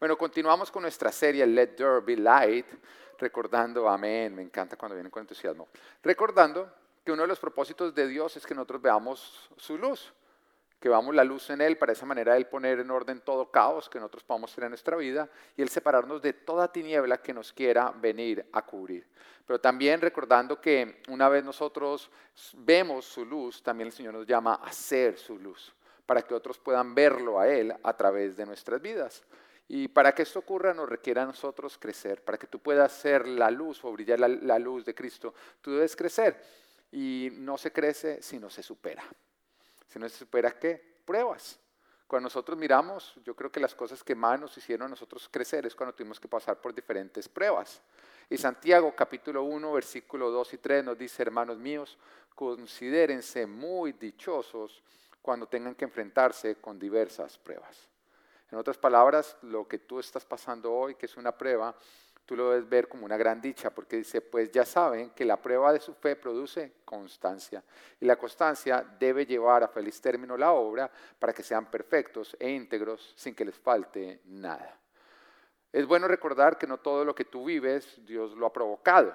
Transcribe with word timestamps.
Bueno, 0.00 0.16
continuamos 0.16 0.70
con 0.70 0.80
nuestra 0.80 1.12
serie 1.12 1.46
Let 1.46 1.74
There 1.76 2.00
Be 2.00 2.16
Light, 2.16 2.64
recordando, 3.18 3.86
amén, 3.86 4.34
me 4.34 4.40
encanta 4.40 4.74
cuando 4.74 4.94
vienen 4.94 5.10
con 5.10 5.20
entusiasmo, 5.20 5.68
recordando 6.02 6.72
que 7.04 7.12
uno 7.12 7.20
de 7.20 7.28
los 7.28 7.38
propósitos 7.38 7.94
de 7.94 8.08
Dios 8.08 8.34
es 8.34 8.46
que 8.46 8.54
nosotros 8.54 8.80
veamos 8.80 9.50
su 9.58 9.76
luz, 9.76 10.10
que 10.80 10.88
veamos 10.88 11.14
la 11.14 11.22
luz 11.22 11.50
en 11.50 11.60
Él, 11.60 11.76
para 11.76 11.92
esa 11.92 12.06
manera 12.06 12.34
Él 12.38 12.46
poner 12.46 12.80
en 12.80 12.90
orden 12.90 13.20
todo 13.20 13.50
caos 13.50 13.90
que 13.90 13.98
nosotros 13.98 14.24
podamos 14.24 14.54
tener 14.54 14.68
en 14.68 14.70
nuestra 14.70 14.96
vida 14.96 15.28
y 15.54 15.60
Él 15.60 15.68
separarnos 15.68 16.22
de 16.22 16.32
toda 16.32 16.72
tiniebla 16.72 17.18
que 17.18 17.34
nos 17.34 17.52
quiera 17.52 17.92
venir 17.94 18.48
a 18.52 18.64
cubrir. 18.64 19.06
Pero 19.46 19.60
también 19.60 20.00
recordando 20.00 20.62
que 20.62 21.02
una 21.10 21.28
vez 21.28 21.44
nosotros 21.44 22.10
vemos 22.54 23.04
su 23.04 23.26
luz, 23.26 23.62
también 23.62 23.88
el 23.88 23.92
Señor 23.92 24.14
nos 24.14 24.26
llama 24.26 24.54
a 24.64 24.72
ser 24.72 25.18
su 25.18 25.38
luz, 25.38 25.74
para 26.06 26.22
que 26.22 26.32
otros 26.32 26.58
puedan 26.58 26.94
verlo 26.94 27.38
a 27.38 27.46
Él 27.46 27.74
a 27.82 27.92
través 27.94 28.34
de 28.34 28.46
nuestras 28.46 28.80
vidas. 28.80 29.22
Y 29.72 29.86
para 29.86 30.12
que 30.12 30.22
esto 30.22 30.40
ocurra 30.40 30.74
nos 30.74 30.88
requiere 30.88 31.20
a 31.20 31.24
nosotros 31.24 31.78
crecer. 31.78 32.24
Para 32.24 32.36
que 32.36 32.48
tú 32.48 32.58
puedas 32.58 32.90
ser 32.90 33.28
la 33.28 33.52
luz 33.52 33.84
o 33.84 33.92
brillar 33.92 34.18
la, 34.18 34.58
luz 34.58 34.84
de 34.84 34.96
Cristo, 34.96 35.32
tú 35.60 35.70
debes 35.70 35.94
crecer. 35.94 36.42
Y 36.90 37.28
no 37.34 37.56
se 37.56 37.70
crece 37.70 38.20
si 38.20 38.40
no 38.40 38.50
se 38.50 38.64
supera. 38.64 39.04
Si 39.86 40.00
no 40.00 40.08
se 40.08 40.18
supera, 40.18 40.58
¿qué? 40.58 40.98
Pruebas. 41.04 41.56
Cuando 42.08 42.26
nosotros 42.26 42.58
miramos, 42.58 43.14
yo 43.24 43.36
creo 43.36 43.52
que 43.52 43.60
las 43.60 43.76
cosas 43.76 44.02
que 44.02 44.16
más 44.16 44.40
nos 44.40 44.58
hicieron 44.58 44.86
a 44.86 44.90
nosotros 44.90 45.28
crecer 45.30 45.64
es 45.64 45.76
cuando 45.76 45.94
tuvimos 45.94 46.18
que 46.18 46.26
pasar 46.26 46.60
por 46.60 46.74
diferentes 46.74 47.28
pruebas. 47.28 47.80
Y 48.28 48.38
Santiago 48.38 48.92
capítulo 48.96 49.44
1, 49.44 49.72
versículo 49.72 50.32
2 50.32 50.54
y 50.54 50.58
3 50.58 50.84
nos 50.84 50.98
dice, 50.98 51.22
hermanos 51.22 51.58
míos, 51.58 51.96
considérense 52.34 53.46
muy 53.46 53.92
dichosos 53.92 54.82
cuando 55.22 55.46
tengan 55.46 55.76
que 55.76 55.84
enfrentarse 55.84 56.56
con 56.56 56.76
diversas 56.76 57.38
pruebas. 57.38 57.89
En 58.50 58.58
otras 58.58 58.78
palabras, 58.78 59.36
lo 59.42 59.68
que 59.68 59.78
tú 59.78 60.00
estás 60.00 60.24
pasando 60.24 60.72
hoy, 60.72 60.96
que 60.96 61.06
es 61.06 61.16
una 61.16 61.36
prueba, 61.36 61.74
tú 62.26 62.36
lo 62.36 62.50
debes 62.50 62.68
ver 62.68 62.88
como 62.88 63.04
una 63.04 63.16
gran 63.16 63.40
dicha, 63.40 63.70
porque 63.70 63.96
dice, 63.96 64.20
pues 64.20 64.50
ya 64.50 64.64
saben 64.64 65.10
que 65.10 65.24
la 65.24 65.36
prueba 65.36 65.72
de 65.72 65.78
su 65.78 65.94
fe 65.94 66.16
produce 66.16 66.74
constancia, 66.84 67.62
y 68.00 68.06
la 68.06 68.16
constancia 68.16 68.84
debe 68.98 69.24
llevar 69.24 69.62
a 69.62 69.68
feliz 69.68 70.00
término 70.00 70.36
la 70.36 70.52
obra 70.52 70.90
para 71.18 71.32
que 71.32 71.44
sean 71.44 71.70
perfectos 71.70 72.36
e 72.40 72.50
íntegros 72.50 73.12
sin 73.16 73.34
que 73.34 73.44
les 73.44 73.56
falte 73.56 74.20
nada. 74.24 74.76
Es 75.72 75.86
bueno 75.86 76.08
recordar 76.08 76.58
que 76.58 76.66
no 76.66 76.78
todo 76.78 77.04
lo 77.04 77.14
que 77.14 77.26
tú 77.26 77.44
vives 77.44 78.04
Dios 78.04 78.36
lo 78.36 78.46
ha 78.46 78.52
provocado. 78.52 79.14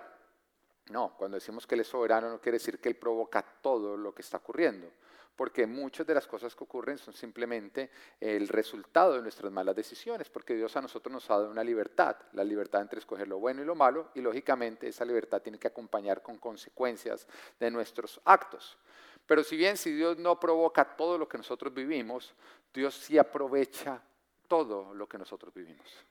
No, 0.89 1.13
cuando 1.17 1.35
decimos 1.35 1.67
que 1.67 1.75
Él 1.75 1.81
es 1.81 1.87
soberano 1.87 2.29
no 2.29 2.39
quiere 2.39 2.57
decir 2.57 2.79
que 2.79 2.87
Él 2.87 2.95
provoca 2.95 3.41
todo 3.41 3.97
lo 3.97 4.13
que 4.13 4.21
está 4.21 4.37
ocurriendo 4.37 4.87
porque 5.35 5.67
muchas 5.67 6.07
de 6.07 6.13
las 6.13 6.27
cosas 6.27 6.55
que 6.55 6.63
ocurren 6.63 6.97
son 6.97 7.13
simplemente 7.13 7.89
el 8.19 8.47
resultado 8.47 9.13
de 9.13 9.21
nuestras 9.21 9.51
malas 9.51 9.75
decisiones, 9.75 10.29
porque 10.29 10.55
Dios 10.55 10.75
a 10.77 10.81
nosotros 10.81 11.11
nos 11.11 11.29
ha 11.29 11.35
dado 11.35 11.51
una 11.51 11.63
libertad, 11.63 12.15
la 12.33 12.43
libertad 12.43 12.81
entre 12.81 12.99
escoger 12.99 13.27
lo 13.27 13.39
bueno 13.39 13.61
y 13.61 13.65
lo 13.65 13.75
malo, 13.75 14.11
y 14.15 14.21
lógicamente 14.21 14.87
esa 14.87 15.03
libertad 15.03 15.41
tiene 15.41 15.59
que 15.59 15.67
acompañar 15.67 16.21
con 16.21 16.37
consecuencias 16.37 17.27
de 17.59 17.69
nuestros 17.69 18.21
actos. 18.23 18.77
Pero 19.25 19.43
si 19.43 19.57
bien 19.57 19.75
si 19.75 19.91
Dios 19.91 20.17
no 20.17 20.39
provoca 20.39 20.95
todo 20.95 21.17
lo 21.17 21.27
que 21.27 21.37
nosotros 21.37 21.73
vivimos, 21.73 22.33
Dios 22.73 22.95
sí 22.95 23.17
aprovecha 23.17 24.01
todo 24.47 24.93
lo 24.93 25.07
que 25.07 25.17
nosotros 25.17 25.53
vivimos. 25.53 26.05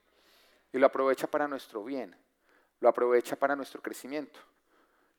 Y 0.71 0.77
lo 0.77 0.85
aprovecha 0.85 1.27
para 1.27 1.47
nuestro 1.47 1.83
bien, 1.83 2.15
lo 2.81 2.89
aprovecha 2.89 3.35
para 3.37 3.55
nuestro 3.55 3.81
crecimiento. 3.81 4.39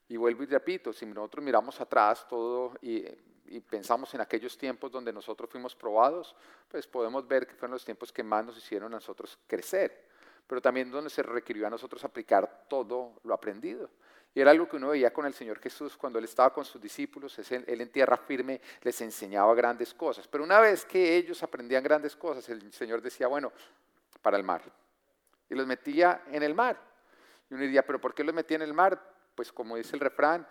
Y 0.09 0.17
vuelvo 0.17 0.43
y 0.43 0.47
repito, 0.47 0.93
si 0.93 1.07
nosotros 1.07 1.45
miramos 1.45 1.81
atrás 1.81 2.29
todo 2.29 2.75
y 2.81 3.05
y 3.49 3.61
pensamos 3.61 4.13
en 4.15 4.21
aquellos 4.21 4.57
tiempos 4.57 4.91
donde 4.91 5.13
nosotros 5.13 5.49
fuimos 5.51 5.75
probados, 5.75 6.35
pues 6.69 6.87
podemos 6.87 7.27
ver 7.27 7.47
que 7.47 7.55
fueron 7.55 7.73
los 7.73 7.85
tiempos 7.85 8.13
que 8.13 8.23
más 8.23 8.45
nos 8.45 8.57
hicieron 8.57 8.93
a 8.93 8.97
nosotros 8.97 9.39
crecer, 9.47 10.07
pero 10.47 10.61
también 10.61 10.91
donde 10.91 11.11
se 11.11 11.23
requirió 11.23 11.67
a 11.67 11.71
nosotros 11.71 12.05
aplicar 12.05 12.67
todo 12.69 13.15
lo 13.25 13.35
aprendido. 13.35 13.91
Y 14.35 14.41
era 14.41 14.51
algo 14.51 14.69
que 14.69 14.77
uno 14.77 14.89
veía 14.89 15.13
con 15.13 15.25
el 15.25 15.33
Señor 15.33 15.59
Jesús 15.61 15.97
cuando 15.97 16.19
Él 16.19 16.27
estaba 16.27 16.53
con 16.53 16.65
sus 16.65 16.81
discípulos, 16.81 17.39
Él 17.51 17.81
en 17.81 17.91
tierra 17.91 18.19
firme 18.19 18.61
les 18.83 19.01
enseñaba 19.01 19.55
grandes 19.55 19.95
cosas. 19.95 20.29
Pero 20.29 20.45
una 20.45 20.61
vez 20.61 20.85
que 20.85 21.17
ellos 21.17 21.43
aprendían 21.43 21.83
grandes 21.83 22.15
cosas, 22.15 22.47
el 22.51 22.71
Señor 22.73 23.01
decía, 23.01 23.29
bueno, 23.29 23.51
para 24.21 24.37
el 24.37 24.43
mar. 24.43 24.61
Y 25.49 25.55
los 25.55 25.67
metía 25.67 26.25
en 26.31 26.43
el 26.43 26.55
mar. 26.55 26.79
Y 27.49 27.55
uno 27.55 27.63
diría, 27.63 27.87
pero 27.87 27.99
¿por 27.99 28.15
qué 28.15 28.25
los 28.25 28.35
metía 28.35 28.57
en 28.57 28.63
el 28.63 28.75
mar? 28.75 29.01
Pues 29.35 29.51
como 29.51 29.77
dice 29.77 29.97
el 29.97 30.01
refrán, 30.01 30.47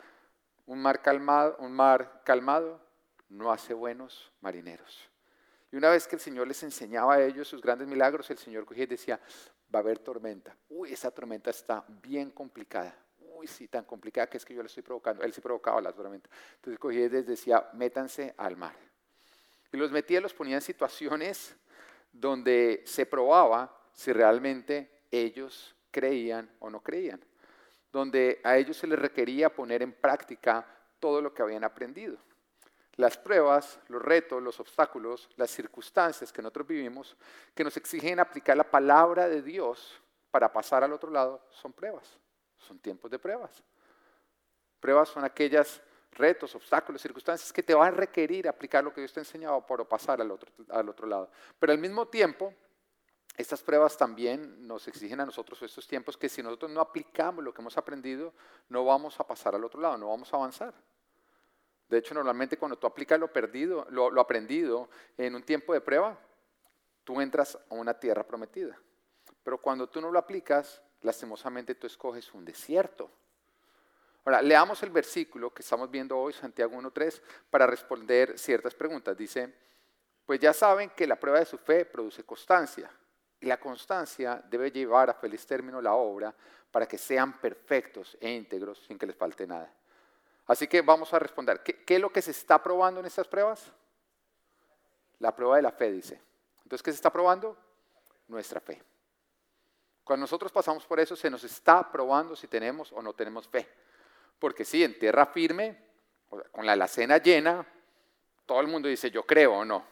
un 0.65 0.81
mar 0.81 1.03
calmado, 1.03 1.55
un 1.59 1.71
mar 1.71 2.21
calmado 2.25 2.84
no 3.29 3.51
hace 3.51 3.73
buenos 3.73 4.31
marineros. 4.41 5.09
Y 5.71 5.77
una 5.77 5.89
vez 5.89 6.07
que 6.07 6.15
el 6.15 6.21
Señor 6.21 6.47
les 6.47 6.61
enseñaba 6.63 7.15
a 7.15 7.23
ellos 7.23 7.47
sus 7.47 7.61
grandes 7.61 7.87
milagros, 7.87 8.29
el 8.29 8.37
Señor 8.37 8.65
cogía 8.65 8.83
y 8.83 8.87
decía, 8.87 9.19
va 9.73 9.79
a 9.79 9.81
haber 9.81 9.99
tormenta. 9.99 10.55
Uy, 10.69 10.93
esa 10.93 11.11
tormenta 11.11 11.49
está 11.49 11.83
bien 12.01 12.31
complicada. 12.31 12.95
Uy, 13.19 13.47
sí, 13.47 13.67
tan 13.67 13.83
complicada 13.83 14.27
que 14.27 14.37
es 14.37 14.45
que 14.45 14.53
yo 14.53 14.61
le 14.61 14.67
estoy 14.67 14.83
provocando. 14.83 15.23
Él 15.23 15.33
sí 15.33 15.41
provocaba 15.41 15.81
la 15.81 15.91
tormenta. 15.91 16.29
Entonces 16.55 16.79
cogía 16.79 17.05
y 17.05 17.09
les 17.09 17.25
decía, 17.25 17.69
métanse 17.73 18.33
al 18.37 18.55
mar. 18.55 18.75
Y 19.73 19.77
los 19.77 19.91
metía, 19.91 20.21
los 20.21 20.33
ponía 20.33 20.55
en 20.55 20.61
situaciones 20.61 21.55
donde 22.13 22.81
se 22.85 23.05
probaba 23.05 23.77
si 23.91 24.13
realmente 24.13 24.89
ellos 25.11 25.75
creían 25.91 26.49
o 26.59 26.69
no 26.69 26.81
creían. 26.81 27.23
Donde 27.91 28.39
a 28.43 28.57
ellos 28.57 28.77
se 28.77 28.87
les 28.87 28.97
requería 28.97 29.53
poner 29.53 29.81
en 29.81 29.91
práctica 29.91 30.65
todo 30.99 31.21
lo 31.21 31.33
que 31.33 31.41
habían 31.41 31.63
aprendido. 31.63 32.17
Las 32.97 33.17
pruebas, 33.17 33.79
los 33.89 34.01
retos, 34.01 34.41
los 34.41 34.59
obstáculos, 34.59 35.29
las 35.35 35.51
circunstancias 35.51 36.31
que 36.31 36.41
nosotros 36.41 36.67
vivimos, 36.67 37.17
que 37.53 37.63
nos 37.63 37.75
exigen 37.75 38.19
aplicar 38.19 38.55
la 38.55 38.69
palabra 38.69 39.27
de 39.27 39.41
Dios 39.41 40.01
para 40.31 40.51
pasar 40.51 40.83
al 40.83 40.93
otro 40.93 41.11
lado, 41.11 41.45
son 41.49 41.73
pruebas, 41.73 42.17
son 42.57 42.79
tiempos 42.79 43.11
de 43.11 43.19
pruebas. 43.19 43.63
Pruebas 44.79 45.09
son 45.09 45.25
aquellas 45.25 45.81
retos, 46.11 46.55
obstáculos, 46.55 47.01
circunstancias 47.01 47.51
que 47.51 47.63
te 47.63 47.73
van 47.73 47.93
a 47.93 47.97
requerir 47.97 48.47
aplicar 48.47 48.83
lo 48.83 48.93
que 48.93 49.01
Dios 49.01 49.11
te 49.11 49.19
ha 49.19 49.23
enseñado 49.23 49.65
para 49.65 49.83
pasar 49.83 50.21
al 50.21 50.31
otro, 50.31 50.51
al 50.69 50.87
otro 50.87 51.07
lado. 51.07 51.29
Pero 51.59 51.73
al 51.73 51.79
mismo 51.79 52.07
tiempo, 52.07 52.53
estas 53.37 53.61
pruebas 53.61 53.97
también 53.97 54.65
nos 54.65 54.87
exigen 54.87 55.19
a 55.19 55.25
nosotros 55.25 55.61
estos 55.61 55.85
tiempos 55.87 56.15
que 56.15 56.29
si 56.29 56.41
nosotros 56.41 56.71
no 56.71 56.79
aplicamos 56.79 57.43
lo 57.43 57.53
que 57.53 57.61
hemos 57.61 57.77
aprendido, 57.77 58.33
no 58.69 58.85
vamos 58.85 59.19
a 59.19 59.27
pasar 59.27 59.55
al 59.55 59.63
otro 59.65 59.81
lado, 59.81 59.97
no 59.97 60.07
vamos 60.07 60.33
a 60.33 60.37
avanzar. 60.37 60.73
De 61.89 61.99
hecho, 61.99 62.13
normalmente 62.13 62.57
cuando 62.57 62.77
tú 62.77 62.87
aplicas 62.87 63.19
lo, 63.19 63.31
perdido, 63.31 63.85
lo, 63.89 64.19
aprendido 64.19 64.89
en 65.17 65.35
un 65.35 65.43
tiempo 65.43 65.73
de 65.73 65.81
prueba, 65.81 66.17
tú 67.03 67.21
entras 67.21 67.57
a 67.69 67.75
una 67.75 67.93
tierra 67.93 68.23
prometida. 68.23 68.77
Pero 69.43 69.59
cuando 69.59 69.87
tú 69.87 70.01
no 70.01 70.11
lo 70.11 70.17
aplicas, 70.17 70.81
lastimosamente 71.01 71.75
tú 71.75 71.85
escoges 71.85 72.33
un 72.33 72.43
desierto. 72.43 73.11
Ahora, 74.25 74.41
leamos 74.41 74.81
el 74.81 74.89
versículo 74.89 75.53
que 75.53 75.61
estamos 75.61 75.91
viendo 75.91 76.17
hoy, 76.17 76.33
Santiago 76.33 76.75
1.3, 76.75 77.21
para 77.51 77.67
responder 77.67 78.39
ciertas 78.39 78.73
preguntas. 78.73 79.15
Dice, 79.15 79.53
pues 80.25 80.39
ya 80.39 80.51
saben 80.51 80.89
que 80.89 81.05
la 81.05 81.19
prueba 81.19 81.37
de 81.37 81.45
su 81.45 81.59
fe 81.59 81.85
produce 81.85 82.23
constancia. 82.23 82.89
Y 83.39 83.45
la 83.45 83.59
constancia 83.59 84.43
debe 84.49 84.71
llevar 84.71 85.11
a 85.11 85.13
feliz 85.13 85.45
término 85.45 85.79
la 85.79 85.93
obra 85.93 86.33
para 86.71 86.87
que 86.87 86.97
sean 86.97 87.39
perfectos 87.39 88.17
e 88.19 88.31
íntegros 88.31 88.79
sin 88.87 88.97
que 88.97 89.05
les 89.05 89.15
falte 89.15 89.45
nada. 89.45 89.71
Así 90.47 90.67
que 90.67 90.81
vamos 90.81 91.13
a 91.13 91.19
responder. 91.19 91.63
¿Qué, 91.63 91.83
es 91.87 91.99
lo 91.99 92.11
que 92.11 92.21
se 92.21 92.31
está 92.31 92.61
probando 92.61 92.99
en 92.99 93.05
estas 93.05 93.27
pruebas? 93.27 93.71
La 95.19 95.35
prueba 95.35 95.55
de 95.55 95.63
la 95.63 95.71
fe, 95.71 95.91
dice. 95.91 96.21
Entonces, 96.63 96.83
¿qué 96.83 96.91
se 96.91 96.95
está 96.95 97.11
probando? 97.11 97.57
Nuestra 98.27 98.59
fe. 98.59 98.81
Cuando 100.03 100.23
nosotros 100.23 100.51
pasamos 100.51 100.85
por 100.85 100.99
eso, 100.99 101.15
se 101.15 101.29
nos 101.29 101.43
está 101.43 101.91
probando 101.91 102.35
si 102.35 102.47
tenemos 102.47 102.91
o 102.91 103.01
no 103.01 103.13
tenemos 103.13 103.47
fe. 103.47 103.67
Porque 104.37 104.63
sí, 104.63 104.83
en 104.83 104.99
tierra 104.99 105.25
firme, 105.25 105.77
con 106.51 106.65
la 106.65 106.73
alacena 106.73 107.17
llena, 107.17 107.65
todo 108.45 108.61
el 108.61 108.67
mundo 108.67 108.87
dice, 108.87 109.09
yo 109.09 109.23
creo 109.23 109.53
o 109.55 109.65
no. 109.65 109.83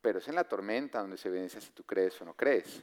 Pero 0.00 0.18
es 0.18 0.26
en 0.26 0.34
la 0.34 0.44
tormenta 0.44 1.00
donde 1.00 1.16
se 1.16 1.28
evidencia 1.28 1.60
si 1.60 1.70
tú 1.70 1.84
crees 1.84 2.20
o 2.20 2.24
no 2.24 2.34
crees. 2.34 2.82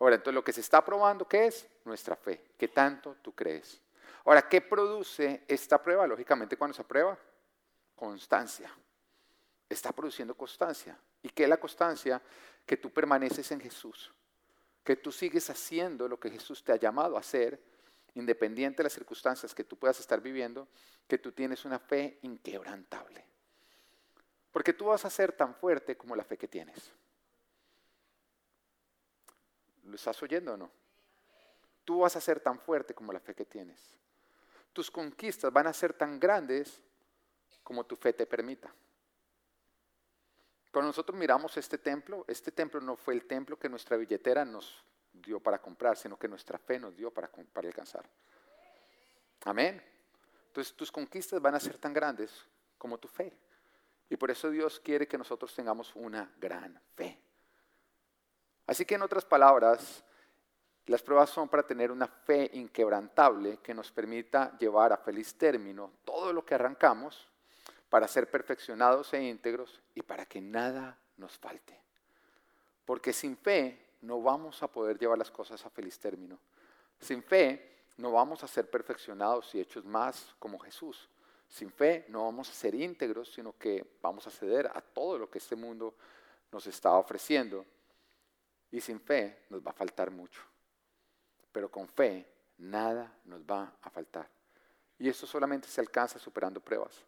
Ahora, 0.00 0.16
entonces 0.16 0.34
lo 0.34 0.44
que 0.44 0.52
se 0.52 0.60
está 0.60 0.84
probando, 0.84 1.26
¿qué 1.26 1.46
es? 1.46 1.66
Nuestra 1.84 2.14
fe. 2.14 2.52
¿Qué 2.58 2.68
tanto 2.68 3.16
tú 3.22 3.34
crees? 3.34 3.80
Ahora, 4.28 4.46
¿qué 4.46 4.60
produce 4.60 5.42
esta 5.48 5.82
prueba? 5.82 6.06
Lógicamente, 6.06 6.58
cuando 6.58 6.74
se 6.74 6.82
aprueba, 6.82 7.18
constancia. 7.96 8.70
Está 9.66 9.90
produciendo 9.90 10.36
constancia. 10.36 11.00
¿Y 11.22 11.30
qué 11.30 11.44
es 11.44 11.48
la 11.48 11.56
constancia? 11.56 12.20
Que 12.66 12.76
tú 12.76 12.92
permaneces 12.92 13.50
en 13.52 13.60
Jesús, 13.62 14.12
que 14.84 14.96
tú 14.96 15.10
sigues 15.10 15.48
haciendo 15.48 16.06
lo 16.06 16.20
que 16.20 16.28
Jesús 16.28 16.62
te 16.62 16.72
ha 16.72 16.76
llamado 16.76 17.16
a 17.16 17.20
hacer, 17.20 17.58
independiente 18.16 18.76
de 18.76 18.82
las 18.82 18.92
circunstancias 18.92 19.54
que 19.54 19.64
tú 19.64 19.78
puedas 19.78 19.98
estar 19.98 20.20
viviendo, 20.20 20.68
que 21.06 21.16
tú 21.16 21.32
tienes 21.32 21.64
una 21.64 21.78
fe 21.78 22.18
inquebrantable. 22.20 23.24
Porque 24.52 24.74
tú 24.74 24.88
vas 24.88 25.06
a 25.06 25.10
ser 25.10 25.32
tan 25.32 25.54
fuerte 25.54 25.96
como 25.96 26.14
la 26.14 26.24
fe 26.24 26.36
que 26.36 26.48
tienes. 26.48 26.92
¿Lo 29.84 29.94
estás 29.94 30.22
oyendo 30.22 30.52
o 30.52 30.56
no? 30.58 30.70
Tú 31.86 32.00
vas 32.00 32.14
a 32.14 32.20
ser 32.20 32.40
tan 32.40 32.58
fuerte 32.60 32.92
como 32.92 33.10
la 33.10 33.20
fe 33.20 33.34
que 33.34 33.46
tienes 33.46 33.96
tus 34.78 34.92
conquistas 34.92 35.52
van 35.52 35.66
a 35.66 35.72
ser 35.72 35.92
tan 35.92 36.20
grandes 36.20 36.80
como 37.64 37.84
tu 37.84 37.96
fe 37.96 38.12
te 38.12 38.26
permita. 38.26 38.72
Cuando 40.70 40.90
nosotros 40.90 41.18
miramos 41.18 41.56
este 41.56 41.78
templo, 41.78 42.24
este 42.28 42.52
templo 42.52 42.80
no 42.80 42.94
fue 42.94 43.14
el 43.14 43.26
templo 43.26 43.58
que 43.58 43.68
nuestra 43.68 43.96
billetera 43.96 44.44
nos 44.44 44.84
dio 45.12 45.40
para 45.40 45.60
comprar, 45.60 45.96
sino 45.96 46.16
que 46.16 46.28
nuestra 46.28 46.58
fe 46.58 46.78
nos 46.78 46.96
dio 46.96 47.10
para, 47.10 47.28
para 47.28 47.66
alcanzar. 47.66 48.08
Amén. 49.46 49.82
Entonces 50.46 50.72
tus 50.76 50.92
conquistas 50.92 51.42
van 51.42 51.56
a 51.56 51.58
ser 51.58 51.76
tan 51.76 51.92
grandes 51.92 52.30
como 52.78 52.98
tu 52.98 53.08
fe. 53.08 53.36
Y 54.08 54.16
por 54.16 54.30
eso 54.30 54.48
Dios 54.48 54.78
quiere 54.78 55.08
que 55.08 55.18
nosotros 55.18 55.52
tengamos 55.56 55.90
una 55.96 56.32
gran 56.38 56.80
fe. 56.94 57.20
Así 58.64 58.84
que 58.84 58.94
en 58.94 59.02
otras 59.02 59.24
palabras, 59.24 60.04
las 60.88 61.02
pruebas 61.02 61.28
son 61.28 61.48
para 61.48 61.64
tener 61.64 61.92
una 61.92 62.06
fe 62.06 62.50
inquebrantable 62.54 63.58
que 63.58 63.74
nos 63.74 63.92
permita 63.92 64.56
llevar 64.56 64.92
a 64.92 64.96
feliz 64.96 65.34
término 65.34 65.92
todo 66.02 66.32
lo 66.32 66.44
que 66.46 66.54
arrancamos 66.54 67.28
para 67.90 68.08
ser 68.08 68.30
perfeccionados 68.30 69.12
e 69.12 69.22
íntegros 69.22 69.82
y 69.94 70.00
para 70.00 70.24
que 70.24 70.40
nada 70.40 70.98
nos 71.18 71.36
falte. 71.36 71.78
Porque 72.86 73.12
sin 73.12 73.36
fe 73.36 73.96
no 74.00 74.22
vamos 74.22 74.62
a 74.62 74.68
poder 74.68 74.98
llevar 74.98 75.18
las 75.18 75.30
cosas 75.30 75.64
a 75.66 75.70
feliz 75.70 75.98
término. 75.98 76.38
Sin 76.98 77.22
fe 77.22 77.84
no 77.98 78.12
vamos 78.12 78.42
a 78.42 78.48
ser 78.48 78.70
perfeccionados 78.70 79.54
y 79.54 79.60
hechos 79.60 79.84
más 79.84 80.34
como 80.38 80.58
Jesús. 80.58 81.06
Sin 81.50 81.70
fe 81.70 82.06
no 82.08 82.24
vamos 82.24 82.48
a 82.48 82.54
ser 82.54 82.74
íntegros, 82.74 83.30
sino 83.32 83.52
que 83.58 83.98
vamos 84.00 84.26
a 84.26 84.30
ceder 84.30 84.66
a 84.66 84.80
todo 84.80 85.18
lo 85.18 85.28
que 85.28 85.36
este 85.36 85.54
mundo 85.54 85.94
nos 86.50 86.66
está 86.66 86.92
ofreciendo. 86.94 87.66
Y 88.70 88.80
sin 88.80 89.00
fe 89.00 89.44
nos 89.50 89.60
va 89.60 89.70
a 89.72 89.74
faltar 89.74 90.10
mucho. 90.10 90.40
Pero 91.52 91.70
con 91.70 91.88
fe 91.88 92.26
nada 92.58 93.12
nos 93.24 93.42
va 93.42 93.72
a 93.82 93.90
faltar. 93.90 94.28
Y 94.98 95.08
esto 95.08 95.26
solamente 95.26 95.68
se 95.68 95.80
alcanza 95.80 96.18
superando 96.18 96.60
pruebas, 96.60 97.04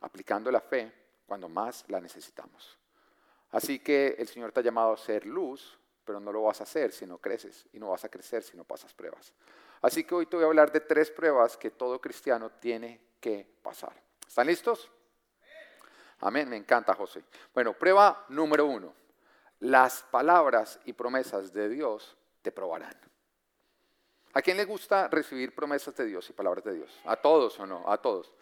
aplicando 0.00 0.50
la 0.50 0.60
fe 0.60 0.92
cuando 1.26 1.48
más 1.48 1.84
la 1.88 2.00
necesitamos. 2.00 2.76
Así 3.52 3.78
que 3.78 4.16
el 4.18 4.28
Señor 4.28 4.52
te 4.52 4.60
ha 4.60 4.62
llamado 4.62 4.92
a 4.92 4.96
ser 4.96 5.26
luz, 5.26 5.78
pero 6.04 6.18
no 6.18 6.32
lo 6.32 6.42
vas 6.42 6.60
a 6.60 6.64
hacer 6.64 6.92
si 6.92 7.06
no 7.06 7.18
creces 7.18 7.66
y 7.72 7.78
no 7.78 7.90
vas 7.90 8.04
a 8.04 8.08
crecer 8.08 8.42
si 8.42 8.56
no 8.56 8.64
pasas 8.64 8.92
pruebas. 8.92 9.32
Así 9.82 10.04
que 10.04 10.14
hoy 10.14 10.26
te 10.26 10.36
voy 10.36 10.44
a 10.44 10.48
hablar 10.48 10.72
de 10.72 10.80
tres 10.80 11.10
pruebas 11.10 11.56
que 11.56 11.70
todo 11.70 12.00
cristiano 12.00 12.50
tiene 12.60 13.00
que 13.20 13.46
pasar. 13.62 13.92
¿Están 14.26 14.46
listos? 14.46 14.90
Amén, 16.20 16.48
me 16.48 16.56
encanta 16.56 16.94
José. 16.94 17.24
Bueno, 17.54 17.72
prueba 17.72 18.26
número 18.28 18.66
uno. 18.66 18.92
Las 19.60 20.02
palabras 20.02 20.78
y 20.84 20.92
promesas 20.92 21.52
de 21.52 21.68
Dios 21.68 22.16
te 22.42 22.52
probarán. 22.52 23.09
¿A 24.32 24.42
quién 24.42 24.56
le 24.56 24.64
gusta 24.64 25.08
recibir 25.08 25.54
promesas 25.54 25.96
de 25.96 26.06
Dios 26.06 26.30
y 26.30 26.32
palabras 26.32 26.62
de 26.64 26.74
Dios? 26.74 27.00
¿A 27.04 27.16
todos 27.16 27.58
o 27.58 27.66
no? 27.66 27.90
A 27.90 27.98
todos. 27.98 28.32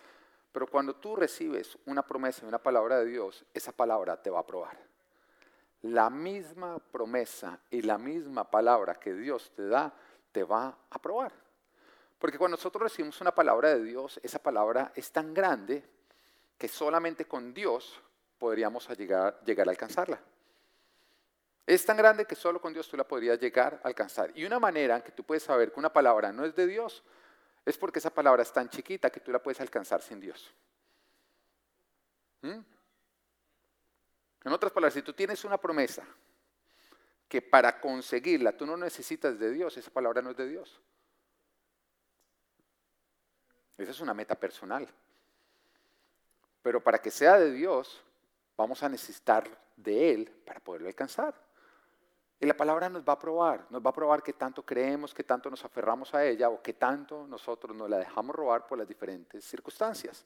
Pero 0.52 0.66
cuando 0.66 0.94
tú 0.96 1.16
recibes 1.16 1.78
una 1.86 2.06
promesa 2.06 2.44
y 2.44 2.48
una 2.48 2.58
palabra 2.58 2.98
de 2.98 3.06
Dios, 3.06 3.44
esa 3.54 3.72
palabra 3.72 4.20
te 4.20 4.28
va 4.28 4.40
a 4.40 4.46
probar. 4.46 4.76
La 5.82 6.10
misma 6.10 6.78
promesa 6.78 7.60
y 7.70 7.82
la 7.82 7.96
misma 7.96 8.50
palabra 8.50 8.96
que 8.96 9.14
Dios 9.14 9.50
te 9.54 9.66
da, 9.68 9.94
te 10.32 10.44
va 10.44 10.76
a 10.90 10.98
probar. 11.00 11.32
Porque 12.18 12.36
cuando 12.36 12.56
nosotros 12.56 12.82
recibimos 12.82 13.20
una 13.20 13.34
palabra 13.34 13.74
de 13.74 13.82
Dios, 13.82 14.20
esa 14.22 14.42
palabra 14.42 14.92
es 14.94 15.10
tan 15.10 15.32
grande 15.32 15.84
que 16.58 16.68
solamente 16.68 17.26
con 17.26 17.54
Dios 17.54 18.02
podríamos 18.38 18.88
llegar, 18.98 19.40
llegar 19.44 19.68
a 19.68 19.70
alcanzarla. 19.70 20.20
Es 21.68 21.84
tan 21.84 21.98
grande 21.98 22.24
que 22.24 22.34
solo 22.34 22.62
con 22.62 22.72
Dios 22.72 22.88
tú 22.88 22.96
la 22.96 23.06
podrías 23.06 23.38
llegar 23.38 23.78
a 23.84 23.88
alcanzar. 23.88 24.32
Y 24.34 24.46
una 24.46 24.58
manera 24.58 24.96
en 24.96 25.02
que 25.02 25.12
tú 25.12 25.22
puedes 25.22 25.42
saber 25.42 25.70
que 25.70 25.78
una 25.78 25.92
palabra 25.92 26.32
no 26.32 26.46
es 26.46 26.56
de 26.56 26.66
Dios 26.66 27.04
es 27.62 27.76
porque 27.76 27.98
esa 27.98 28.08
palabra 28.08 28.42
es 28.42 28.50
tan 28.50 28.70
chiquita 28.70 29.10
que 29.10 29.20
tú 29.20 29.30
la 29.30 29.42
puedes 29.42 29.60
alcanzar 29.60 30.00
sin 30.00 30.18
Dios. 30.18 30.50
¿Mm? 32.40 32.60
En 34.44 34.52
otras 34.52 34.72
palabras, 34.72 34.94
si 34.94 35.02
tú 35.02 35.12
tienes 35.12 35.44
una 35.44 35.58
promesa 35.58 36.06
que 37.28 37.42
para 37.42 37.78
conseguirla 37.78 38.56
tú 38.56 38.64
no 38.64 38.78
necesitas 38.78 39.38
de 39.38 39.50
Dios, 39.50 39.76
esa 39.76 39.90
palabra 39.90 40.22
no 40.22 40.30
es 40.30 40.38
de 40.38 40.48
Dios. 40.48 40.80
Esa 43.76 43.90
es 43.90 44.00
una 44.00 44.14
meta 44.14 44.36
personal. 44.36 44.88
Pero 46.62 46.82
para 46.82 47.02
que 47.02 47.10
sea 47.10 47.38
de 47.38 47.52
Dios, 47.52 48.02
vamos 48.56 48.82
a 48.82 48.88
necesitar 48.88 49.46
de 49.76 50.14
Él 50.14 50.30
para 50.46 50.60
poderlo 50.60 50.88
alcanzar. 50.88 51.46
Y 52.40 52.46
la 52.46 52.56
palabra 52.56 52.88
nos 52.88 53.02
va 53.02 53.14
a 53.14 53.18
probar, 53.18 53.66
nos 53.68 53.84
va 53.84 53.90
a 53.90 53.92
probar 53.92 54.22
que 54.22 54.32
tanto 54.32 54.64
creemos, 54.64 55.12
que 55.12 55.24
tanto 55.24 55.50
nos 55.50 55.64
aferramos 55.64 56.14
a 56.14 56.24
ella 56.24 56.48
o 56.50 56.62
que 56.62 56.74
tanto 56.74 57.26
nosotros 57.26 57.76
nos 57.76 57.90
la 57.90 57.98
dejamos 57.98 58.36
robar 58.36 58.66
por 58.66 58.78
las 58.78 58.86
diferentes 58.86 59.44
circunstancias. 59.44 60.24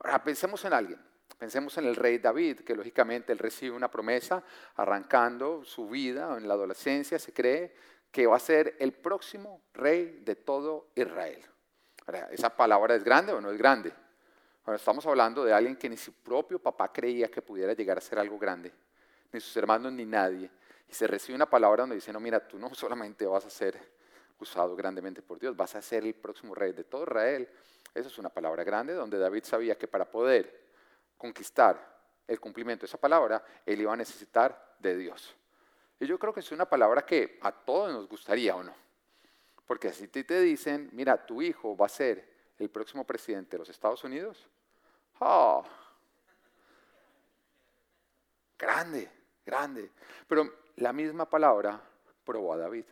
Ahora, 0.00 0.22
pensemos 0.22 0.64
en 0.64 0.72
alguien, 0.72 1.00
pensemos 1.38 1.78
en 1.78 1.84
el 1.84 1.94
rey 1.94 2.18
David, 2.18 2.60
que 2.60 2.74
lógicamente 2.74 3.32
él 3.32 3.38
recibe 3.38 3.76
una 3.76 3.88
promesa 3.88 4.42
arrancando 4.74 5.64
su 5.64 5.88
vida 5.88 6.36
en 6.36 6.48
la 6.48 6.54
adolescencia, 6.54 7.20
se 7.20 7.32
cree 7.32 7.72
que 8.10 8.26
va 8.26 8.36
a 8.36 8.40
ser 8.40 8.76
el 8.80 8.92
próximo 8.92 9.62
rey 9.74 10.22
de 10.24 10.34
todo 10.34 10.88
Israel. 10.96 11.44
Ahora, 12.06 12.28
¿esa 12.32 12.50
palabra 12.50 12.96
es 12.96 13.04
grande 13.04 13.32
o 13.32 13.40
no 13.40 13.50
es 13.50 13.58
grande? 13.58 13.92
Ahora, 14.64 14.76
estamos 14.76 15.06
hablando 15.06 15.44
de 15.44 15.52
alguien 15.52 15.76
que 15.76 15.88
ni 15.88 15.96
su 15.96 16.12
propio 16.14 16.58
papá 16.58 16.92
creía 16.92 17.30
que 17.30 17.42
pudiera 17.42 17.74
llegar 17.74 17.98
a 17.98 18.00
ser 18.00 18.18
algo 18.18 18.38
grande, 18.38 18.72
ni 19.32 19.38
sus 19.38 19.56
hermanos 19.56 19.92
ni 19.92 20.04
nadie. 20.04 20.50
Y 20.88 20.94
se 20.94 21.06
recibe 21.06 21.36
una 21.36 21.48
palabra 21.48 21.82
donde 21.82 21.96
dice, 21.96 22.12
no, 22.12 22.20
mira, 22.20 22.46
tú 22.46 22.58
no 22.58 22.74
solamente 22.74 23.26
vas 23.26 23.44
a 23.44 23.50
ser 23.50 23.98
usado 24.38 24.76
grandemente 24.76 25.22
por 25.22 25.38
Dios, 25.38 25.56
vas 25.56 25.74
a 25.74 25.82
ser 25.82 26.04
el 26.04 26.14
próximo 26.14 26.54
rey 26.54 26.72
de 26.72 26.84
todo 26.84 27.02
Israel. 27.02 27.48
Esa 27.94 28.08
es 28.08 28.18
una 28.18 28.28
palabra 28.28 28.64
grande 28.64 28.94
donde 28.94 29.18
David 29.18 29.44
sabía 29.44 29.76
que 29.76 29.88
para 29.88 30.04
poder 30.04 30.68
conquistar 31.16 31.98
el 32.26 32.38
cumplimiento 32.38 32.82
de 32.82 32.86
esa 32.86 32.98
palabra, 32.98 33.44
él 33.66 33.80
iba 33.80 33.92
a 33.92 33.96
necesitar 33.96 34.76
de 34.78 34.96
Dios. 34.96 35.34
Y 35.98 36.06
yo 36.06 36.18
creo 36.18 36.32
que 36.32 36.40
es 36.40 36.52
una 36.52 36.66
palabra 36.66 37.04
que 37.04 37.38
a 37.42 37.50
todos 37.50 37.92
nos 37.92 38.08
gustaría 38.08 38.54
o 38.54 38.62
no. 38.62 38.74
Porque 39.66 39.92
si 39.92 40.06
te 40.08 40.40
dicen, 40.40 40.88
mira, 40.92 41.26
tu 41.26 41.42
hijo 41.42 41.76
va 41.76 41.86
a 41.86 41.90
ser 41.90 42.52
el 42.58 42.70
próximo 42.70 43.04
presidente 43.04 43.52
de 43.52 43.58
los 43.58 43.68
Estados 43.68 44.04
Unidos, 44.04 44.46
¡oh! 45.20 45.64
Grande, 48.58 49.10
grande. 49.44 49.90
Pero 50.26 50.52
la 50.78 50.92
misma 50.92 51.28
palabra 51.28 51.80
probó 52.24 52.52
a 52.52 52.56
David. 52.56 52.84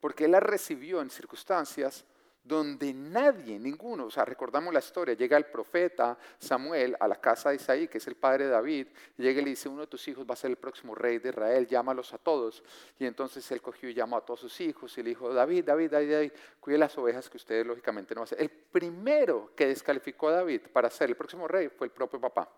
Porque 0.00 0.24
él 0.24 0.32
la 0.32 0.40
recibió 0.40 1.00
en 1.00 1.10
circunstancias 1.10 2.04
donde 2.46 2.94
nadie, 2.94 3.58
ninguno, 3.58 4.06
o 4.06 4.10
sea, 4.10 4.24
recordamos 4.24 4.72
la 4.72 4.78
historia, 4.78 5.14
llega 5.14 5.36
el 5.36 5.46
profeta 5.46 6.16
Samuel 6.38 6.96
a 7.00 7.08
la 7.08 7.16
casa 7.16 7.50
de 7.50 7.56
Isaí, 7.56 7.88
que 7.88 7.98
es 7.98 8.06
el 8.06 8.14
padre 8.14 8.44
de 8.44 8.50
David, 8.50 8.86
llega 9.16 9.40
y 9.40 9.44
le 9.44 9.50
dice, 9.50 9.68
uno 9.68 9.80
de 9.80 9.86
tus 9.88 10.06
hijos 10.06 10.24
va 10.24 10.34
a 10.34 10.36
ser 10.36 10.50
el 10.50 10.56
próximo 10.56 10.94
rey 10.94 11.18
de 11.18 11.30
Israel, 11.30 11.66
llámalos 11.66 12.14
a 12.14 12.18
todos. 12.18 12.62
Y 13.00 13.06
entonces 13.06 13.50
él 13.50 13.60
cogió 13.60 13.88
y 13.88 13.94
llamó 13.94 14.16
a 14.16 14.24
todos 14.24 14.40
sus 14.40 14.60
hijos 14.60 14.96
y 14.96 15.02
le 15.02 15.08
dijo, 15.08 15.34
David, 15.34 15.64
David, 15.64 15.90
David, 15.90 16.12
David, 16.12 16.32
cuide 16.60 16.78
las 16.78 16.96
ovejas 16.96 17.28
que 17.28 17.36
ustedes 17.36 17.66
lógicamente 17.66 18.14
no 18.14 18.22
hacer. 18.22 18.40
El 18.40 18.50
primero 18.50 19.50
que 19.56 19.66
descalificó 19.66 20.28
a 20.28 20.34
David 20.34 20.60
para 20.72 20.88
ser 20.88 21.08
el 21.08 21.16
próximo 21.16 21.48
rey 21.48 21.68
fue 21.68 21.88
el 21.88 21.92
propio 21.92 22.20
papá. 22.20 22.48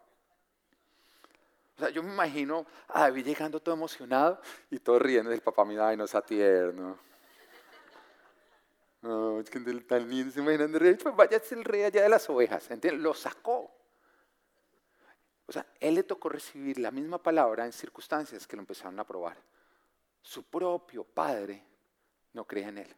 O 1.79 1.81
sea, 1.81 1.91
yo 1.91 2.03
me 2.03 2.13
imagino 2.13 2.67
a 2.89 3.03
David 3.03 3.25
llegando 3.25 3.61
todo 3.61 3.77
emocionado 3.77 4.41
y 4.69 4.81
todo 4.81 4.99
riendo 4.99 5.31
del 5.31 5.43
papá, 5.43 5.65
mira, 5.65 5.87
ay, 5.87 5.97
no 5.97 6.09
sea 6.09 6.21
tierno. 6.23 6.99
No, 9.01 9.39
es 9.39 9.49
que 9.49 9.61
tan 9.61 10.09
lindo, 10.09 10.33
se 10.33 10.41
imaginan 10.41 10.73
de 10.73 10.79
rey, 10.81 10.95
pues 10.97 11.15
vaya 11.15 11.41
el 11.53 11.65
rey 11.65 11.85
allá 11.85 12.03
de 12.03 12.09
las 12.09 12.29
ovejas, 12.29 12.69
¿entiendes? 12.73 13.01
Lo 13.01 13.15
sacó. 13.15 13.73
O 15.47 15.53
sea, 15.53 15.65
él 15.79 15.95
le 15.95 16.03
tocó 16.03 16.29
recibir 16.29 16.79
la 16.81 16.91
misma 16.91 17.23
palabra 17.23 17.65
en 17.65 17.73
circunstancias 17.73 18.45
que 18.45 18.57
lo 18.57 18.63
empezaron 18.63 18.99
a 18.99 19.05
probar. 19.05 19.37
Su 20.21 20.43
propio 20.43 21.05
padre 21.05 21.63
no 22.33 22.45
cree 22.45 22.65
en 22.65 22.79
él. 22.79 22.97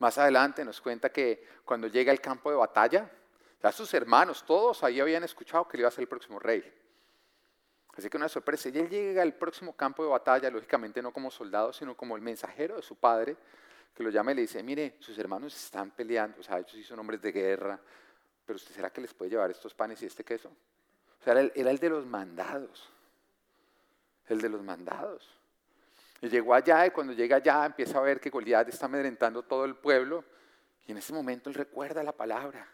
Más 0.00 0.18
adelante 0.18 0.64
nos 0.64 0.80
cuenta 0.80 1.12
que 1.12 1.46
cuando 1.64 1.86
llega 1.86 2.10
al 2.10 2.20
campo 2.20 2.50
de 2.50 2.56
batalla, 2.56 3.08
ya 3.62 3.70
sus 3.70 3.94
hermanos, 3.94 4.44
todos 4.44 4.82
ahí 4.82 4.98
habían 4.98 5.22
escuchado 5.22 5.68
que 5.68 5.76
él 5.76 5.82
iba 5.82 5.88
a 5.88 5.92
ser 5.92 6.02
el 6.02 6.08
próximo 6.08 6.40
rey. 6.40 6.74
Así 7.98 8.08
que 8.08 8.16
una 8.16 8.28
sorpresa. 8.28 8.68
Y 8.68 8.78
él 8.78 8.88
llega 8.88 9.22
al 9.22 9.34
próximo 9.34 9.74
campo 9.74 10.04
de 10.04 10.08
batalla, 10.08 10.48
lógicamente 10.50 11.02
no 11.02 11.12
como 11.12 11.32
soldado, 11.32 11.72
sino 11.72 11.96
como 11.96 12.14
el 12.14 12.22
mensajero 12.22 12.76
de 12.76 12.82
su 12.82 12.94
padre, 12.94 13.36
que 13.92 14.04
lo 14.04 14.10
llama 14.10 14.30
y 14.30 14.36
le 14.36 14.42
dice, 14.42 14.62
mire, 14.62 14.94
sus 15.00 15.18
hermanos 15.18 15.56
están 15.56 15.90
peleando, 15.90 16.38
o 16.38 16.42
sea, 16.44 16.58
ellos 16.58 16.70
sí 16.70 16.84
son 16.84 17.00
hombres 17.00 17.20
de 17.20 17.32
guerra, 17.32 17.80
pero 18.46 18.54
usted 18.56 18.72
será 18.72 18.90
que 18.90 19.00
les 19.00 19.12
puede 19.12 19.32
llevar 19.32 19.50
estos 19.50 19.74
panes 19.74 20.00
y 20.00 20.06
este 20.06 20.22
queso? 20.22 20.48
O 20.48 21.24
sea, 21.24 21.32
era 21.32 21.70
el, 21.70 21.78
de 21.78 21.90
los 21.90 22.06
mandados, 22.06 22.88
el 24.28 24.40
de 24.40 24.48
los 24.48 24.62
mandados. 24.62 25.28
Y 26.20 26.28
llegó 26.28 26.54
allá 26.54 26.86
y 26.86 26.90
cuando 26.90 27.12
llega 27.14 27.38
allá 27.38 27.66
empieza 27.66 27.98
a 27.98 28.02
ver 28.02 28.20
que 28.20 28.30
Goliat 28.30 28.68
está 28.68 28.86
amedrentando 28.86 29.42
todo 29.42 29.64
el 29.64 29.74
pueblo 29.74 30.24
y 30.86 30.92
en 30.92 30.98
ese 30.98 31.12
momento 31.12 31.50
él 31.50 31.54
recuerda 31.56 32.04
la 32.04 32.12
palabra. 32.12 32.64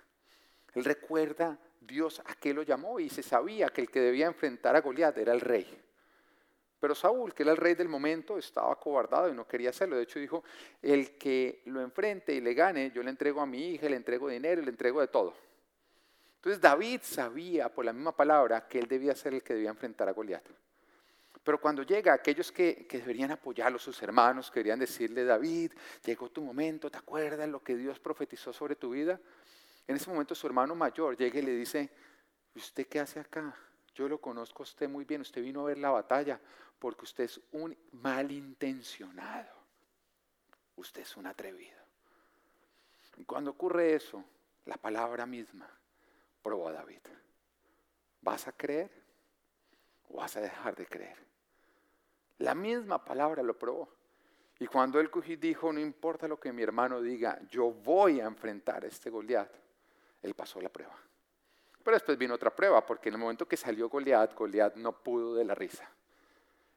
Él 0.75 0.85
recuerda 0.85 1.59
Dios 1.87 2.21
a 2.25 2.35
qué 2.35 2.53
lo 2.55 2.63
llamó 2.63 3.01
y 3.01 3.09
se 3.09 3.23
sabía 3.23 3.69
que 3.69 3.83
el 3.83 3.91
que 3.91 4.01
debía 4.01 4.27
enfrentar 4.27 4.77
a 4.77 4.81
Goliat 4.81 5.17
era 5.19 5.33
el 5.33 5.41
rey. 5.41 5.67
Pero 6.81 6.95
Saúl, 6.95 7.33
que 7.33 7.45
era 7.45 7.53
el 7.53 7.57
rey 7.57 7.75
del 7.75 7.89
momento, 7.89 8.37
estaba 8.37 8.73
acobardado 8.73 9.29
y 9.29 9.33
no 9.33 9.47
quería 9.47 9.71
hacerlo. 9.71 9.97
De 9.97 10.03
hecho 10.03 10.19
dijo, 10.19 10.45
el 10.83 11.17
que 11.17 11.63
lo 11.67 11.81
enfrente 11.81 12.35
y 12.35 12.41
le 12.41 12.53
gane, 12.53 12.91
yo 12.91 13.03
le 13.03 13.11
entrego 13.11 13.41
a 13.41 13.47
mi 13.47 13.71
hija, 13.71 13.89
le 13.89 13.97
entrego 13.97 14.29
dinero, 14.29 14.61
le 14.61 14.71
entrego 14.71 15.01
de 15.01 15.09
todo. 15.09 15.35
Entonces 16.37 16.61
David 16.61 17.01
sabía 17.03 17.71
por 17.71 17.87
la 17.87 17.93
misma 17.95 18.15
palabra 18.15 18.69
que 18.69 18.79
él 18.79 18.87
debía 18.87 19.15
ser 19.15 19.33
el 19.33 19.43
que 19.43 19.55
debía 19.55 19.71
enfrentar 19.71 20.11
a 20.11 20.13
Goliat. 20.13 20.45
Pero 21.45 21.61
cuando 21.61 21.83
llega 21.83 22.15
aquellos 22.15 22.51
que, 22.51 22.87
deberían 22.91 23.31
apoyarlo, 23.31 23.79
sus 23.79 24.03
hermanos, 24.03 24.51
que 24.51 24.61
deberían 24.61 24.79
decirle, 24.79 25.25
David, 25.25 25.73
llegó 26.05 26.31
tu 26.31 26.41
momento, 26.41 26.91
¿te 26.91 26.97
acuerdas 26.97 27.49
lo 27.49 27.63
que 27.63 27.77
Dios 27.77 28.01
profetizó 28.01 28.53
sobre 28.53 28.77
tu 28.77 28.91
vida? 28.91 29.21
En 29.87 29.97
ese 29.97 30.11
momento 30.11 30.35
su 30.35 30.47
hermano 30.47 30.75
mayor 30.75 31.17
llega 31.17 31.39
y 31.39 31.43
le 31.43 31.53
dice, 31.53 31.91
¿usted 32.55 32.87
qué 32.87 33.01
hace 33.01 33.21
acá? 33.21 33.55
Yo 33.95 34.09
lo 34.09 34.21
conozco 34.21 34.63
a 34.63 34.65
usted 34.65 34.89
muy 34.89 35.05
bien, 35.05 35.21
usted 35.21 35.43
vino 35.43 35.61
a 35.61 35.65
ver 35.65 35.79
la 35.79 35.91
batalla 35.91 36.41
porque 36.79 37.05
usted 37.05 37.25
es 37.25 37.41
un 37.53 37.77
malintencionado. 37.93 39.55
Usted 40.77 41.03
es 41.03 41.17
un 41.17 41.27
atrevido. 41.27 41.79
Y 43.17 43.25
cuando 43.25 43.53
ocurre 43.53 43.95
eso, 43.95 44.25
la 44.65 44.77
palabra 44.77 45.25
misma 45.25 45.69
probó 46.43 46.69
a 46.69 46.73
David. 46.73 47.01
¿Vas 48.21 48.49
a 48.49 48.53
creer 48.53 48.91
o 50.09 50.17
vas 50.17 50.37
a 50.37 50.41
dejar 50.41 50.75
de 50.75 50.87
creer? 50.87 51.17
La 52.39 52.55
misma 52.55 53.05
palabra 53.05 53.43
lo 53.43 53.57
probó. 53.57 53.89
Y 54.59 54.67
cuando 54.67 55.01
él 55.01 55.11
dijo, 55.39 55.73
no 55.73 55.81
importa 55.81 56.27
lo 56.27 56.39
que 56.39 56.53
mi 56.53 56.63
hermano 56.63 57.01
diga, 57.01 57.41
yo 57.49 57.71
voy 57.71 58.21
a 58.21 58.25
enfrentar 58.25 58.85
a 58.85 58.89
este 58.89 59.11
Goliat, 59.11 59.51
él 60.25 60.35
pasó 60.35 60.61
la 60.61 60.71
prueba. 60.71 60.97
Pero 61.83 61.97
después 61.97 62.17
vino 62.17 62.35
otra 62.35 62.55
prueba, 62.55 62.85
porque 62.85 63.11
en 63.11 63.17
el 63.17 63.21
momento 63.21 63.47
que 63.47 63.59
salió 63.59 63.91
Goliat, 63.91 64.35
Goliat 64.35 64.77
no 64.77 64.93
pudo 64.93 65.35
de 65.35 65.45
la 65.45 65.55
risa. 65.55 65.89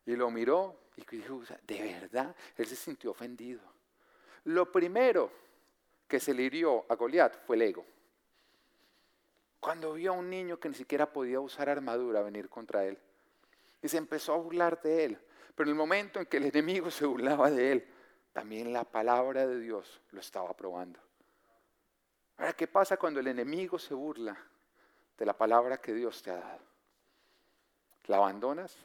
Y 0.06 0.16
lo 0.16 0.30
miró 0.30 0.76
y 0.98 1.06
dijo, 1.16 1.42
de 1.66 1.82
verdad, 1.82 2.36
él 2.58 2.66
se 2.66 2.76
sintió 2.76 3.12
ofendido. 3.12 3.62
Lo 4.44 4.70
primero 4.70 5.32
que 6.08 6.20
se 6.20 6.34
le 6.34 6.44
hirió 6.44 6.86
a 6.90 6.96
Goliat 6.96 7.46
fue 7.46 7.56
el 7.56 7.62
ego. 7.64 7.86
Cuando 9.62 9.94
vio 9.94 10.12
a 10.12 10.16
un 10.16 10.30
niño 10.30 10.60
que 10.60 10.70
ni 10.70 10.76
siquiera 10.76 11.12
podía 11.12 11.40
usar 11.40 11.70
armadura 11.70 12.22
venir 12.22 12.50
contra 12.50 12.86
él. 12.86 12.98
Y 13.82 13.88
se 13.88 13.98
empezó 13.98 14.34
a 14.34 14.38
burlar 14.38 14.82
de 14.82 15.06
él. 15.06 15.20
Pero 15.56 15.70
en 15.70 15.76
el 15.76 15.78
momento 15.78 16.20
en 16.20 16.26
que 16.26 16.38
el 16.38 16.46
enemigo 16.46 16.92
se 16.92 17.06
burlaba 17.06 17.50
de 17.50 17.72
él, 17.72 17.88
también 18.34 18.74
la 18.74 18.84
palabra 18.84 19.48
de 19.48 19.60
Dios 19.60 20.02
lo 20.12 20.20
estaba 20.20 20.56
probando. 20.56 21.00
Ahora, 22.38 22.54
¿qué 22.54 22.68
pasa 22.68 22.98
cuando 22.98 23.20
el 23.20 23.28
enemigo 23.28 23.80
se 23.80 23.94
burla 23.94 24.38
de 25.18 25.26
la 25.26 25.36
palabra 25.36 25.78
que 25.78 25.94
Dios 25.94 26.22
te 26.22 26.30
ha 26.30 26.38
dado? 26.38 26.62
¿La 28.06 28.18
abandonas? 28.18 28.78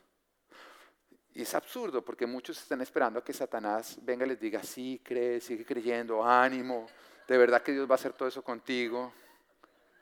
Y 1.35 1.43
es 1.43 1.55
absurdo 1.55 2.05
porque 2.05 2.27
muchos 2.27 2.59
están 2.59 2.81
esperando 2.81 3.19
a 3.19 3.25
que 3.25 3.33
Satanás 3.33 3.99
venga 4.03 4.25
y 4.25 4.31
les 4.31 4.41
diga, 4.41 4.63
sí, 4.63 5.01
cree, 5.05 5.41
sigue 5.41 5.65
creyendo, 5.65 6.25
ánimo, 6.25 6.87
de 7.29 7.39
verdad 7.39 7.63
que 7.63 7.73
Dios 7.73 7.89
va 7.89 7.93
a 7.93 7.97
hacer 7.97 8.13
todo 8.13 8.29
eso 8.29 8.43
contigo. 8.43 9.13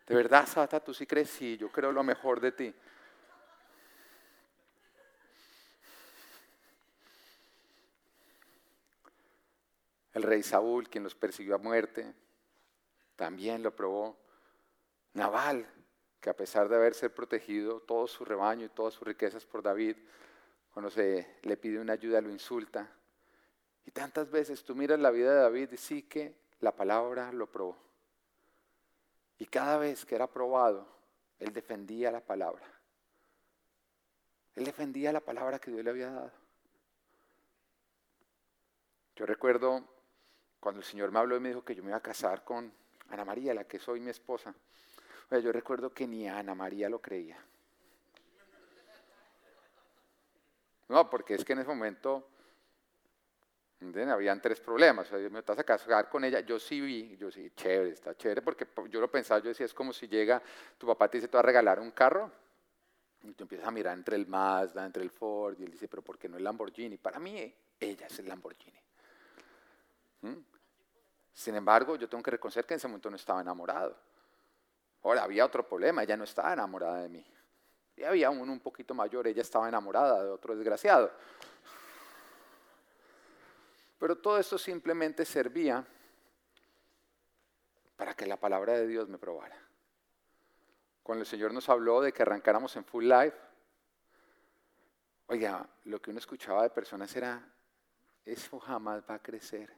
De 0.06 0.14
verdad, 0.14 0.46
Sata, 0.46 0.80
tú 0.80 0.94
sí 0.94 1.06
crees, 1.06 1.30
sí, 1.30 1.56
yo 1.56 1.70
creo 1.70 1.92
lo 1.92 2.02
mejor 2.02 2.40
de 2.40 2.52
ti. 2.52 2.74
El 10.12 10.22
rey 10.24 10.42
Saúl, 10.42 10.88
quien 10.88 11.04
los 11.04 11.14
persiguió 11.14 11.54
a 11.54 11.58
muerte, 11.58 12.12
también 13.20 13.62
lo 13.62 13.76
probó. 13.76 14.16
Naval, 15.12 15.66
que 16.22 16.30
a 16.30 16.34
pesar 16.34 16.70
de 16.70 16.76
haberse 16.76 17.10
protegido 17.10 17.80
todo 17.80 18.06
su 18.06 18.24
rebaño 18.24 18.64
y 18.64 18.70
todas 18.70 18.94
sus 18.94 19.06
riquezas 19.06 19.44
por 19.44 19.62
David, 19.62 19.94
cuando 20.72 20.88
se 20.88 21.36
le 21.42 21.58
pide 21.58 21.78
una 21.78 21.92
ayuda 21.92 22.22
lo 22.22 22.30
insulta. 22.30 22.90
Y 23.84 23.90
tantas 23.90 24.30
veces 24.30 24.64
tú 24.64 24.74
miras 24.74 24.98
la 24.98 25.10
vida 25.10 25.34
de 25.34 25.40
David 25.42 25.72
y 25.72 25.76
sí 25.76 26.04
que 26.04 26.34
la 26.60 26.74
palabra 26.74 27.30
lo 27.30 27.46
probó. 27.46 27.76
Y 29.36 29.44
cada 29.44 29.76
vez 29.76 30.06
que 30.06 30.14
era 30.14 30.26
probado, 30.26 30.88
él 31.40 31.52
defendía 31.52 32.10
la 32.10 32.20
palabra. 32.20 32.66
Él 34.54 34.64
defendía 34.64 35.12
la 35.12 35.20
palabra 35.20 35.58
que 35.58 35.70
Dios 35.70 35.84
le 35.84 35.90
había 35.90 36.10
dado. 36.10 36.32
Yo 39.14 39.26
recuerdo 39.26 39.84
cuando 40.58 40.80
el 40.80 40.86
Señor 40.86 41.10
me 41.10 41.18
habló 41.18 41.36
y 41.36 41.40
me 41.40 41.50
dijo 41.50 41.62
que 41.62 41.74
yo 41.74 41.82
me 41.82 41.90
iba 41.90 41.98
a 41.98 42.02
casar 42.02 42.44
con 42.44 42.80
Ana 43.10 43.24
María, 43.24 43.54
la 43.54 43.64
que 43.64 43.78
soy 43.78 44.00
mi 44.00 44.10
esposa. 44.10 44.54
yo 45.30 45.52
recuerdo 45.52 45.92
que 45.92 46.06
ni 46.06 46.28
Ana 46.28 46.54
María 46.54 46.88
lo 46.88 47.00
creía. 47.00 47.38
No, 50.88 51.08
porque 51.08 51.34
es 51.34 51.44
que 51.44 51.52
en 51.52 51.60
ese 51.60 51.68
momento 51.68 52.26
habían 54.10 54.40
tres 54.40 54.60
problemas. 54.60 55.10
O 55.10 55.18
sea, 55.18 55.30
me 55.30 55.38
estás 55.38 55.58
a 55.58 55.64
casar 55.64 56.08
con 56.08 56.24
ella. 56.24 56.40
Yo 56.40 56.58
sí 56.58 56.80
vi, 56.80 57.16
yo 57.16 57.30
sí, 57.30 57.50
chévere, 57.56 57.90
está 57.90 58.16
chévere, 58.16 58.42
porque 58.42 58.66
yo 58.88 59.00
lo 59.00 59.10
pensaba, 59.10 59.40
yo 59.40 59.48
decía, 59.48 59.66
es 59.66 59.74
como 59.74 59.92
si 59.92 60.08
llega, 60.08 60.42
tu 60.78 60.86
papá 60.86 61.08
te 61.08 61.18
dice, 61.18 61.28
te 61.28 61.36
va 61.36 61.40
a 61.40 61.44
regalar 61.44 61.80
un 61.80 61.90
carro, 61.92 62.30
y 63.22 63.32
tú 63.32 63.44
empiezas 63.44 63.68
a 63.68 63.70
mirar 63.70 63.96
entre 63.96 64.16
el 64.16 64.26
Mazda, 64.26 64.84
entre 64.84 65.02
el 65.02 65.10
Ford, 65.10 65.56
y 65.58 65.64
él 65.64 65.70
dice, 65.70 65.88
pero 65.88 66.02
¿por 66.02 66.18
qué 66.18 66.28
no 66.28 66.36
el 66.36 66.44
Lamborghini? 66.44 66.96
Para 66.96 67.18
mí, 67.18 67.54
ella 67.78 68.06
es 68.06 68.18
el 68.18 68.28
Lamborghini. 68.28 68.80
¿Mm? 70.22 70.36
Sin 71.32 71.54
embargo, 71.54 71.96
yo 71.96 72.08
tengo 72.08 72.22
que 72.22 72.32
reconocer 72.32 72.66
que 72.66 72.74
en 72.74 72.78
ese 72.78 72.88
momento 72.88 73.10
no 73.10 73.16
estaba 73.16 73.40
enamorado. 73.40 73.96
Ahora, 75.02 75.22
había 75.22 75.44
otro 75.44 75.66
problema, 75.66 76.02
ella 76.02 76.16
no 76.16 76.24
estaba 76.24 76.52
enamorada 76.52 77.02
de 77.02 77.08
mí. 77.08 77.26
Y 77.96 78.04
había 78.04 78.30
uno 78.30 78.52
un 78.52 78.60
poquito 78.60 78.94
mayor, 78.94 79.26
ella 79.26 79.42
estaba 79.42 79.68
enamorada 79.68 80.24
de 80.24 80.30
otro 80.30 80.54
desgraciado. 80.54 81.10
Pero 83.98 84.16
todo 84.16 84.38
esto 84.38 84.56
simplemente 84.56 85.24
servía 85.24 85.86
para 87.96 88.14
que 88.14 88.24
la 88.24 88.38
palabra 88.38 88.72
de 88.72 88.86
Dios 88.86 89.08
me 89.08 89.18
probara. 89.18 89.56
Cuando 91.02 91.22
el 91.22 91.26
Señor 91.26 91.52
nos 91.52 91.68
habló 91.68 92.00
de 92.00 92.12
que 92.12 92.22
arrancáramos 92.22 92.74
en 92.76 92.84
full 92.84 93.04
life, 93.04 93.36
oiga, 95.26 95.68
lo 95.84 96.00
que 96.00 96.10
uno 96.10 96.18
escuchaba 96.18 96.62
de 96.62 96.70
personas 96.70 97.14
era, 97.14 97.46
eso 98.24 98.58
jamás 98.58 99.02
va 99.08 99.16
a 99.16 99.22
crecer. 99.22 99.70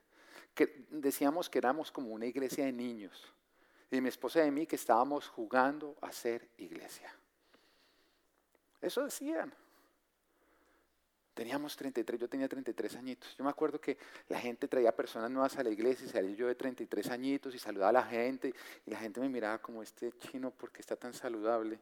Que 0.54 0.87
decíamos 0.90 1.49
que 1.49 1.59
éramos 1.59 1.90
como 1.90 2.11
una 2.11 2.26
iglesia 2.26 2.64
de 2.64 2.73
niños. 2.73 3.32
Y 3.90 4.00
mi 4.00 4.09
esposa 4.09 4.44
y 4.44 4.50
mí 4.50 4.66
que 4.66 4.76
estábamos 4.76 5.28
jugando 5.28 5.97
a 6.00 6.12
ser 6.12 6.49
iglesia. 6.56 7.14
Eso 8.80 9.04
decían. 9.04 9.52
Teníamos 11.35 11.75
33, 11.76 12.21
yo 12.21 12.28
tenía 12.28 12.47
33 12.47 12.97
añitos. 12.97 13.35
Yo 13.37 13.44
me 13.44 13.50
acuerdo 13.50 13.80
que 13.80 13.97
la 14.28 14.38
gente 14.38 14.68
traía 14.68 14.94
personas 14.94 15.30
nuevas 15.30 15.56
a 15.56 15.62
la 15.62 15.71
iglesia 15.71 16.06
y 16.06 16.11
salía 16.11 16.37
yo 16.37 16.47
de 16.47 16.54
33 16.54 17.11
añitos 17.11 17.54
y 17.54 17.59
saludaba 17.59 17.88
a 17.88 17.92
la 17.92 18.02
gente 18.02 18.52
y 18.85 18.90
la 18.90 18.99
gente 18.99 19.18
me 19.18 19.30
miraba 19.30 19.59
como 19.59 19.82
este 19.82 20.12
chino 20.18 20.50
porque 20.50 20.80
está 20.80 20.94
tan 20.94 21.14
saludable. 21.14 21.78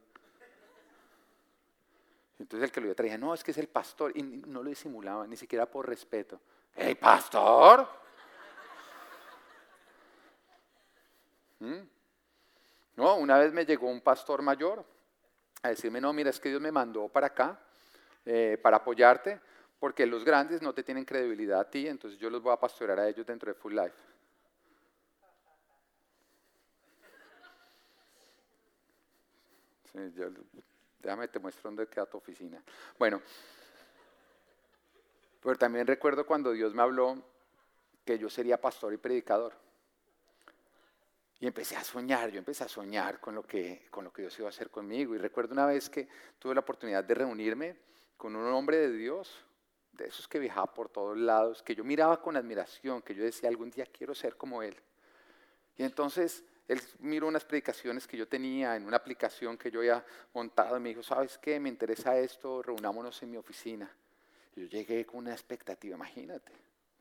Entonces 2.39 2.69
el 2.69 2.73
que 2.73 2.81
lo 2.81 2.95
traía, 2.95 3.19
no, 3.19 3.35
es 3.35 3.43
que 3.43 3.51
es 3.51 3.59
el 3.59 3.67
pastor 3.69 4.17
y 4.17 4.23
no 4.23 4.63
lo 4.63 4.71
disimulaba, 4.71 5.27
ni 5.27 5.37
siquiera 5.37 5.67
por 5.67 5.87
respeto. 5.87 6.41
¡Hey, 6.75 6.95
pastor! 6.95 8.00
¿Mm? 11.61 11.81
No, 12.97 13.17
una 13.17 13.39
vez 13.39 13.53
me 13.53 13.65
llegó 13.65 13.89
un 13.89 14.01
pastor 14.01 14.43
mayor 14.43 14.85
a 15.63 15.69
decirme, 15.69 16.01
no, 16.01 16.13
mira, 16.13 16.31
es 16.31 16.41
que 16.41 16.49
Dios 16.49 16.61
me 16.61 16.73
mandó 16.73 17.09
para 17.09 17.29
acá 17.29 17.59
eh, 18.25 18.59
para 18.63 18.79
apoyarte, 18.79 19.41
porque 19.79 20.07
los 20.07 20.25
grandes 20.25 20.61
no 20.61 20.75
te 20.75 20.83
tienen 20.83 21.05
credibilidad 21.05 21.61
a 21.61 21.71
ti, 21.71 21.87
entonces 21.87 22.19
yo 22.19 22.29
los 22.29 22.43
voy 22.43 22.53
a 22.53 22.57
pastorear 22.57 22.99
a 22.99 23.09
ellos 23.09 23.25
dentro 23.27 23.53
de 23.53 23.59
Full 23.59 23.75
Life. 23.75 24.11
déjame 31.01 31.27
te 31.29 31.39
muestro 31.39 31.63
dónde 31.65 31.87
queda 31.87 32.07
tu 32.07 32.19
oficina. 32.19 32.63
Bueno, 32.99 33.21
pero 35.43 35.57
también 35.57 35.87
recuerdo 35.87 36.25
cuando 36.27 36.53
Dios 36.53 36.75
me 36.75 36.83
habló 36.83 37.21
que 38.05 38.19
yo 38.19 38.29
sería 38.29 38.61
pastor 38.61 38.93
y 38.93 38.99
predicador. 38.99 39.53
Y 41.41 41.47
empecé 41.47 41.75
a 41.75 41.83
soñar, 41.83 42.31
yo 42.31 42.39
empecé 42.39 42.65
a 42.65 42.69
soñar 42.69 43.19
con 43.19 43.35
lo, 43.35 43.43
que, 43.43 43.87
con 43.91 44.05
lo 44.05 44.13
que 44.13 44.23
Dios 44.23 44.39
iba 44.39 44.49
a 44.49 44.51
hacer 44.51 44.71
conmigo. 44.71 45.15
Y 45.15 45.19
recuerdo 45.19 45.55
una 45.55 45.65
vez 45.65 45.89
que 45.89 46.07
tuve 46.39 46.55
la 46.55 46.61
oportunidad 46.61 47.03
de 47.03 47.15
reunirme 47.15 47.77
con 48.19 48.37
un 48.37 48.47
hombre 48.53 48.77
de 48.77 48.93
Dios, 48.93 49.47
de 49.93 50.07
esos 50.07 50.29
que 50.29 50.39
viajaba 50.39 50.73
por 50.73 50.91
todos 50.91 51.17
lados, 51.17 51.63
que 51.63 51.75
yo 51.75 51.83
miraba 51.83 52.21
con 52.21 52.37
admiración, 52.37 53.01
que 53.01 53.15
yo 53.15 53.25
decía, 53.25 53.49
algún 53.49 53.71
día 53.71 53.87
quiero 53.87 54.15
ser 54.15 54.37
como 54.37 54.63
él. 54.63 54.77
Y 55.79 55.83
entonces 55.83 56.45
él 56.69 56.81
miró 56.99 57.27
unas 57.27 57.47
predicaciones 57.47 58.07
que 58.07 58.19
yo 58.19 58.29
tenía 58.29 58.77
en 58.77 58.85
una 58.85 58.99
aplicación 58.99 59.57
que 59.57 59.71
yo 59.71 59.81
había 59.81 60.05
montado 60.35 60.77
y 60.77 60.81
me 60.81 60.91
dijo, 60.91 61.03
¿sabes 61.03 61.39
qué? 61.39 61.59
Me 61.59 61.71
interesa 61.71 62.19
esto, 62.19 62.63
reunámonos 62.63 63.23
en 63.23 63.31
mi 63.31 63.39
oficina. 63.39 63.91
Yo 64.55 64.67
llegué 64.67 65.07
con 65.07 65.21
una 65.21 65.33
expectativa, 65.33 65.97
imagínate, 65.97 66.53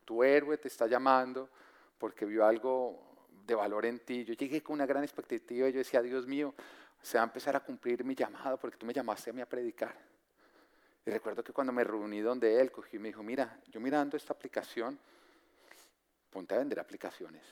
tu 0.04 0.24
héroe 0.24 0.56
te 0.56 0.68
está 0.68 0.86
llamando 0.86 1.50
porque 1.98 2.24
vio 2.24 2.46
algo 2.46 3.09
de 3.50 3.56
valor 3.56 3.84
en 3.84 3.98
ti. 3.98 4.24
Yo 4.24 4.34
llegué 4.34 4.62
con 4.62 4.74
una 4.74 4.86
gran 4.86 5.02
expectativa 5.02 5.68
y 5.68 5.72
yo 5.72 5.78
decía, 5.78 6.00
Dios 6.00 6.26
mío, 6.26 6.54
se 7.02 7.18
va 7.18 7.24
a 7.24 7.26
empezar 7.26 7.56
a 7.56 7.60
cumplir 7.60 8.04
mi 8.04 8.14
llamado 8.14 8.56
porque 8.56 8.76
tú 8.76 8.86
me 8.86 8.92
llamaste 8.92 9.30
a 9.30 9.32
mí 9.32 9.40
a 9.40 9.46
predicar. 9.46 9.94
Y 11.04 11.10
recuerdo 11.10 11.42
que 11.42 11.52
cuando 11.52 11.72
me 11.72 11.82
reuní 11.82 12.20
donde 12.20 12.60
él, 12.60 12.70
cogí 12.70 12.96
y 12.96 13.00
me 13.00 13.08
dijo, 13.08 13.22
mira, 13.22 13.58
yo 13.68 13.80
mirando 13.80 14.16
esta 14.16 14.32
aplicación, 14.32 14.98
ponte 16.30 16.54
a 16.54 16.58
vender 16.58 16.78
aplicaciones. 16.78 17.42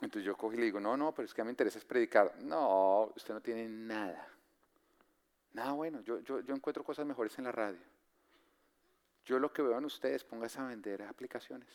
Entonces 0.00 0.24
yo 0.24 0.36
cogí 0.36 0.56
y 0.56 0.60
le 0.60 0.64
digo, 0.66 0.80
no, 0.80 0.96
no, 0.96 1.12
pero 1.12 1.26
es 1.26 1.34
que 1.34 1.40
a 1.40 1.44
mí 1.44 1.48
me 1.48 1.52
interesa 1.52 1.78
es 1.78 1.84
predicar. 1.84 2.36
No, 2.42 3.12
usted 3.16 3.34
no 3.34 3.40
tiene 3.40 3.68
nada. 3.68 4.28
Nada 5.52 5.72
bueno, 5.72 6.00
yo, 6.02 6.20
yo, 6.20 6.40
yo 6.40 6.54
encuentro 6.54 6.84
cosas 6.84 7.06
mejores 7.06 7.36
en 7.38 7.44
la 7.44 7.52
radio. 7.52 7.80
Yo 9.24 9.38
lo 9.38 9.52
que 9.52 9.62
veo 9.62 9.78
en 9.78 9.84
ustedes, 9.84 10.22
póngase 10.24 10.60
a 10.60 10.64
vender 10.64 11.02
aplicaciones. 11.02 11.68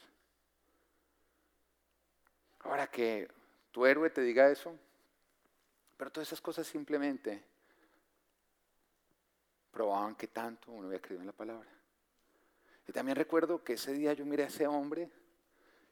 Ahora 2.67 2.87
que 2.87 3.29
tu 3.71 3.85
héroe 3.85 4.09
te 4.09 4.21
diga 4.21 4.49
eso, 4.49 4.77
pero 5.95 6.11
todas 6.11 6.27
esas 6.27 6.41
cosas 6.41 6.67
simplemente 6.67 7.41
probaban 9.71 10.15
que 10.15 10.27
tanto 10.27 10.73
uno 10.73 10.87
había 10.87 11.01
creído 11.01 11.21
en 11.21 11.27
la 11.27 11.33
palabra. 11.33 11.69
Y 12.85 12.91
también 12.91 13.15
recuerdo 13.15 13.63
que 13.63 13.73
ese 13.73 13.93
día 13.93 14.11
yo 14.11 14.25
miré 14.25 14.43
a 14.43 14.47
ese 14.47 14.67
hombre 14.67 15.09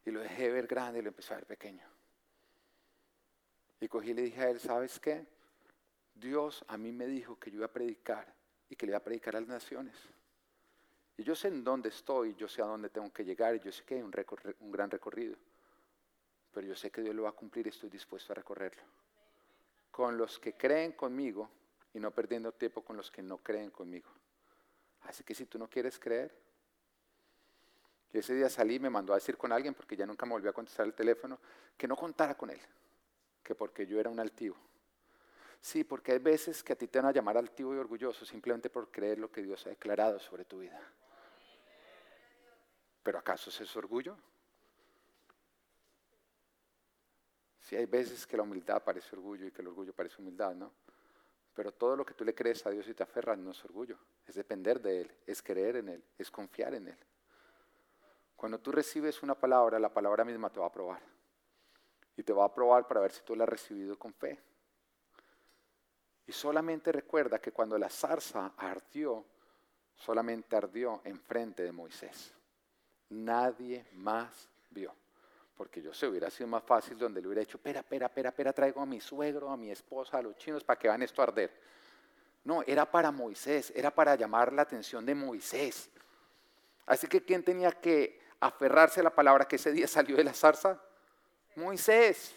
y 0.05 0.11
lo 0.11 0.19
dejé 0.19 0.51
ver 0.51 0.67
grande 0.67 0.99
y 0.99 1.01
lo 1.01 1.09
empecé 1.09 1.33
a 1.33 1.37
ver 1.37 1.45
pequeño. 1.45 1.87
Y 3.79 3.87
cogí 3.87 4.11
y 4.11 4.13
le 4.13 4.23
dije 4.23 4.41
a 4.41 4.49
él, 4.49 4.59
¿sabes 4.59 4.99
qué? 4.99 5.25
Dios 6.13 6.65
a 6.67 6.77
mí 6.77 6.91
me 6.91 7.07
dijo 7.07 7.39
que 7.39 7.51
yo 7.51 7.57
iba 7.57 7.67
a 7.67 7.71
predicar 7.71 8.33
y 8.69 8.75
que 8.75 8.85
le 8.85 8.91
iba 8.91 8.97
a 8.97 9.03
predicar 9.03 9.37
a 9.37 9.39
las 9.39 9.47
naciones. 9.47 9.95
Y 11.15 11.23
yo 11.23 11.35
sé 11.35 11.47
en 11.47 11.63
dónde 11.63 11.87
estoy, 11.87 12.35
yo 12.35 12.49
sé 12.49 12.61
a 12.61 12.65
dónde 12.65 12.89
tengo 12.89 13.13
que 13.13 13.23
llegar, 13.23 13.55
y 13.55 13.59
yo 13.59 13.71
sé 13.71 13.85
que 13.85 13.95
hay 13.95 14.01
un, 14.01 14.13
un 14.59 14.71
gran 14.71 14.91
recorrido. 14.91 15.37
Pero 16.55 16.67
yo 16.67 16.75
sé 16.75 16.89
que 16.89 17.01
Dios 17.01 17.13
lo 17.13 17.23
va 17.23 17.29
a 17.29 17.33
cumplir 17.33 17.65
y 17.67 17.69
estoy 17.69 17.89
dispuesto 17.89 18.31
a 18.31 18.35
recorrerlo. 18.35 18.81
Con 19.91 20.17
los 20.17 20.39
que 20.39 20.53
creen 20.53 20.93
conmigo 20.93 21.51
y 21.93 21.99
no 21.99 22.11
perdiendo 22.11 22.53
tiempo 22.53 22.81
con 22.81 22.95
los 22.95 23.11
que 23.11 23.21
no 23.21 23.39
creen 23.39 23.71
conmigo. 23.71 24.09
Así 25.01 25.25
que 25.25 25.35
si 25.35 25.47
tú 25.47 25.59
no 25.59 25.69
quieres 25.69 25.99
creer, 25.99 26.33
y 28.13 28.19
ese 28.19 28.33
día 28.33 28.49
salí 28.49 28.75
y 28.75 28.79
me 28.79 28.89
mandó 28.89 29.11
a 29.11 29.17
decir 29.17 29.35
con 29.35 29.51
alguien, 29.51 29.73
porque 29.73 29.97
ya 29.97 30.05
nunca 30.05 30.25
me 30.25 30.31
volvió 30.31 30.49
a 30.49 30.53
contestar 30.53 30.85
el 30.85 30.93
teléfono, 30.93 31.37
que 31.77 31.89
no 31.89 31.97
contara 31.97 32.37
con 32.37 32.49
él, 32.49 32.61
que 33.43 33.53
porque 33.53 33.85
yo 33.85 33.99
era 33.99 34.09
un 34.09 34.21
altivo. 34.21 34.55
Sí, 35.59 35.83
porque 35.83 36.13
hay 36.13 36.19
veces 36.19 36.63
que 36.63 36.71
a 36.71 36.77
ti 36.77 36.87
te 36.87 36.99
van 36.99 37.09
a 37.09 37.11
llamar 37.11 37.37
altivo 37.37 37.75
y 37.75 37.77
orgulloso 37.77 38.25
simplemente 38.25 38.69
por 38.69 38.89
creer 38.89 39.19
lo 39.19 39.29
que 39.29 39.41
Dios 39.41 39.65
ha 39.65 39.71
declarado 39.71 40.19
sobre 40.19 40.45
tu 40.45 40.59
vida. 40.59 40.79
¿Pero 43.03 43.19
acaso 43.19 43.49
es 43.49 43.59
eso 43.59 43.79
orgullo? 43.79 44.17
Sí, 47.65 47.75
hay 47.75 47.87
veces 47.87 48.27
que 48.27 48.37
la 48.37 48.43
humildad 48.43 48.83
parece 48.83 49.15
orgullo 49.15 49.47
y 49.47 49.51
que 49.51 49.61
el 49.61 49.69
orgullo 49.69 49.91
parece 49.91 50.21
humildad, 50.21 50.53
¿no? 50.53 50.71
Pero 51.53 51.71
todo 51.71 51.95
lo 51.95 52.05
que 52.05 52.13
tú 52.13 52.23
le 52.23 52.35
crees 52.35 52.63
a 52.65 52.69
Dios 52.69 52.87
y 52.87 52.93
te 52.93 53.01
aferras 53.01 53.37
no 53.37 53.51
es 53.51 53.65
orgullo, 53.65 53.97
es 54.27 54.35
depender 54.35 54.79
de 54.79 55.01
Él, 55.01 55.11
es 55.25 55.41
creer 55.41 55.77
en 55.77 55.89
Él, 55.89 56.03
es 56.17 56.29
confiar 56.29 56.75
en 56.75 56.89
Él. 56.89 56.97
Cuando 58.35 58.59
tú 58.59 58.71
recibes 58.71 59.23
una 59.23 59.33
palabra, 59.33 59.79
la 59.79 59.91
palabra 59.91 60.23
misma 60.23 60.51
te 60.51 60.59
va 60.59 60.67
a 60.67 60.71
probar. 60.71 61.01
Y 62.15 62.21
te 62.21 62.31
va 62.31 62.45
a 62.45 62.53
probar 62.53 62.87
para 62.87 63.01
ver 63.01 63.11
si 63.11 63.23
tú 63.23 63.35
la 63.35 63.45
has 63.45 63.49
recibido 63.49 63.97
con 63.97 64.13
fe. 64.13 64.39
Y 66.27 66.31
solamente 66.31 66.91
recuerda 66.91 67.39
que 67.39 67.51
cuando 67.51 67.77
la 67.77 67.89
zarza 67.89 68.53
ardió, 68.57 69.25
solamente 69.95 70.55
ardió 70.55 71.01
enfrente 71.03 71.63
de 71.63 71.71
Moisés 71.71 72.35
nadie 73.09 73.85
más 73.93 74.49
vio. 74.69 74.93
Porque 75.55 75.81
yo 75.81 75.93
sé, 75.93 76.07
hubiera 76.07 76.29
sido 76.29 76.47
más 76.47 76.63
fácil 76.63 76.97
donde 76.97 77.21
le 77.21 77.27
hubiera 77.27 77.41
dicho, 77.41 77.57
espera, 77.57 77.79
espera, 77.79 78.07
espera, 78.07 78.29
espera, 78.29 78.53
traigo 78.53 78.81
a 78.81 78.85
mi 78.85 78.99
suegro, 78.99 79.49
a 79.49 79.57
mi 79.57 79.71
esposa, 79.71 80.17
a 80.17 80.21
los 80.21 80.35
chinos 80.37 80.63
para 80.63 80.77
que 80.77 80.87
van 80.87 81.01
esto 81.01 81.21
a 81.21 81.25
arder. 81.25 81.51
No, 82.43 82.61
era 82.63 82.89
para 82.89 83.11
Moisés, 83.11 83.71
era 83.75 83.89
para 83.89 84.15
llamar 84.15 84.51
la 84.51 84.63
atención 84.63 85.05
de 85.05 85.15
Moisés. 85.15 85.89
Así 86.85 87.07
que 87.07 87.23
¿quién 87.23 87.43
tenía 87.43 87.71
que 87.71 88.19
aferrarse 88.39 88.99
a 88.99 89.03
la 89.03 89.15
palabra 89.15 89.47
que 89.47 89.55
ese 89.55 89.71
día 89.71 89.87
salió 89.87 90.17
de 90.17 90.23
la 90.25 90.33
zarza? 90.33 90.79
Moisés. 91.55 92.35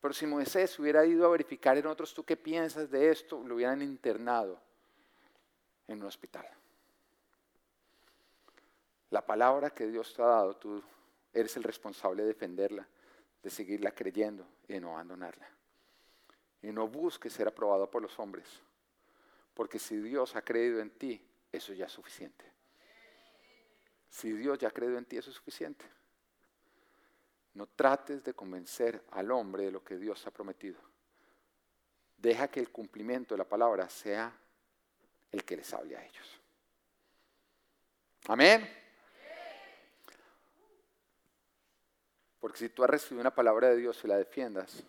Pero 0.00 0.12
si 0.12 0.26
Moisés 0.26 0.78
hubiera 0.78 1.04
ido 1.04 1.26
a 1.26 1.30
verificar 1.30 1.76
en 1.78 1.86
otros, 1.86 2.14
¿tú 2.14 2.22
qué 2.22 2.36
piensas 2.36 2.90
de 2.90 3.10
esto? 3.10 3.42
Lo 3.42 3.56
hubieran 3.56 3.82
internado 3.82 4.60
en 5.88 6.00
un 6.00 6.06
hospital. 6.06 6.46
La 9.10 9.24
palabra 9.24 9.70
que 9.70 9.86
Dios 9.86 10.12
te 10.14 10.22
ha 10.22 10.26
dado, 10.26 10.56
tú 10.56 10.82
eres 11.32 11.56
el 11.56 11.62
responsable 11.62 12.22
de 12.22 12.28
defenderla, 12.28 12.86
de 13.42 13.50
seguirla 13.50 13.92
creyendo 13.92 14.46
y 14.68 14.80
no 14.80 14.92
abandonarla. 14.92 15.48
Y 16.62 16.72
no 16.72 16.88
busques 16.88 17.32
ser 17.32 17.48
aprobado 17.48 17.90
por 17.90 18.02
los 18.02 18.18
hombres, 18.18 18.46
porque 19.54 19.78
si 19.78 19.96
Dios 19.96 20.34
ha 20.36 20.42
creído 20.42 20.80
en 20.80 20.90
ti, 20.90 21.20
eso 21.52 21.72
ya 21.72 21.86
es 21.86 21.92
suficiente. 21.92 22.44
Si 24.10 24.32
Dios 24.32 24.58
ya 24.58 24.68
ha 24.68 24.72
creído 24.72 24.98
en 24.98 25.04
ti, 25.04 25.16
eso 25.16 25.30
es 25.30 25.36
suficiente. 25.36 25.84
No 27.54 27.66
trates 27.66 28.22
de 28.24 28.34
convencer 28.34 29.04
al 29.10 29.30
hombre 29.30 29.64
de 29.64 29.70
lo 29.70 29.82
que 29.82 29.96
Dios 29.96 30.26
ha 30.26 30.30
prometido. 30.30 30.78
Deja 32.16 32.48
que 32.48 32.60
el 32.60 32.70
cumplimiento 32.70 33.34
de 33.34 33.38
la 33.38 33.48
palabra 33.48 33.88
sea 33.88 34.34
el 35.32 35.44
que 35.44 35.56
les 35.56 35.72
hable 35.72 35.96
a 35.96 36.04
ellos. 36.04 36.40
Amén. 38.28 38.85
Porque 42.46 42.60
si 42.60 42.68
tú 42.68 42.84
has 42.84 42.90
recibido 42.90 43.22
una 43.22 43.34
palabra 43.34 43.70
de 43.70 43.76
Dios 43.76 44.00
y 44.04 44.06
la 44.06 44.16
defiendas, 44.16 44.84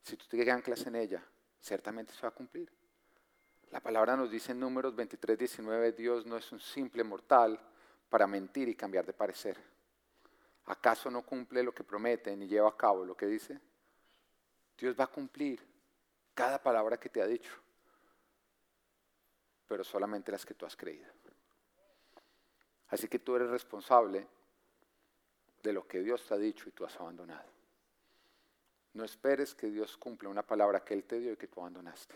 si 0.00 0.16
tú 0.16 0.24
te 0.26 0.50
anclas 0.50 0.86
en 0.86 0.96
ella, 0.96 1.22
ciertamente 1.60 2.14
se 2.14 2.22
va 2.22 2.28
a 2.28 2.34
cumplir. 2.34 2.72
La 3.70 3.80
palabra 3.80 4.16
nos 4.16 4.30
dice 4.30 4.52
en 4.52 4.60
números 4.60 4.96
23, 4.96 5.38
19, 5.38 5.92
Dios 5.92 6.24
no 6.24 6.38
es 6.38 6.50
un 6.52 6.60
simple 6.60 7.04
mortal 7.04 7.60
para 8.08 8.26
mentir 8.26 8.70
y 8.70 8.74
cambiar 8.74 9.04
de 9.04 9.12
parecer. 9.12 9.58
¿Acaso 10.64 11.10
no 11.10 11.20
cumple 11.20 11.62
lo 11.62 11.74
que 11.74 11.84
promete 11.84 12.34
ni 12.34 12.48
lleva 12.48 12.70
a 12.70 12.76
cabo 12.78 13.04
lo 13.04 13.14
que 13.14 13.26
dice? 13.26 13.60
Dios 14.78 14.98
va 14.98 15.04
a 15.04 15.08
cumplir 15.08 15.62
cada 16.32 16.62
palabra 16.62 16.96
que 16.98 17.10
te 17.10 17.20
ha 17.20 17.26
dicho, 17.26 17.52
pero 19.68 19.84
solamente 19.84 20.32
las 20.32 20.46
que 20.46 20.54
tú 20.54 20.64
has 20.64 20.76
creído. 20.76 21.12
Así 22.88 23.06
que 23.06 23.18
tú 23.18 23.36
eres 23.36 23.50
responsable 23.50 24.26
de 25.64 25.72
lo 25.72 25.88
que 25.88 26.02
Dios 26.02 26.22
te 26.26 26.34
ha 26.34 26.36
dicho 26.36 26.68
y 26.68 26.72
tú 26.72 26.84
has 26.84 26.94
abandonado. 27.00 27.50
No 28.92 29.02
esperes 29.02 29.54
que 29.54 29.66
Dios 29.68 29.96
cumpla 29.96 30.28
una 30.28 30.42
palabra 30.42 30.84
que 30.84 30.92
Él 30.92 31.04
te 31.04 31.18
dio 31.18 31.32
y 31.32 31.36
que 31.36 31.48
tú 31.48 31.60
abandonaste. 31.60 32.14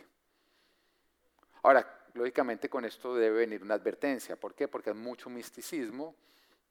Ahora, 1.62 2.06
lógicamente 2.12 2.68
con 2.68 2.84
esto 2.84 3.16
debe 3.16 3.38
venir 3.38 3.62
una 3.62 3.74
advertencia. 3.74 4.36
¿Por 4.36 4.54
qué? 4.54 4.68
Porque 4.68 4.90
hay 4.90 4.96
mucho 4.96 5.30
misticismo 5.30 6.14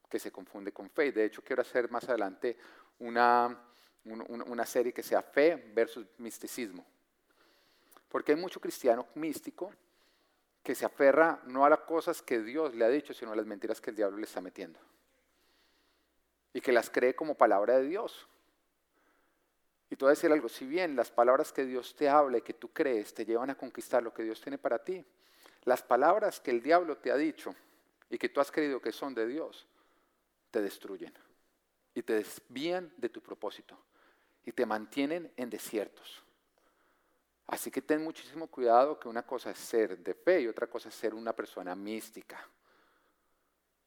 que 0.07 0.19
se 0.19 0.31
confunde 0.31 0.71
con 0.71 0.89
fe. 0.91 1.11
De 1.11 1.25
hecho, 1.25 1.43
quiero 1.43 1.63
hacer 1.63 1.89
más 1.89 2.07
adelante 2.07 2.55
una, 2.99 3.59
una 4.05 4.65
serie 4.65 4.93
que 4.93 5.03
sea 5.03 5.23
fe 5.23 5.71
versus 5.73 6.05
misticismo. 6.19 6.85
Porque 8.07 8.33
hay 8.33 8.37
mucho 8.39 8.61
cristiano 8.61 9.07
místico 9.15 9.73
que 10.61 10.75
se 10.75 10.85
aferra 10.85 11.41
no 11.47 11.65
a 11.65 11.69
las 11.69 11.79
cosas 11.79 12.21
que 12.21 12.39
Dios 12.39 12.75
le 12.75 12.85
ha 12.85 12.89
dicho, 12.89 13.15
sino 13.15 13.31
a 13.31 13.35
las 13.35 13.47
mentiras 13.47 13.81
que 13.81 13.89
el 13.89 13.95
diablo 13.95 14.17
le 14.17 14.25
está 14.25 14.41
metiendo 14.41 14.79
y 16.53 16.61
que 16.61 16.71
las 16.71 16.89
cree 16.89 17.15
como 17.15 17.35
palabra 17.35 17.77
de 17.77 17.87
Dios. 17.87 18.27
Y 19.89 19.95
te 19.95 20.03
voy 20.03 20.09
a 20.09 20.15
decir 20.15 20.31
algo, 20.31 20.49
si 20.49 20.65
bien 20.65 20.95
las 20.95 21.11
palabras 21.11 21.53
que 21.53 21.65
Dios 21.65 21.95
te 21.95 22.09
habla 22.09 22.39
y 22.39 22.41
que 22.41 22.53
tú 22.53 22.73
crees 22.73 23.13
te 23.13 23.25
llevan 23.25 23.49
a 23.49 23.55
conquistar 23.55 24.03
lo 24.03 24.13
que 24.13 24.23
Dios 24.23 24.41
tiene 24.41 24.57
para 24.57 24.83
ti, 24.83 25.05
las 25.63 25.81
palabras 25.81 26.39
que 26.39 26.51
el 26.51 26.61
diablo 26.61 26.97
te 26.97 27.11
ha 27.11 27.15
dicho 27.15 27.53
y 28.09 28.17
que 28.17 28.29
tú 28.29 28.39
has 28.39 28.51
creído 28.51 28.81
que 28.81 28.91
son 28.91 29.13
de 29.13 29.27
Dios, 29.27 29.67
te 30.51 30.61
destruyen 30.61 31.13
y 31.93 32.01
te 32.03 32.13
desvían 32.13 32.93
de 32.97 33.09
tu 33.09 33.21
propósito 33.21 33.77
y 34.45 34.51
te 34.51 34.65
mantienen 34.65 35.31
en 35.35 35.49
desiertos. 35.49 36.23
Así 37.47 37.71
que 37.71 37.81
ten 37.81 38.03
muchísimo 38.03 38.47
cuidado 38.47 38.99
que 38.99 39.07
una 39.07 39.25
cosa 39.25 39.51
es 39.51 39.57
ser 39.57 39.97
de 39.97 40.13
fe 40.13 40.41
y 40.41 40.47
otra 40.47 40.67
cosa 40.67 40.89
es 40.89 40.95
ser 40.95 41.13
una 41.13 41.33
persona 41.33 41.75
mística. 41.75 42.45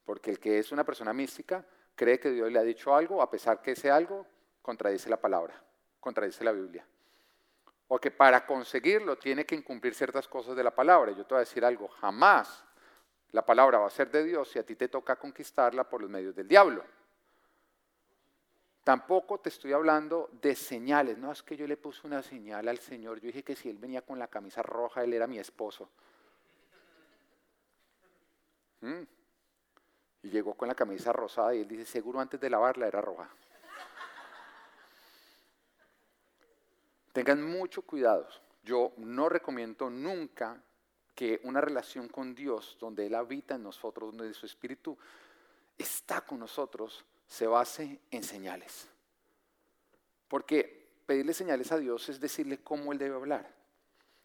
Porque 0.04 0.30
el 0.30 0.40
que 0.40 0.58
es 0.58 0.72
una 0.72 0.82
persona 0.82 1.12
mística 1.12 1.64
cree 2.00 2.18
que 2.18 2.30
Dios 2.30 2.50
le 2.50 2.58
ha 2.58 2.62
dicho 2.62 2.94
algo, 2.94 3.20
a 3.20 3.28
pesar 3.28 3.60
que 3.60 3.72
ese 3.72 3.90
algo 3.90 4.26
contradice 4.62 5.10
la 5.10 5.18
palabra, 5.18 5.62
contradice 6.00 6.42
la 6.42 6.52
Biblia. 6.52 6.82
O 7.88 7.98
que 7.98 8.10
para 8.10 8.46
conseguirlo 8.46 9.18
tiene 9.18 9.44
que 9.44 9.54
incumplir 9.54 9.94
ciertas 9.94 10.26
cosas 10.26 10.56
de 10.56 10.64
la 10.64 10.74
palabra. 10.74 11.12
Yo 11.12 11.26
te 11.26 11.34
voy 11.34 11.36
a 11.36 11.40
decir 11.40 11.62
algo, 11.62 11.88
jamás 11.88 12.64
la 13.32 13.44
palabra 13.44 13.80
va 13.80 13.86
a 13.86 13.90
ser 13.90 14.10
de 14.10 14.24
Dios 14.24 14.48
si 14.48 14.58
a 14.58 14.64
ti 14.64 14.76
te 14.76 14.88
toca 14.88 15.16
conquistarla 15.16 15.84
por 15.84 16.00
los 16.00 16.08
medios 16.08 16.34
del 16.34 16.48
diablo. 16.48 16.82
Tampoco 18.82 19.38
te 19.38 19.50
estoy 19.50 19.74
hablando 19.74 20.30
de 20.40 20.54
señales. 20.54 21.18
No, 21.18 21.30
es 21.30 21.42
que 21.42 21.54
yo 21.54 21.66
le 21.66 21.76
puse 21.76 22.06
una 22.06 22.22
señal 22.22 22.66
al 22.66 22.78
Señor. 22.78 23.20
Yo 23.20 23.26
dije 23.26 23.42
que 23.42 23.54
si 23.54 23.68
Él 23.68 23.76
venía 23.76 24.00
con 24.00 24.18
la 24.18 24.28
camisa 24.28 24.62
roja, 24.62 25.04
Él 25.04 25.12
era 25.12 25.26
mi 25.26 25.38
esposo. 25.38 25.90
¿Mm? 28.80 29.02
Y 30.22 30.30
llegó 30.30 30.54
con 30.54 30.68
la 30.68 30.74
camisa 30.74 31.12
rosada 31.12 31.54
y 31.54 31.61
él 31.61 31.68
dice, 31.68 31.85
seguro 31.85 32.20
antes 32.20 32.40
de 32.40 32.50
lavarla 32.50 32.87
era 32.87 33.00
roja. 33.00 33.28
Tengan 37.12 37.42
mucho 37.42 37.83
cuidado. 37.83 38.28
Yo 38.62 38.92
no 38.98 39.28
recomiendo 39.28 39.90
nunca 39.90 40.62
que 41.14 41.40
una 41.44 41.61
relación 41.61 42.09
con 42.09 42.35
Dios, 42.35 42.76
donde 42.80 43.06
Él 43.06 43.14
habita 43.14 43.56
en 43.56 43.62
nosotros, 43.62 44.16
donde 44.16 44.33
su 44.33 44.46
Espíritu 44.46 44.96
está 45.76 46.20
con 46.22 46.38
nosotros, 46.38 47.04
se 47.26 47.46
base 47.46 48.00
en 48.11 48.22
señales. 48.22 48.88
Porque 50.28 50.88
pedirle 51.06 51.35
señales 51.35 51.72
a 51.72 51.78
Dios 51.78 52.09
es 52.09 52.20
decirle 52.20 52.62
cómo 52.62 52.92
Él 52.92 52.98
debe 52.98 53.16
hablar. 53.16 53.52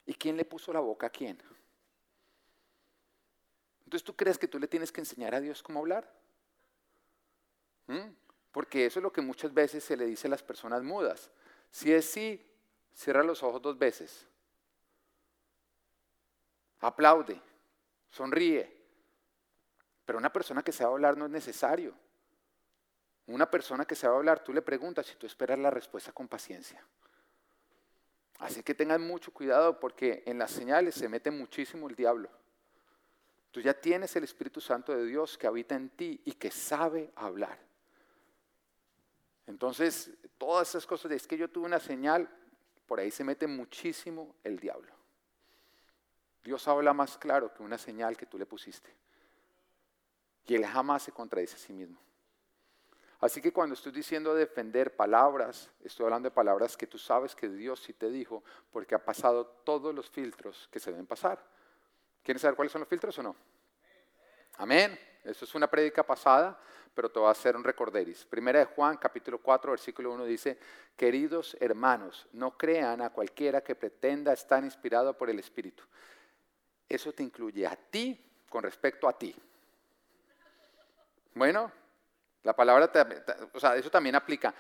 ¿Y 0.05 0.13
quién 0.13 0.37
le 0.37 0.45
puso 0.45 0.71
la 0.71 0.79
boca 0.79 1.07
a 1.07 1.09
quién? 1.09 1.41
Entonces, 3.85 4.03
¿tú 4.03 4.15
crees 4.15 4.37
que 4.37 4.47
tú 4.47 4.59
le 4.59 4.67
tienes 4.67 4.91
que 4.91 5.01
enseñar 5.01 5.33
a 5.35 5.39
Dios 5.39 5.63
cómo 5.63 5.79
hablar? 5.79 6.11
¿Mm? 7.87 8.09
Porque 8.51 8.85
eso 8.85 8.99
es 8.99 9.03
lo 9.03 9.11
que 9.11 9.21
muchas 9.21 9.53
veces 9.53 9.83
se 9.83 9.95
le 9.95 10.05
dice 10.05 10.27
a 10.27 10.31
las 10.31 10.41
personas 10.41 10.81
mudas. 10.83 11.29
Si 11.71 11.93
es 11.93 12.05
sí, 12.05 12.43
cierra 12.93 13.23
los 13.23 13.43
ojos 13.43 13.61
dos 13.61 13.77
veces. 13.77 14.27
Aplaude, 16.79 17.39
sonríe. 18.09 18.75
Pero 20.05 20.17
una 20.17 20.31
persona 20.31 20.63
que 20.63 20.71
sabe 20.71 20.93
hablar 20.93 21.17
no 21.17 21.25
es 21.25 21.31
necesario. 21.31 21.93
Una 23.27 23.49
persona 23.49 23.85
que 23.85 23.95
sabe 23.95 24.15
hablar, 24.15 24.43
tú 24.43 24.53
le 24.53 24.61
preguntas 24.61 25.11
y 25.11 25.15
tú 25.15 25.25
esperas 25.25 25.59
la 25.59 25.71
respuesta 25.71 26.11
con 26.11 26.27
paciencia. 26.27 26.83
Así 28.39 28.61
que 28.63 28.73
tengan 28.73 29.01
mucho 29.01 29.31
cuidado 29.31 29.79
porque 29.79 30.23
en 30.25 30.37
las 30.37 30.51
señales 30.51 30.95
se 30.95 31.09
mete 31.09 31.31
muchísimo 31.31 31.87
el 31.87 31.95
diablo. 31.95 32.29
Tú 33.55 33.61
ya 33.61 33.73
tienes 33.73 34.13
el 34.17 34.25
Espíritu 34.25 34.59
Santo 34.59 34.93
de 34.93 35.05
Dios 35.05 35.37
que 35.37 35.47
habita 35.47 35.75
en 35.75 35.87
ti 35.87 36.19
y 36.25 36.33
que 36.33 36.51
sabe 36.51 37.13
hablar. 37.15 37.57
Entonces, 39.47 40.11
todas 40.37 40.67
esas 40.67 40.85
cosas 40.85 41.13
es 41.13 41.25
que 41.25 41.37
yo 41.37 41.49
tuve 41.49 41.65
una 41.65 41.79
señal, 41.79 42.29
por 42.85 42.99
ahí 42.99 43.11
se 43.11 43.23
mete 43.23 43.47
muchísimo 43.47 44.35
el 44.43 44.59
diablo. 44.59 44.91
Dios 46.43 46.67
habla 46.67 46.91
más 46.91 47.17
claro 47.17 47.53
que 47.53 47.63
una 47.63 47.77
señal 47.77 48.17
que 48.17 48.25
tú 48.25 48.37
le 48.37 48.45
pusiste. 48.45 48.93
Y 50.47 50.55
Él 50.55 50.65
jamás 50.65 51.03
se 51.03 51.13
contradice 51.13 51.55
a 51.55 51.59
sí 51.59 51.71
mismo. 51.71 51.97
Así 53.21 53.41
que 53.41 53.53
cuando 53.53 53.75
estoy 53.75 53.93
diciendo 53.93 54.35
defender 54.35 54.97
palabras, 54.97 55.71
estoy 55.81 56.03
hablando 56.03 56.27
de 56.27 56.35
palabras 56.35 56.75
que 56.75 56.87
tú 56.87 56.97
sabes 56.97 57.33
que 57.33 57.47
Dios 57.47 57.79
sí 57.79 57.93
te 57.93 58.09
dijo, 58.09 58.43
porque 58.69 58.95
ha 58.95 59.05
pasado 59.05 59.45
todos 59.45 59.95
los 59.95 60.09
filtros 60.09 60.67
que 60.73 60.81
se 60.81 60.91
deben 60.91 61.07
pasar. 61.07 61.54
¿Quieren 62.25 62.39
saber 62.39 62.55
cuáles 62.55 62.71
son 62.71 62.79
los 62.79 62.89
filtros 62.89 63.15
o 63.19 63.23
no? 63.23 63.35
Amén. 64.57 64.99
Eso 65.23 65.45
es 65.45 65.53
una 65.53 65.67
prédica 65.67 66.01
pasada, 66.01 66.59
pero 66.95 67.07
te 67.07 67.19
va 67.19 67.29
a 67.29 67.33
hacer 67.33 67.55
un 67.55 67.63
recorderis. 67.63 68.25
Primera 68.25 68.57
de 68.57 68.65
Juan, 68.65 68.97
capítulo 68.97 69.37
4, 69.37 69.71
versículo 69.71 70.11
1 70.11 70.25
dice, 70.25 70.57
queridos 70.97 71.55
hermanos, 71.59 72.27
no 72.33 72.57
crean 72.57 73.03
a 73.03 73.11
cualquiera 73.11 73.61
que 73.61 73.75
pretenda 73.75 74.33
estar 74.33 74.63
inspirado 74.63 75.15
por 75.15 75.29
el 75.29 75.37
Espíritu. 75.37 75.83
Eso 76.89 77.13
te 77.13 77.21
incluye 77.21 77.67
a 77.67 77.75
ti 77.75 78.19
con 78.49 78.63
respecto 78.63 79.07
a 79.07 79.15
ti. 79.15 79.35
Bueno, 81.35 81.71
la 82.41 82.55
palabra, 82.55 82.91
o 83.53 83.59
sea, 83.59 83.75
eso 83.75 83.91
también 83.91 84.15
aplica. 84.15 84.51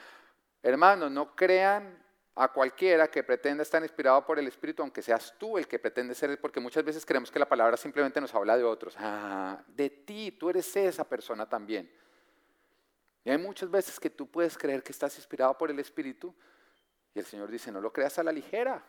Hermanos, 0.61 1.09
no 1.09 1.35
crean 1.35 2.04
a 2.35 2.51
cualquiera 2.51 3.09
que 3.09 3.23
pretenda 3.23 3.63
estar 3.63 3.81
inspirado 3.81 4.25
por 4.25 4.37
el 4.37 4.47
Espíritu, 4.47 4.81
aunque 4.81 5.01
seas 5.01 5.33
tú 5.37 5.57
el 5.57 5.67
que 5.67 5.79
pretende 5.79 6.13
ser, 6.13 6.39
porque 6.39 6.59
muchas 6.59 6.83
veces 6.83 7.05
creemos 7.05 7.31
que 7.31 7.39
la 7.39 7.47
palabra 7.47 7.77
simplemente 7.77 8.19
nos 8.19 8.33
habla 8.35 8.57
de 8.57 8.63
otros. 8.63 8.95
Ah, 8.97 9.63
de 9.67 9.89
ti, 9.89 10.31
tú 10.31 10.49
eres 10.49 10.75
esa 10.75 11.07
persona 11.07 11.47
también. 11.47 11.89
Y 13.23 13.29
hay 13.29 13.37
muchas 13.37 13.71
veces 13.71 13.99
que 13.99 14.09
tú 14.09 14.27
puedes 14.27 14.57
creer 14.57 14.83
que 14.83 14.91
estás 14.91 15.15
inspirado 15.17 15.57
por 15.57 15.71
el 15.71 15.79
Espíritu 15.79 16.35
y 17.13 17.19
el 17.19 17.25
Señor 17.25 17.49
dice, 17.49 17.71
no 17.71 17.79
lo 17.79 17.93
creas 17.93 18.19
a 18.19 18.23
la 18.23 18.31
ligera. 18.31 18.83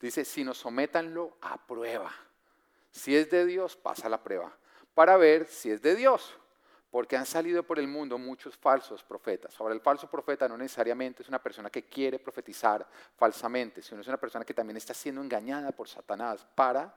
Dice, 0.00 0.24
sino 0.24 0.54
sométanlo 0.54 1.36
a 1.40 1.66
prueba. 1.66 2.12
Si 2.92 3.16
es 3.16 3.28
de 3.28 3.44
Dios, 3.44 3.76
pasa 3.76 4.08
la 4.08 4.22
prueba 4.22 4.56
para 4.98 5.16
ver 5.16 5.46
si 5.46 5.70
es 5.70 5.80
de 5.80 5.94
Dios 5.94 6.36
porque 6.90 7.16
han 7.16 7.26
salido 7.26 7.62
por 7.62 7.78
el 7.78 7.86
mundo 7.86 8.16
muchos 8.16 8.56
falsos 8.56 9.02
profetas. 9.02 9.58
Ahora, 9.60 9.74
el 9.74 9.80
falso 9.80 10.08
profeta 10.08 10.48
no 10.48 10.56
necesariamente 10.56 11.22
es 11.22 11.28
una 11.28 11.42
persona 11.42 11.68
que 11.68 11.84
quiere 11.84 12.18
profetizar 12.18 12.86
falsamente, 13.16 13.82
sino 13.82 14.00
es 14.00 14.08
una 14.08 14.16
persona 14.16 14.44
que 14.44 14.54
también 14.54 14.78
está 14.78 14.94
siendo 14.94 15.20
engañada 15.20 15.72
por 15.72 15.88
Satanás 15.88 16.46
para 16.54 16.94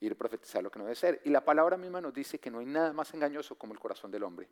ir 0.00 0.12
a 0.12 0.14
profetizar 0.14 0.62
lo 0.62 0.70
que 0.70 0.78
no 0.78 0.84
debe 0.84 0.96
ser. 0.96 1.20
Y 1.24 1.30
la 1.30 1.44
palabra 1.44 1.76
misma 1.76 2.00
nos 2.00 2.12
dice 2.12 2.38
que 2.38 2.50
no 2.50 2.58
hay 2.58 2.66
nada 2.66 2.92
más 2.92 3.14
engañoso 3.14 3.56
como 3.56 3.72
el 3.72 3.78
corazón 3.78 4.10
del 4.10 4.24
hombre. 4.24 4.48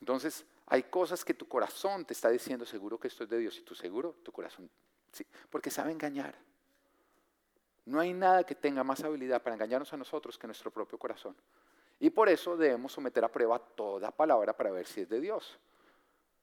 Entonces, 0.00 0.44
hay 0.66 0.84
cosas 0.84 1.24
que 1.24 1.34
tu 1.34 1.48
corazón 1.48 2.04
te 2.04 2.12
está 2.12 2.28
diciendo, 2.28 2.64
seguro 2.64 2.98
que 2.98 3.08
esto 3.08 3.24
es 3.24 3.30
de 3.30 3.38
Dios, 3.38 3.58
y 3.58 3.62
tú 3.62 3.74
seguro, 3.74 4.14
tu 4.22 4.30
corazón, 4.30 4.70
sí, 5.12 5.26
porque 5.50 5.70
sabe 5.70 5.90
engañar. 5.90 6.36
No 7.86 7.98
hay 7.98 8.12
nada 8.12 8.44
que 8.44 8.54
tenga 8.54 8.84
más 8.84 9.02
habilidad 9.02 9.42
para 9.42 9.54
engañarnos 9.54 9.92
a 9.92 9.96
nosotros 9.96 10.38
que 10.38 10.46
nuestro 10.46 10.70
propio 10.70 10.98
corazón. 10.98 11.34
Y 12.00 12.10
por 12.10 12.28
eso 12.28 12.56
debemos 12.56 12.92
someter 12.92 13.24
a 13.24 13.32
prueba 13.32 13.58
toda 13.58 14.10
palabra 14.10 14.56
para 14.56 14.70
ver 14.70 14.86
si 14.86 15.00
es 15.00 15.08
de 15.08 15.20
Dios. 15.20 15.58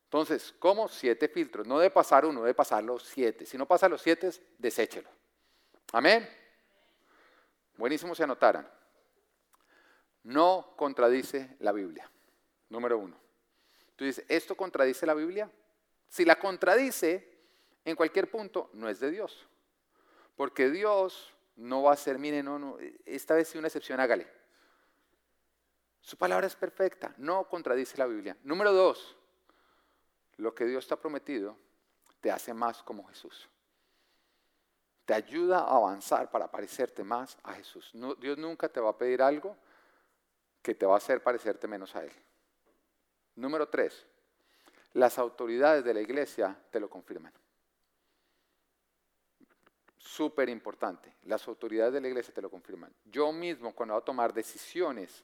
Entonces, 0.06 0.54
¿cómo? 0.60 0.88
Siete 0.88 1.28
filtros. 1.28 1.65
No 1.65 1.80
debe 1.80 1.91
pasar 1.91 2.26
uno, 2.26 2.41
debe 2.41 2.54
pasar 2.54 2.84
los 2.84 3.04
siete. 3.04 3.46
Si 3.46 3.58
no 3.58 3.65
pasa 3.65 3.89
los 3.89 4.02
siete, 4.02 4.30
deséchelo. 4.58 5.10
Amén. 5.94 6.28
Buenísimo 7.78 8.15
se 8.15 8.24
anotaran. 8.24 8.70
No 10.24 10.74
contradice 10.76 11.56
la 11.60 11.72
Biblia. 11.72 12.10
Número 12.70 12.98
uno. 12.98 13.18
Tú 13.96 14.06
dices, 14.06 14.26
¿esto 14.28 14.56
contradice 14.56 15.06
la 15.06 15.13
Biblia? 15.13 15.50
Si 16.10 16.26
la 16.26 16.38
contradice, 16.38 17.36
en 17.84 17.96
cualquier 17.96 18.30
punto, 18.30 18.70
no 18.74 18.89
es 18.89 19.00
de 19.00 19.12
Dios. 19.12 19.48
Porque 20.36 20.70
Dios 20.70 21.34
no 21.56 21.84
va 21.84 21.94
a 21.94 21.98
ser, 21.98 22.20
mire, 22.20 22.44
no, 22.44 22.60
no, 22.60 22.78
esta 23.06 23.36
vez 23.36 23.48
sí 23.48 23.58
una 23.58 23.68
excepción, 23.68 24.00
hágale. 24.00 24.28
Su 26.06 26.18
palabra 26.18 26.46
es 26.46 26.56
perfecta, 26.56 27.15
no 27.18 27.50
contradice 27.50 27.98
la 27.98 28.06
Biblia. 28.06 28.38
Número 28.44 28.72
dos, 28.72 29.18
lo 30.38 30.54
que 30.54 30.65
Dios 30.65 30.88
te 30.88 30.94
ha 30.94 30.98
prometido 30.98 31.58
te 32.22 32.30
hace 32.30 32.54
más 32.54 32.84
como 32.84 33.08
Jesús. 33.08 33.50
Te 35.06 35.15
ayuda 35.15 35.62
a 35.62 35.78
avanzar 35.78 36.30
para 36.30 36.52
parecerte 36.52 37.04
más 37.04 37.36
a 37.41 37.54
Jesús. 37.54 37.91
Dios 38.20 38.38
nunca 38.38 38.70
te 38.70 38.80
va 38.80 38.91
a 38.91 38.98
pedir 39.00 39.20
algo 39.24 39.58
que 40.62 40.76
te 40.76 40.86
va 40.86 40.94
a 40.94 40.98
hacer 40.98 41.24
parecerte 41.24 41.68
menos 41.68 41.96
a 41.96 42.04
Él. 42.04 42.12
Número 43.38 43.68
tres, 43.68 44.06
las 44.94 45.18
autoridades 45.18 45.84
de 45.84 45.96
la 45.96 46.02
iglesia 46.02 46.56
te 46.70 46.80
lo 46.80 46.88
confirman. 46.88 47.34
Súper 49.98 50.50
importante, 50.50 51.15
las 51.24 51.48
autoridades 51.48 51.94
de 51.94 52.02
la 52.02 52.10
iglesia 52.10 52.32
te 52.32 52.44
lo 52.44 52.52
confirman. 52.52 52.94
Yo 53.06 53.32
mismo 53.32 53.74
cuando 53.74 53.96
voy 53.96 54.02
a 54.04 54.06
tomar 54.06 54.32
decisiones, 54.32 55.24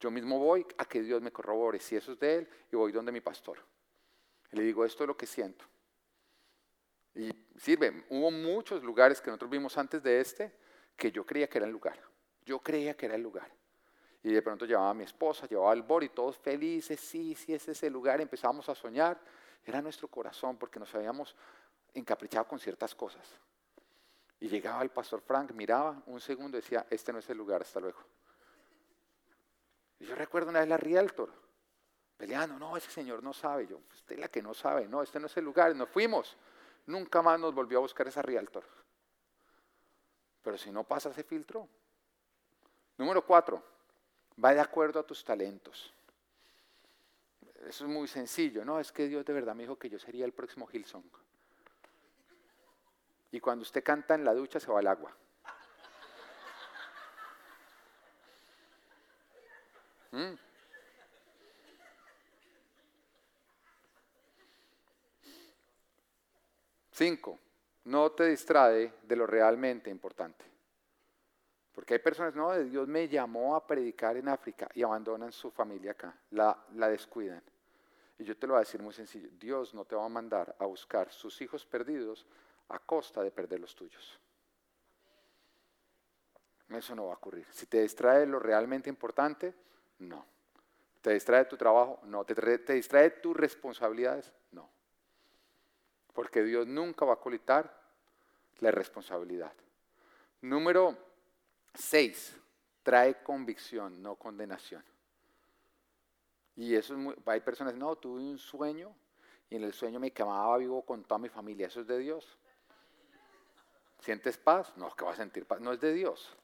yo 0.00 0.10
mismo 0.10 0.38
voy 0.38 0.66
a 0.78 0.84
que 0.84 1.02
Dios 1.02 1.22
me 1.22 1.32
corrobore 1.32 1.78
si 1.78 1.96
eso 1.96 2.12
es 2.12 2.18
de 2.18 2.36
Él 2.36 2.48
y 2.70 2.76
voy 2.76 2.92
donde 2.92 3.12
mi 3.12 3.20
pastor. 3.20 3.58
le 4.52 4.62
digo, 4.62 4.84
esto 4.84 5.04
es 5.04 5.08
lo 5.08 5.16
que 5.16 5.26
siento. 5.26 5.64
Y 7.14 7.30
sirve, 7.58 8.04
hubo 8.10 8.30
muchos 8.30 8.82
lugares 8.82 9.20
que 9.20 9.28
nosotros 9.28 9.50
vimos 9.50 9.76
antes 9.78 10.02
de 10.02 10.20
este 10.20 10.52
que 10.96 11.10
yo 11.10 11.24
creía 11.24 11.48
que 11.48 11.58
era 11.58 11.66
el 11.66 11.72
lugar. 11.72 11.98
Yo 12.44 12.58
creía 12.60 12.96
que 12.96 13.06
era 13.06 13.14
el 13.14 13.22
lugar. 13.22 13.50
Y 14.22 14.32
de 14.32 14.42
pronto 14.42 14.64
llevaba 14.64 14.90
a 14.90 14.94
mi 14.94 15.04
esposa, 15.04 15.46
llevaba 15.46 15.72
al 15.72 15.82
bor 15.82 16.02
y 16.02 16.08
todos 16.08 16.38
felices, 16.38 16.98
sí, 17.00 17.34
sí, 17.34 17.52
ese 17.52 17.72
es 17.72 17.82
el 17.82 17.92
lugar. 17.92 18.20
Empezábamos 18.20 18.68
a 18.68 18.74
soñar. 18.74 19.20
Era 19.64 19.80
nuestro 19.80 20.08
corazón 20.08 20.56
porque 20.56 20.78
nos 20.78 20.94
habíamos 20.94 21.34
encaprichado 21.92 22.46
con 22.46 22.58
ciertas 22.58 22.94
cosas. 22.94 23.26
Y 24.40 24.48
llegaba 24.48 24.82
el 24.82 24.90
pastor 24.90 25.20
Frank, 25.20 25.52
miraba 25.52 26.02
un 26.06 26.20
segundo 26.20 26.58
y 26.58 26.60
decía, 26.60 26.86
este 26.90 27.12
no 27.12 27.18
es 27.18 27.30
el 27.30 27.38
lugar, 27.38 27.62
hasta 27.62 27.80
luego 27.80 27.98
yo 30.04 30.14
recuerdo 30.14 30.50
una 30.50 30.60
vez 30.60 30.68
la 30.68 30.76
Realtor, 30.76 31.30
peleando, 32.16 32.58
no, 32.58 32.76
ese 32.76 32.90
señor 32.90 33.22
no 33.22 33.32
sabe. 33.32 33.66
Yo, 33.66 33.80
usted 33.92 34.14
es 34.14 34.20
la 34.20 34.28
que 34.28 34.42
no 34.42 34.54
sabe, 34.54 34.88
no, 34.88 35.02
este 35.02 35.20
no 35.20 35.26
es 35.26 35.36
el 35.36 35.44
lugar. 35.44 35.74
Nos 35.74 35.88
fuimos. 35.88 36.36
Nunca 36.86 37.22
más 37.22 37.40
nos 37.40 37.54
volvió 37.54 37.78
a 37.78 37.80
buscar 37.80 38.06
esa 38.08 38.22
Realtor. 38.22 38.64
Pero 40.42 40.58
si 40.58 40.70
no 40.70 40.84
pasa 40.84 41.10
ese 41.10 41.24
filtro. 41.24 41.68
Número 42.96 43.24
cuatro, 43.24 43.62
va 44.42 44.54
de 44.54 44.60
acuerdo 44.60 45.00
a 45.00 45.02
tus 45.02 45.24
talentos. 45.24 45.92
Eso 47.66 47.84
es 47.84 47.90
muy 47.90 48.06
sencillo, 48.06 48.64
¿no? 48.64 48.78
Es 48.78 48.92
que 48.92 49.08
Dios 49.08 49.24
de 49.24 49.32
verdad 49.32 49.54
me 49.54 49.62
dijo 49.62 49.76
que 49.76 49.88
yo 49.88 49.98
sería 49.98 50.24
el 50.24 50.32
próximo 50.32 50.68
Hillsong. 50.70 51.04
Y 53.32 53.40
cuando 53.40 53.62
usted 53.62 53.82
canta 53.82 54.14
en 54.14 54.24
la 54.24 54.34
ducha 54.34 54.60
se 54.60 54.70
va 54.70 54.78
al 54.78 54.86
agua. 54.86 55.16
¿Mm? 60.14 60.38
Cinco, 66.92 67.40
no 67.86 68.12
te 68.12 68.26
distrae 68.26 68.92
de 69.02 69.16
lo 69.16 69.26
realmente 69.26 69.90
importante. 69.90 70.44
Porque 71.74 71.94
hay 71.94 71.98
personas, 71.98 72.36
no, 72.36 72.56
Dios 72.56 72.86
me 72.86 73.08
llamó 73.08 73.56
a 73.56 73.66
predicar 73.66 74.16
en 74.16 74.28
África 74.28 74.68
y 74.74 74.84
abandonan 74.84 75.32
su 75.32 75.50
familia 75.50 75.90
acá, 75.90 76.16
la, 76.30 76.56
la 76.74 76.88
descuidan. 76.88 77.42
Y 78.16 78.22
yo 78.22 78.36
te 78.36 78.46
lo 78.46 78.52
voy 78.52 78.58
a 78.58 78.64
decir 78.64 78.80
muy 78.80 78.94
sencillo, 78.94 79.28
Dios 79.32 79.74
no 79.74 79.84
te 79.84 79.96
va 79.96 80.04
a 80.04 80.08
mandar 80.08 80.54
a 80.60 80.66
buscar 80.66 81.10
sus 81.10 81.40
hijos 81.40 81.66
perdidos 81.66 82.24
a 82.68 82.78
costa 82.78 83.24
de 83.24 83.32
perder 83.32 83.58
los 83.58 83.74
tuyos. 83.74 84.20
Eso 86.68 86.94
no 86.94 87.06
va 87.06 87.14
a 87.14 87.16
ocurrir. 87.16 87.48
Si 87.50 87.66
te 87.66 87.82
distrae 87.82 88.24
lo 88.26 88.38
realmente 88.38 88.88
importante, 88.88 89.52
no. 89.98 90.24
¿Te 91.00 91.12
distrae 91.12 91.44
tu 91.44 91.56
trabajo? 91.56 92.00
No. 92.04 92.24
¿Te, 92.24 92.34
te 92.34 92.72
distrae 92.72 93.10
tus 93.10 93.36
responsabilidades? 93.36 94.32
No. 94.52 94.70
porque 96.14 96.42
Dios 96.42 96.66
nunca 96.66 97.04
va 97.04 97.14
a 97.14 97.20
colitar 97.20 97.82
la 98.60 98.70
responsabilidad. 98.70 99.52
Número 100.40 100.96
seis, 101.74 102.36
trae 102.82 103.22
convicción, 103.22 104.00
no 104.00 104.14
condenación. 104.14 104.84
Y 106.56 106.74
eso 106.76 106.94
es 106.94 107.00
muy, 107.00 107.14
hay 107.26 107.40
personas, 107.40 107.74
no, 107.74 107.96
tuve 107.96 108.20
un 108.20 108.38
sueño 108.38 108.94
y 109.50 109.56
en 109.56 109.64
el 109.64 109.72
sueño 109.72 109.98
me 109.98 110.12
quemaba 110.12 110.56
vivo 110.58 110.82
con 110.82 111.02
toda 111.02 111.18
mi 111.18 111.28
familia. 111.28 111.66
¿Eso 111.66 111.80
es 111.80 111.86
de 111.86 111.98
Dios? 111.98 112.38
¿Sientes 113.98 114.36
paz? 114.36 114.72
No, 114.76 114.94
que 114.94 115.04
va 115.04 115.12
a 115.12 115.16
sentir 115.16 115.46
paz. 115.46 115.60
No 115.60 115.72
es 115.72 115.80
de 115.80 115.92
Dios. 115.92 116.36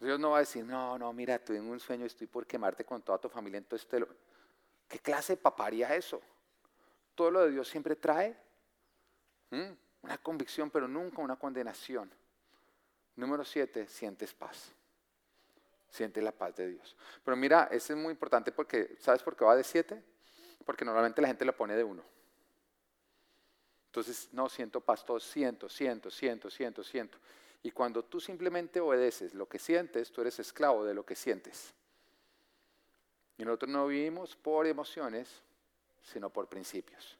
Dios 0.00 0.18
no 0.18 0.30
va 0.30 0.38
a 0.38 0.40
decir, 0.40 0.64
no, 0.64 0.98
no, 0.98 1.12
mira, 1.12 1.38
tuve 1.38 1.60
un 1.60 1.78
sueño 1.78 2.06
estoy 2.06 2.26
por 2.26 2.46
quemarte 2.46 2.84
con 2.84 3.02
toda 3.02 3.18
tu 3.18 3.28
familia. 3.28 3.58
Entonces, 3.58 3.86
te 3.86 4.00
lo... 4.00 4.08
¿qué 4.88 4.98
clase 4.98 5.34
de 5.34 5.36
paparía 5.36 5.94
eso? 5.94 6.20
Todo 7.14 7.30
lo 7.30 7.40
de 7.44 7.52
Dios 7.52 7.68
siempre 7.68 7.94
trae 7.96 8.36
una 9.50 10.18
convicción, 10.18 10.70
pero 10.70 10.88
nunca 10.88 11.20
una 11.20 11.36
condenación. 11.36 12.10
Número 13.16 13.44
siete, 13.44 13.86
sientes 13.88 14.32
paz. 14.32 14.72
Siente 15.90 16.22
la 16.22 16.32
paz 16.32 16.56
de 16.56 16.68
Dios. 16.68 16.96
Pero 17.24 17.36
mira, 17.36 17.68
eso 17.70 17.92
es 17.92 17.98
muy 17.98 18.12
importante 18.12 18.52
porque, 18.52 18.96
¿sabes 18.98 19.22
por 19.22 19.36
qué 19.36 19.44
va 19.44 19.54
de 19.54 19.64
siete? 19.64 20.02
Porque 20.64 20.84
normalmente 20.84 21.20
la 21.20 21.28
gente 21.28 21.44
lo 21.44 21.54
pone 21.54 21.76
de 21.76 21.84
uno. 21.84 22.02
Entonces, 23.86 24.28
no, 24.32 24.48
siento 24.48 24.80
paz, 24.80 25.04
todo 25.04 25.18
siento, 25.20 25.68
siento, 25.68 26.10
siento, 26.10 26.48
siento, 26.48 26.84
siento. 26.84 27.18
Y 27.62 27.70
cuando 27.70 28.04
tú 28.04 28.20
simplemente 28.20 28.80
obedeces 28.80 29.34
lo 29.34 29.48
que 29.48 29.58
sientes, 29.58 30.10
tú 30.10 30.22
eres 30.22 30.38
esclavo 30.38 30.84
de 30.84 30.94
lo 30.94 31.04
que 31.04 31.14
sientes. 31.14 31.74
Y 33.36 33.44
nosotros 33.44 33.70
no 33.70 33.86
vivimos 33.86 34.36
por 34.36 34.66
emociones, 34.66 35.42
sino 36.02 36.30
por 36.30 36.48
principios. 36.48 37.18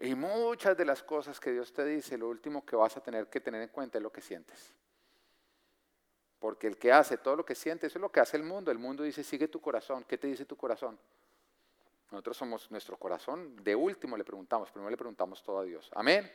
Y 0.00 0.14
muchas 0.14 0.76
de 0.76 0.84
las 0.84 1.02
cosas 1.02 1.40
que 1.40 1.52
Dios 1.52 1.72
te 1.72 1.84
dice, 1.84 2.16
lo 2.16 2.28
último 2.28 2.64
que 2.64 2.76
vas 2.76 2.96
a 2.96 3.00
tener 3.00 3.26
que 3.26 3.40
tener 3.40 3.62
en 3.62 3.68
cuenta 3.68 3.98
es 3.98 4.02
lo 4.02 4.12
que 4.12 4.20
sientes. 4.20 4.72
Porque 6.38 6.68
el 6.68 6.76
que 6.76 6.92
hace 6.92 7.18
todo 7.18 7.34
lo 7.34 7.44
que 7.44 7.56
siente, 7.56 7.88
eso 7.88 7.98
es 7.98 8.02
lo 8.02 8.12
que 8.12 8.20
hace 8.20 8.36
el 8.36 8.44
mundo. 8.44 8.70
El 8.70 8.78
mundo 8.78 9.02
dice, 9.02 9.24
sigue 9.24 9.48
tu 9.48 9.60
corazón. 9.60 10.04
¿Qué 10.04 10.16
te 10.16 10.28
dice 10.28 10.44
tu 10.44 10.56
corazón? 10.56 10.96
Nosotros 12.12 12.36
somos 12.36 12.70
nuestro 12.70 12.96
corazón. 12.96 13.56
De 13.62 13.74
último 13.74 14.16
le 14.16 14.24
preguntamos, 14.24 14.70
primero 14.70 14.88
le 14.88 14.96
preguntamos 14.96 15.42
todo 15.42 15.58
a 15.58 15.64
Dios. 15.64 15.90
Amén. 15.94 16.30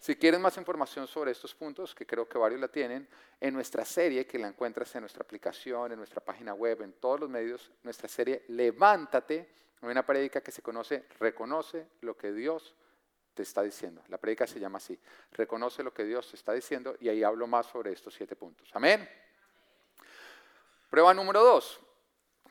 Si 0.00 0.16
quieren 0.16 0.40
más 0.40 0.56
información 0.56 1.06
sobre 1.06 1.30
estos 1.30 1.54
puntos, 1.54 1.94
que 1.94 2.06
creo 2.06 2.26
que 2.26 2.38
varios 2.38 2.58
la 2.58 2.68
tienen, 2.68 3.06
en 3.38 3.52
nuestra 3.52 3.84
serie, 3.84 4.26
que 4.26 4.38
la 4.38 4.48
encuentras 4.48 4.94
en 4.94 5.02
nuestra 5.02 5.22
aplicación, 5.22 5.92
en 5.92 5.98
nuestra 5.98 6.24
página 6.24 6.54
web, 6.54 6.80
en 6.80 6.94
todos 6.94 7.20
los 7.20 7.28
medios, 7.28 7.70
nuestra 7.82 8.08
serie 8.08 8.44
Levántate, 8.48 9.46
una 9.82 10.04
prédica 10.04 10.40
que 10.40 10.52
se 10.52 10.62
conoce, 10.62 11.04
reconoce 11.18 11.86
lo 12.00 12.16
que 12.16 12.32
Dios 12.32 12.74
te 13.34 13.42
está 13.42 13.60
diciendo. 13.62 14.02
La 14.08 14.16
prédica 14.16 14.46
se 14.46 14.58
llama 14.58 14.78
así, 14.78 14.98
reconoce 15.32 15.82
lo 15.82 15.92
que 15.92 16.04
Dios 16.04 16.30
te 16.30 16.36
está 16.36 16.54
diciendo 16.54 16.96
y 16.98 17.10
ahí 17.10 17.22
hablo 17.22 17.46
más 17.46 17.66
sobre 17.66 17.92
estos 17.92 18.14
siete 18.14 18.36
puntos. 18.36 18.70
Amén. 18.72 19.06
Prueba 20.88 21.12
número 21.12 21.44
dos, 21.44 21.78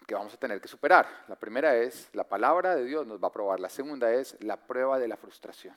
que 0.05 0.13
vamos 0.13 0.35
a 0.35 0.37
tener 0.37 0.61
que 0.61 0.67
superar. 0.67 1.25
La 1.27 1.35
primera 1.35 1.75
es, 1.75 2.09
la 2.13 2.29
palabra 2.29 2.75
de 2.75 2.85
Dios 2.85 3.07
nos 3.07 3.21
va 3.21 3.29
a 3.29 3.31
probar. 3.31 3.59
La 3.59 3.69
segunda 3.69 4.13
es 4.13 4.37
la 4.43 4.55
prueba 4.55 4.99
de 4.99 5.07
la 5.07 5.17
frustración. 5.17 5.75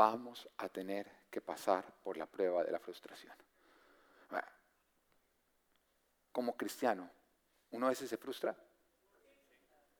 Vamos 0.00 0.48
a 0.56 0.66
tener 0.70 1.26
que 1.30 1.42
pasar 1.42 1.84
por 2.02 2.16
la 2.16 2.24
prueba 2.24 2.64
de 2.64 2.72
la 2.72 2.78
frustración. 2.78 3.34
Como 6.32 6.56
cristiano, 6.56 7.10
¿uno 7.72 7.84
a 7.84 7.90
veces 7.90 8.08
se 8.08 8.16
frustra? 8.16 8.56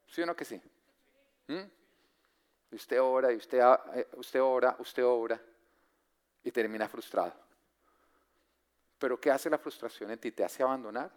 ¿Sí 0.07 0.23
o 0.23 0.27
no 0.27 0.35
que 0.35 0.47
sí? 0.47 0.59
¿Mm? 1.49 2.75
Usted 2.75 2.99
ora 2.99 3.31
y 3.31 3.37
usted, 3.37 3.61
eh, 3.93 4.09
usted 4.17 4.41
ora, 4.41 4.75
usted 4.79 5.05
ora 5.05 5.39
y 6.45 6.51
termina 6.51 6.89
frustrado. 6.89 7.35
Pero 8.99 9.21
¿qué 9.21 9.31
hace 9.31 9.51
la 9.51 9.59
frustración 9.59 10.13
en 10.13 10.19
ti? 10.19 10.33
¿Te 10.33 10.45
hace 10.45 10.63
abandonar? 10.63 11.11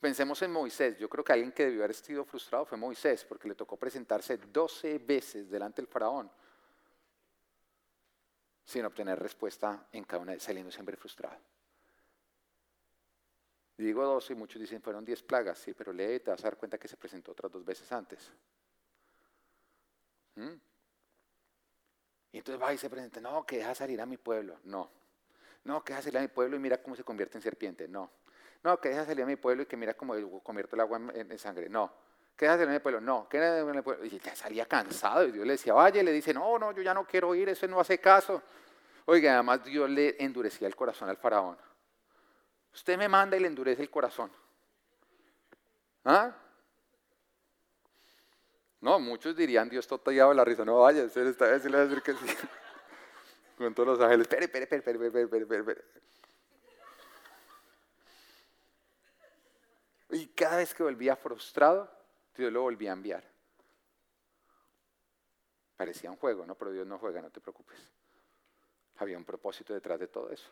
Pensemos 0.00 0.40
en 0.40 0.52
Moisés. 0.52 0.96
Yo 0.98 1.10
creo 1.10 1.22
que 1.22 1.34
alguien 1.34 1.52
que 1.52 1.66
debió 1.66 1.84
haber 1.84 1.94
sido 1.94 2.24
frustrado 2.24 2.64
fue 2.64 2.78
Moisés, 2.78 3.26
porque 3.26 3.46
le 3.46 3.54
tocó 3.54 3.76
presentarse 3.76 4.38
12 4.38 5.00
veces 5.00 5.50
delante 5.50 5.82
del 5.82 5.86
faraón 5.86 6.30
sin 8.70 8.84
obtener 8.84 9.18
respuesta 9.18 9.88
en 9.90 10.04
cada 10.04 10.22
una, 10.22 10.38
saliendo 10.38 10.70
siempre 10.70 10.96
frustrado. 10.96 11.36
digo 13.76 14.04
12 14.04 14.34
y 14.34 14.36
muchos 14.36 14.60
dicen 14.60 14.80
fueron 14.80 15.04
10 15.04 15.22
plagas, 15.24 15.58
sí, 15.58 15.74
pero 15.74 15.92
lee 15.92 16.14
y 16.14 16.20
te 16.20 16.30
vas 16.30 16.40
a 16.40 16.44
dar 16.44 16.56
cuenta 16.56 16.78
que 16.78 16.86
se 16.86 16.96
presentó 16.96 17.32
otras 17.32 17.50
dos 17.50 17.64
veces 17.64 17.90
antes. 17.90 18.30
¿Mm? 20.36 20.54
Y 22.32 22.38
entonces 22.38 22.62
va 22.62 22.72
y 22.72 22.78
se 22.78 22.88
presenta, 22.88 23.20
no, 23.20 23.44
que 23.44 23.56
deja 23.56 23.74
salir 23.74 24.00
a 24.00 24.06
mi 24.06 24.18
pueblo, 24.18 24.60
no. 24.62 24.88
No, 25.64 25.82
que 25.82 25.92
deja 25.92 26.02
salir 26.02 26.18
a 26.18 26.20
mi 26.20 26.28
pueblo 26.28 26.54
y 26.54 26.60
mira 26.60 26.80
cómo 26.80 26.94
se 26.94 27.02
convierte 27.02 27.38
en 27.38 27.42
serpiente, 27.42 27.88
no. 27.88 28.08
No, 28.62 28.80
que 28.80 28.90
deja 28.90 29.04
salir 29.04 29.24
a 29.24 29.26
mi 29.26 29.36
pueblo 29.36 29.64
y 29.64 29.66
que 29.66 29.76
mira 29.76 29.94
cómo 29.94 30.14
convierto 30.42 30.76
el 30.76 30.80
agua 30.82 31.00
en, 31.12 31.38
sangre, 31.40 31.68
no. 31.68 31.92
Salir 32.46 32.68
a 32.68 32.72
mi 32.72 32.78
pueblo, 32.78 33.00
no. 33.00 33.28
Deja 33.30 33.44
salir 33.44 33.70
a 33.70 33.74
mi 33.74 33.82
pueblo. 33.82 34.04
Y 34.06 34.18
ya 34.18 34.34
salía 34.34 34.64
cansado 34.64 35.24
y 35.26 35.32
Dios 35.32 35.46
le 35.46 35.52
decía, 35.52 35.74
vaya, 35.74 36.00
y 36.00 36.04
le 36.04 36.12
dice, 36.12 36.32
no, 36.32 36.58
no, 36.58 36.72
yo 36.72 36.82
ya 36.82 36.94
no 36.94 37.04
quiero 37.04 37.34
ir, 37.34 37.50
eso 37.50 37.66
no 37.66 37.80
hace 37.80 37.98
caso. 37.98 38.42
Oiga, 39.04 39.34
además 39.34 39.62
Dios 39.64 39.90
le 39.90 40.16
endurecía 40.22 40.66
el 40.66 40.74
corazón 40.74 41.08
al 41.08 41.16
faraón. 41.18 41.58
Usted 42.72 42.96
me 42.96 43.08
manda 43.08 43.36
y 43.36 43.40
le 43.40 43.48
endurece 43.48 43.82
el 43.82 43.90
corazón. 43.90 44.30
¿Ah? 46.04 46.34
No, 48.80 48.98
muchos 48.98 49.36
dirían, 49.36 49.68
Dios 49.68 49.86
todo 49.86 49.98
tallado 49.98 50.32
la 50.32 50.44
risa. 50.44 50.64
No, 50.64 50.80
vaya, 50.80 51.02
esta 51.02 51.20
vez 51.20 51.64
le 51.64 51.72
va 51.72 51.82
a 51.82 51.86
decir 51.86 52.02
que 52.02 52.14
sí. 52.14 52.26
Con 53.58 53.74
todos 53.74 53.88
los 53.88 54.00
ángeles, 54.00 54.26
espere, 54.26 54.44
espere, 54.44 54.64
espere, 54.64 55.06
espere, 55.06 55.24
espere, 55.24 55.58
espere. 55.58 55.84
Y 60.12 60.26
cada 60.28 60.56
vez 60.56 60.72
que 60.72 60.82
volvía 60.82 61.14
frustrado, 61.14 61.99
Dios 62.40 62.52
lo 62.52 62.62
volvía 62.62 62.90
a 62.90 62.94
enviar. 62.94 63.22
Parecía 65.76 66.10
un 66.10 66.16
juego, 66.16 66.44
¿no? 66.44 66.54
Pero 66.56 66.72
Dios 66.72 66.86
no 66.86 66.98
juega, 66.98 67.22
no 67.22 67.30
te 67.30 67.40
preocupes. 67.40 67.78
Había 68.96 69.16
un 69.16 69.24
propósito 69.24 69.72
detrás 69.72 70.00
de 70.00 70.08
todo 70.08 70.30
eso. 70.30 70.50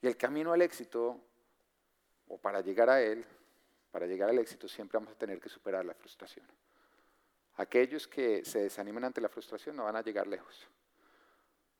Y 0.00 0.06
el 0.06 0.16
camino 0.16 0.52
al 0.52 0.62
éxito, 0.62 1.20
o 2.28 2.38
para 2.38 2.60
llegar 2.60 2.88
a 2.88 3.02
él, 3.02 3.24
para 3.90 4.06
llegar 4.06 4.30
al 4.30 4.38
éxito 4.38 4.66
siempre 4.68 4.98
vamos 4.98 5.12
a 5.12 5.18
tener 5.18 5.40
que 5.40 5.48
superar 5.48 5.84
la 5.84 5.94
frustración. 5.94 6.46
Aquellos 7.56 8.08
que 8.08 8.44
se 8.44 8.60
desaniman 8.60 9.04
ante 9.04 9.20
la 9.20 9.28
frustración 9.28 9.76
no 9.76 9.84
van 9.84 9.96
a 9.96 10.02
llegar 10.02 10.26
lejos. 10.26 10.66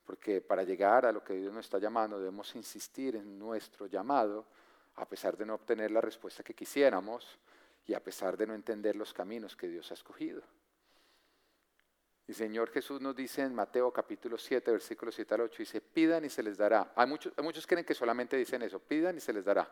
Porque 0.05 0.41
para 0.41 0.63
llegar 0.63 1.05
a 1.05 1.11
lo 1.11 1.23
que 1.23 1.33
Dios 1.33 1.51
nos 1.51 1.65
está 1.65 1.79
llamando 1.79 2.19
debemos 2.19 2.55
insistir 2.55 3.15
en 3.15 3.39
nuestro 3.39 3.87
llamado, 3.87 4.45
a 4.95 5.07
pesar 5.07 5.35
de 5.35 5.45
no 5.45 5.55
obtener 5.55 5.89
la 5.89 6.01
respuesta 6.01 6.43
que 6.43 6.53
quisiéramos 6.53 7.39
y 7.85 7.93
a 7.93 8.03
pesar 8.03 8.37
de 8.37 8.47
no 8.47 8.53
entender 8.53 8.95
los 8.95 9.13
caminos 9.13 9.55
que 9.55 9.67
Dios 9.67 9.91
ha 9.91 9.93
escogido. 9.93 10.41
Y 12.27 12.33
Señor 12.33 12.71
Jesús 12.71 13.01
nos 13.01 13.15
dice 13.15 13.41
en 13.41 13.53
Mateo 13.53 13.91
capítulo 13.91 14.37
7, 14.37 14.71
versículo 14.71 15.11
7 15.11 15.33
al 15.33 15.41
8, 15.41 15.55
dice, 15.59 15.81
pidan 15.81 16.23
y 16.23 16.29
se 16.29 16.41
les 16.41 16.57
dará. 16.57 16.93
Hay 16.95 17.07
muchos, 17.07 17.33
muchos 17.43 17.67
creen 17.67 17.85
que 17.85 17.93
solamente 17.93 18.37
dicen 18.37 18.61
eso, 18.61 18.79
pidan 18.79 19.17
y 19.17 19.19
se 19.19 19.33
les 19.33 19.43
dará. 19.43 19.69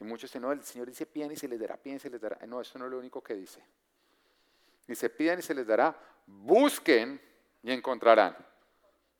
Y 0.00 0.04
muchos 0.04 0.30
dicen, 0.30 0.42
no, 0.42 0.52
el 0.52 0.62
Señor 0.62 0.88
dice, 0.88 1.04
pidan 1.04 1.32
y 1.32 1.36
se 1.36 1.46
les 1.46 1.60
dará, 1.60 1.76
pidan 1.76 1.96
y 1.96 2.00
se 2.00 2.10
les 2.10 2.20
dará. 2.20 2.38
No, 2.46 2.60
eso 2.60 2.78
no 2.78 2.86
es 2.86 2.90
lo 2.90 2.98
único 2.98 3.22
que 3.22 3.34
dice. 3.34 3.62
Dice, 4.86 5.10
pidan 5.10 5.38
y 5.38 5.42
se 5.42 5.54
les 5.54 5.66
dará, 5.66 5.94
busquen 6.26 7.20
y 7.62 7.72
encontrarán. 7.72 8.36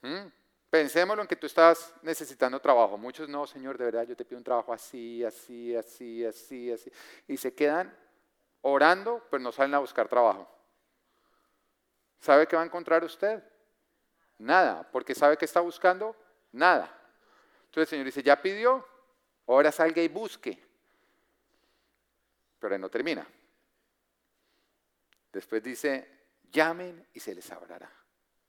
¿Mm? 0.02 0.26
Pensémoslo 0.70 1.22
en 1.22 1.28
que 1.28 1.36
tú 1.36 1.46
estás 1.46 1.94
necesitando 2.02 2.60
trabajo. 2.60 2.98
Muchos 2.98 3.28
no, 3.28 3.46
Señor, 3.46 3.78
de 3.78 3.84
verdad, 3.84 4.02
yo 4.04 4.16
te 4.16 4.24
pido 4.24 4.38
un 4.38 4.44
trabajo 4.44 4.72
así, 4.72 5.24
así, 5.24 5.74
así, 5.74 6.24
así, 6.24 6.72
así. 6.72 6.92
Y 7.28 7.36
se 7.36 7.54
quedan 7.54 7.96
orando, 8.62 9.24
pero 9.30 9.42
no 9.42 9.52
salen 9.52 9.74
a 9.74 9.78
buscar 9.78 10.08
trabajo. 10.08 10.48
¿Sabe 12.18 12.46
qué 12.46 12.56
va 12.56 12.62
a 12.62 12.66
encontrar 12.66 13.04
usted? 13.04 13.42
Nada, 14.38 14.88
porque 14.90 15.14
sabe 15.14 15.36
que 15.36 15.44
está 15.44 15.60
buscando 15.60 16.16
nada. 16.52 16.92
Entonces 17.66 17.82
el 17.82 17.86
Señor 17.88 18.06
dice, 18.06 18.22
ya 18.22 18.40
pidió, 18.40 18.86
ahora 19.46 19.70
salga 19.70 20.02
y 20.02 20.08
busque. 20.08 20.62
Pero 22.58 22.74
ahí 22.74 22.80
no 22.80 22.88
termina. 22.88 23.26
Después 25.32 25.62
dice, 25.62 26.28
llamen 26.50 27.06
y 27.12 27.20
se 27.20 27.34
les 27.34 27.50
abrirá. 27.52 27.90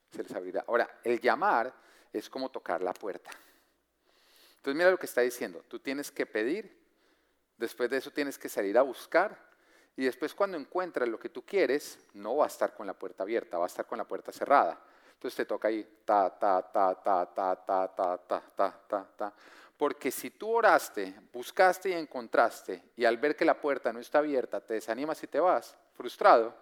Se 0.10 0.24
les 0.24 0.32
abrirá. 0.34 0.64
Ahora, 0.68 0.90
el 1.04 1.20
llamar 1.20 1.74
es 2.14 2.30
como 2.30 2.50
tocar 2.50 2.82
la 2.82 2.94
puerta. 2.94 3.30
Entonces 4.58 4.76
mira 4.76 4.92
lo 4.92 4.98
que 4.98 5.06
está 5.06 5.22
diciendo. 5.22 5.64
Tú 5.68 5.80
tienes 5.80 6.12
que 6.12 6.26
pedir, 6.26 6.78
después 7.58 7.90
de 7.90 7.98
eso 7.98 8.12
tienes 8.12 8.38
que 8.38 8.50
salir 8.50 8.78
a 8.78 8.82
buscar 8.82 9.48
y 9.96 10.06
después 10.06 10.36
cuando 10.36 10.58
encuentras 10.58 11.10
lo 11.10 11.20
que 11.20 11.30
tú 11.30 11.44
quieres, 11.44 12.00
no 12.14 12.38
va 12.38 12.46
a 12.46 12.48
estar 12.48 12.74
con 12.74 12.86
la 12.86 12.94
puerta 12.94 13.24
abierta, 13.24 13.58
va 13.58 13.66
a 13.66 13.68
estar 13.68 13.86
con 13.86 13.98
la 13.98 14.06
puerta 14.06 14.32
cerrada. 14.32 14.80
Entonces 15.14 15.36
te 15.38 15.46
toca 15.46 15.70
ahí, 15.70 16.02
ta, 16.06 16.30
ta, 16.38 16.62
ta, 16.62 16.96
ta, 16.96 17.26
ta, 17.34 17.56
ta, 17.56 17.88
ta, 17.88 18.18
ta, 18.18 18.42
ta, 18.56 18.82
ta, 18.88 19.10
ta. 19.18 19.34
Porque 19.76 20.12
si 20.12 20.32
tú 20.32 20.52
oraste, 20.52 21.16
buscaste 21.34 21.90
y 21.90 21.94
encontraste, 21.94 22.92
y 22.96 23.06
al 23.06 23.18
ver 23.18 23.36
que 23.36 23.46
la 23.46 23.60
puerta 23.60 23.92
no 23.92 24.00
está 24.00 24.20
abierta, 24.20 24.62
te 24.62 24.76
desanimas 24.76 25.22
y 25.24 25.28
te 25.28 25.40
vas, 25.40 25.76
frustrado, 25.96 26.56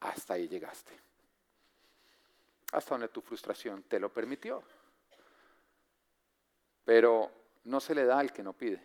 hasta 0.00 0.34
ahí 0.34 0.46
llegaste. 0.46 0.92
hasta 2.72 2.90
donde 2.94 3.08
tu 3.08 3.20
frustración 3.20 3.82
te 3.84 3.98
lo 3.98 4.12
permitió. 4.12 4.62
Pero 6.88 7.30
no 7.64 7.80
se 7.80 7.94
le 7.94 8.06
da 8.06 8.18
al 8.18 8.32
que 8.32 8.42
no 8.42 8.54
pide. 8.54 8.82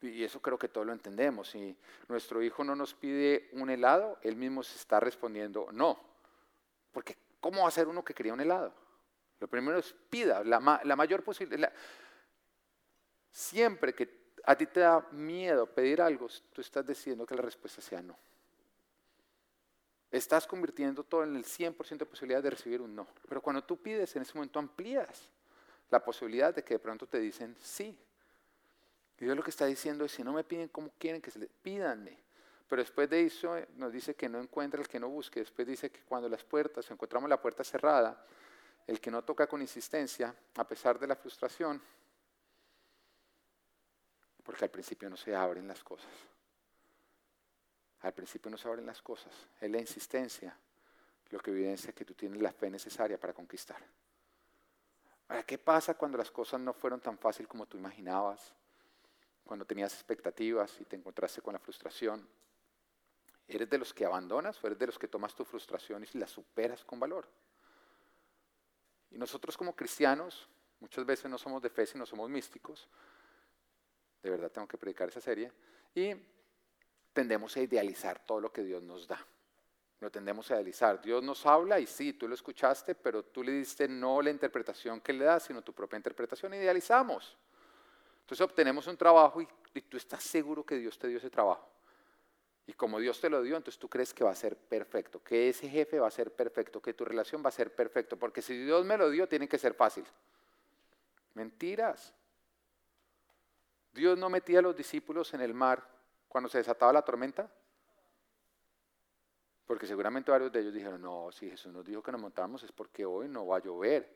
Y 0.00 0.24
eso 0.24 0.40
creo 0.40 0.58
que 0.58 0.68
todos 0.68 0.86
lo 0.86 0.94
entendemos. 0.94 1.50
Si 1.50 1.76
nuestro 2.08 2.42
hijo 2.42 2.64
no 2.64 2.74
nos 2.74 2.94
pide 2.94 3.50
un 3.52 3.68
helado, 3.68 4.16
él 4.22 4.36
mismo 4.36 4.62
se 4.62 4.76
está 4.76 4.98
respondiendo 4.98 5.68
no. 5.70 6.00
Porque 6.90 7.18
¿cómo 7.40 7.60
va 7.60 7.68
a 7.68 7.72
ser 7.72 7.88
uno 7.88 8.02
que 8.02 8.14
quería 8.14 8.32
un 8.32 8.40
helado? 8.40 8.72
Lo 9.38 9.48
primero 9.48 9.76
es 9.76 9.94
pida, 10.08 10.42
la, 10.42 10.60
mayor 10.60 11.22
posibilidad. 11.22 11.70
Siempre 13.32 13.92
que 13.92 14.32
a 14.44 14.56
ti 14.56 14.64
te 14.64 14.80
da 14.80 15.06
miedo 15.10 15.66
pedir 15.66 16.00
algo, 16.00 16.26
tú 16.54 16.62
estás 16.62 16.86
diciendo 16.86 17.26
que 17.26 17.34
la 17.34 17.42
respuesta 17.42 17.82
sea 17.82 18.00
no. 18.00 18.16
Estás 20.10 20.46
convirtiendo 20.46 21.04
todo 21.04 21.22
en 21.22 21.36
el 21.36 21.44
100% 21.44 21.98
de 21.98 22.06
posibilidad 22.06 22.42
de 22.42 22.48
recibir 22.48 22.80
un 22.80 22.96
no. 22.96 23.06
Pero 23.28 23.42
cuando 23.42 23.62
tú 23.62 23.76
pides, 23.76 24.16
en 24.16 24.22
ese 24.22 24.32
momento 24.32 24.58
amplías 24.58 25.28
la 25.90 26.02
posibilidad 26.02 26.54
de 26.54 26.62
que 26.62 26.74
de 26.74 26.78
pronto 26.78 27.06
te 27.06 27.18
dicen 27.18 27.56
sí. 27.60 27.98
Y 29.18 29.24
Dios 29.24 29.36
lo 29.36 29.42
que 29.42 29.50
está 29.50 29.66
diciendo 29.66 30.04
es, 30.04 30.12
si 30.12 30.22
no 30.22 30.32
me 30.32 30.44
piden 30.44 30.68
como 30.68 30.90
quieren 30.98 31.20
que 31.20 31.30
se 31.30 31.38
le 31.38 31.46
pídanme. 31.46 32.18
Pero 32.68 32.82
después 32.82 33.08
de 33.08 33.24
eso 33.24 33.56
eh, 33.56 33.66
nos 33.76 33.92
dice 33.92 34.14
que 34.14 34.28
no 34.28 34.40
encuentra 34.40 34.80
el 34.80 34.88
que 34.88 35.00
no 35.00 35.08
busque. 35.08 35.40
Después 35.40 35.66
dice 35.66 35.90
que 35.90 36.02
cuando 36.02 36.28
las 36.28 36.44
puertas, 36.44 36.90
encontramos 36.90 37.28
la 37.28 37.40
puerta 37.40 37.64
cerrada, 37.64 38.24
el 38.86 39.00
que 39.00 39.10
no 39.10 39.22
toca 39.22 39.46
con 39.46 39.60
insistencia, 39.60 40.34
a 40.54 40.68
pesar 40.68 40.98
de 40.98 41.06
la 41.06 41.16
frustración, 41.16 41.82
porque 44.42 44.64
al 44.64 44.70
principio 44.70 45.10
no 45.10 45.16
se 45.16 45.34
abren 45.34 45.66
las 45.66 45.82
cosas. 45.82 46.10
Al 48.00 48.12
principio 48.12 48.50
no 48.50 48.56
se 48.56 48.68
abren 48.68 48.86
las 48.86 49.02
cosas. 49.02 49.32
Es 49.60 49.70
la 49.70 49.78
insistencia 49.78 50.56
lo 51.30 51.40
que 51.40 51.50
evidencia 51.50 51.92
que 51.92 52.04
tú 52.04 52.14
tienes 52.14 52.40
la 52.40 52.52
fe 52.52 52.70
necesaria 52.70 53.18
para 53.18 53.32
conquistar. 53.32 53.82
Ahora, 55.28 55.42
¿qué 55.42 55.58
pasa 55.58 55.94
cuando 55.94 56.16
las 56.16 56.30
cosas 56.30 56.60
no 56.60 56.72
fueron 56.72 57.00
tan 57.00 57.18
fáciles 57.18 57.48
como 57.48 57.66
tú 57.66 57.76
imaginabas? 57.76 58.54
Cuando 59.44 59.64
tenías 59.64 59.92
expectativas 59.92 60.80
y 60.80 60.84
te 60.84 60.96
encontraste 60.96 61.42
con 61.42 61.52
la 61.52 61.58
frustración. 61.58 62.26
¿Eres 63.46 63.68
de 63.68 63.78
los 63.78 63.94
que 63.94 64.04
abandonas 64.04 64.62
o 64.62 64.66
eres 64.66 64.78
de 64.78 64.86
los 64.86 64.98
que 64.98 65.08
tomas 65.08 65.34
tu 65.34 65.44
frustración 65.44 66.04
y 66.04 66.18
la 66.18 66.26
superas 66.26 66.84
con 66.84 66.98
valor? 66.98 67.28
Y 69.10 69.18
nosotros 69.18 69.56
como 69.56 69.74
cristianos, 69.74 70.48
muchas 70.80 71.04
veces 71.04 71.30
no 71.30 71.38
somos 71.38 71.62
de 71.62 71.70
fe, 71.70 71.86
sino 71.86 72.04
somos 72.04 72.28
místicos. 72.28 72.88
De 74.22 74.30
verdad 74.30 74.50
tengo 74.50 74.66
que 74.66 74.76
predicar 74.76 75.08
esa 75.08 75.20
serie. 75.20 75.52
Y 75.94 76.14
tendemos 77.12 77.56
a 77.56 77.60
idealizar 77.60 78.24
todo 78.24 78.40
lo 78.40 78.52
que 78.52 78.62
Dios 78.62 78.82
nos 78.82 79.06
da. 79.06 79.18
Lo 80.00 80.10
tendemos 80.10 80.50
a 80.50 80.54
idealizar. 80.54 81.00
Dios 81.00 81.22
nos 81.22 81.44
habla 81.44 81.80
y 81.80 81.86
sí, 81.86 82.12
tú 82.12 82.28
lo 82.28 82.34
escuchaste, 82.34 82.94
pero 82.94 83.24
tú 83.24 83.42
le 83.42 83.52
diste 83.52 83.88
no 83.88 84.22
la 84.22 84.30
interpretación 84.30 85.00
que 85.00 85.12
le 85.12 85.24
das, 85.24 85.44
sino 85.44 85.62
tu 85.62 85.72
propia 85.72 85.96
interpretación. 85.96 86.54
Idealizamos. 86.54 87.36
Entonces 88.20 88.40
obtenemos 88.42 88.86
un 88.86 88.96
trabajo 88.96 89.40
y, 89.40 89.48
y 89.74 89.80
tú 89.82 89.96
estás 89.96 90.22
seguro 90.22 90.64
que 90.64 90.76
Dios 90.76 90.98
te 90.98 91.08
dio 91.08 91.18
ese 91.18 91.30
trabajo. 91.30 91.68
Y 92.66 92.74
como 92.74 93.00
Dios 93.00 93.18
te 93.18 93.30
lo 93.30 93.42
dio, 93.42 93.56
entonces 93.56 93.78
tú 93.78 93.88
crees 93.88 94.12
que 94.12 94.22
va 94.22 94.30
a 94.30 94.34
ser 94.34 94.54
perfecto, 94.54 95.22
que 95.24 95.48
ese 95.48 95.68
jefe 95.70 95.98
va 95.98 96.08
a 96.08 96.10
ser 96.10 96.30
perfecto, 96.30 96.82
que 96.82 96.92
tu 96.92 97.04
relación 97.04 97.42
va 97.42 97.48
a 97.48 97.52
ser 97.52 97.74
perfecto, 97.74 98.18
porque 98.18 98.42
si 98.42 98.56
Dios 98.62 98.84
me 98.84 98.98
lo 98.98 99.08
dio, 99.08 99.26
tiene 99.26 99.48
que 99.48 99.56
ser 99.56 99.72
fácil. 99.72 100.04
Mentiras. 101.32 102.12
Dios 103.94 104.18
no 104.18 104.28
metía 104.28 104.58
a 104.58 104.62
los 104.62 104.76
discípulos 104.76 105.32
en 105.32 105.40
el 105.40 105.54
mar 105.54 105.82
cuando 106.28 106.48
se 106.50 106.58
desataba 106.58 106.92
la 106.92 107.02
tormenta? 107.02 107.50
Porque 109.68 109.86
seguramente 109.86 110.30
varios 110.30 110.50
de 110.50 110.60
ellos 110.60 110.72
dijeron, 110.72 111.02
no, 111.02 111.30
si 111.30 111.50
Jesús 111.50 111.70
nos 111.70 111.84
dijo 111.84 112.02
que 112.02 112.10
nos 112.10 112.20
montáramos 112.20 112.62
es 112.62 112.72
porque 112.72 113.04
hoy 113.04 113.28
no 113.28 113.46
va 113.46 113.58
a 113.58 113.60
llover. 113.60 114.10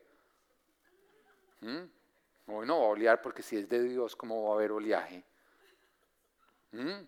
¿Mm? 1.61 1.83
Hoy 2.47 2.65
no 2.65 2.79
va 2.79 2.85
a 2.85 2.89
olear 2.89 3.21
porque 3.21 3.43
si 3.43 3.57
es 3.57 3.69
de 3.69 3.83
Dios, 3.83 4.15
¿cómo 4.15 4.45
va 4.45 4.49
a 4.49 4.53
haber 4.55 4.71
oleaje? 4.71 5.23
¿Mm? 6.71 7.07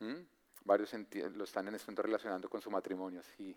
¿Mm? 0.00 0.26
Varios 0.64 0.92
lo 1.34 1.44
están 1.44 1.68
en 1.68 1.76
este 1.76 1.86
momento 1.86 2.02
relacionando 2.02 2.50
con 2.50 2.60
su 2.60 2.68
matrimonio. 2.68 3.22
Sí. 3.22 3.56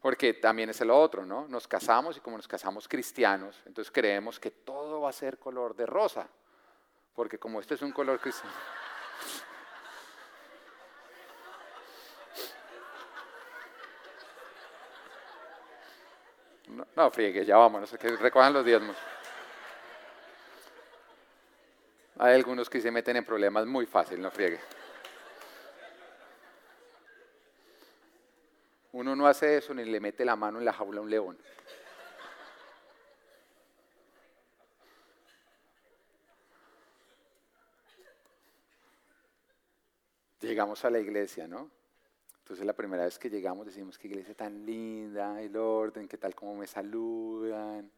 Porque 0.00 0.32
también 0.32 0.70
es 0.70 0.80
el 0.80 0.90
otro, 0.90 1.26
¿no? 1.26 1.46
Nos 1.46 1.68
casamos 1.68 2.16
y 2.16 2.20
como 2.20 2.38
nos 2.38 2.48
casamos 2.48 2.88
cristianos, 2.88 3.60
entonces 3.66 3.92
creemos 3.92 4.40
que 4.40 4.50
todo 4.50 5.02
va 5.02 5.10
a 5.10 5.12
ser 5.12 5.38
color 5.38 5.76
de 5.76 5.84
rosa 5.84 6.26
porque 7.14 7.38
como 7.38 7.60
este 7.60 7.74
es 7.74 7.82
un 7.82 7.92
color 7.92 8.18
cristiano. 8.18 8.54
No, 16.76 16.86
no 16.94 17.10
friegue, 17.10 17.42
ya 17.46 17.56
vámonos, 17.56 17.90
que 17.98 18.16
recojan 18.16 18.52
los 18.52 18.62
diezmos. 18.62 18.94
Hay 22.18 22.34
algunos 22.34 22.68
que 22.68 22.82
se 22.82 22.90
meten 22.90 23.16
en 23.16 23.24
problemas 23.24 23.64
muy 23.64 23.86
fácil, 23.86 24.20
no 24.20 24.30
friegue. 24.30 24.60
Uno 28.92 29.16
no 29.16 29.26
hace 29.26 29.56
eso 29.56 29.72
ni 29.72 29.86
le 29.86 30.00
mete 30.00 30.22
la 30.26 30.36
mano 30.36 30.58
en 30.58 30.66
la 30.66 30.74
jaula 30.74 31.00
a 31.00 31.02
un 31.02 31.10
león. 31.10 31.38
llegamos 40.42 40.84
a 40.84 40.90
la 40.90 41.00
iglesia, 41.00 41.48
¿no? 41.48 41.70
Entonces 42.46 42.64
la 42.64 42.74
primera 42.74 43.04
vez 43.04 43.18
que 43.18 43.28
llegamos 43.28 43.66
decimos 43.66 43.98
qué 43.98 44.06
iglesia 44.06 44.32
tan 44.32 44.64
linda, 44.64 45.42
el 45.42 45.56
orden, 45.56 46.06
qué 46.06 46.16
tal 46.16 46.32
como 46.32 46.54
me 46.54 46.68
saludan, 46.68 47.90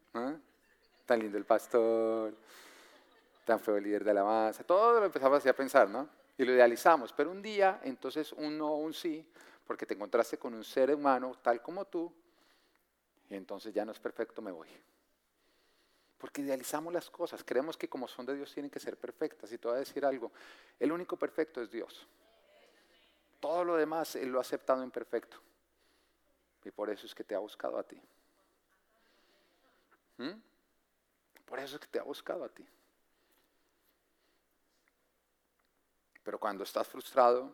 tan 1.05 1.19
lindo 1.19 1.37
el 1.37 1.45
pastor, 1.45 2.33
tan 3.45 3.59
feo 3.59 3.77
el 3.77 3.83
líder 3.83 4.03
de 4.03 4.09
alabanza, 4.09 4.63
todo 4.63 4.99
lo 4.99 5.05
empezamos 5.05 5.37
así 5.37 5.49
a 5.49 5.55
pensar, 5.55 5.87
¿no? 5.87 6.09
Y 6.35 6.45
lo 6.45 6.51
idealizamos, 6.51 7.13
pero 7.13 7.29
un 7.29 7.43
día 7.43 7.79
entonces 7.83 8.33
un 8.33 8.57
no, 8.57 8.73
un 8.73 8.91
sí, 8.91 9.23
porque 9.67 9.85
te 9.85 9.93
encontraste 9.93 10.39
con 10.39 10.55
un 10.55 10.63
ser 10.63 10.95
humano 10.95 11.37
tal 11.43 11.61
como 11.61 11.85
tú, 11.85 12.11
y 13.29 13.35
entonces 13.35 13.71
ya 13.71 13.85
no 13.85 13.91
es 13.91 13.99
perfecto, 13.99 14.41
me 14.41 14.51
voy. 14.51 14.69
Porque 16.17 16.41
idealizamos 16.41 16.91
las 16.91 17.07
cosas, 17.11 17.43
creemos 17.43 17.77
que 17.77 17.87
como 17.87 18.07
son 18.07 18.25
de 18.25 18.35
Dios 18.35 18.51
tienen 18.51 18.71
que 18.71 18.79
ser 18.79 18.97
perfectas. 18.97 19.51
Y 19.51 19.59
te 19.59 19.67
voy 19.67 19.77
a 19.77 19.79
decir 19.81 20.03
algo, 20.03 20.31
el 20.79 20.91
único 20.91 21.17
perfecto 21.17 21.61
es 21.61 21.69
Dios. 21.69 22.07
Todo 23.39 23.63
lo 23.63 23.75
demás 23.75 24.15
Él 24.15 24.29
lo 24.29 24.39
ha 24.39 24.41
aceptado 24.41 24.83
imperfecto. 24.83 25.37
Y 26.63 26.71
por 26.71 26.89
eso 26.89 27.05
es 27.05 27.15
que 27.15 27.23
te 27.23 27.35
ha 27.35 27.39
buscado 27.39 27.77
a 27.77 27.83
ti. 27.83 27.99
¿Mm? 30.17 30.33
Por 31.45 31.59
eso 31.59 31.75
es 31.75 31.81
que 31.81 31.87
te 31.87 31.99
ha 31.99 32.03
buscado 32.03 32.43
a 32.43 32.49
ti. 32.49 32.67
Pero 36.23 36.37
cuando 36.37 36.63
estás 36.63 36.87
frustrado, 36.87 37.51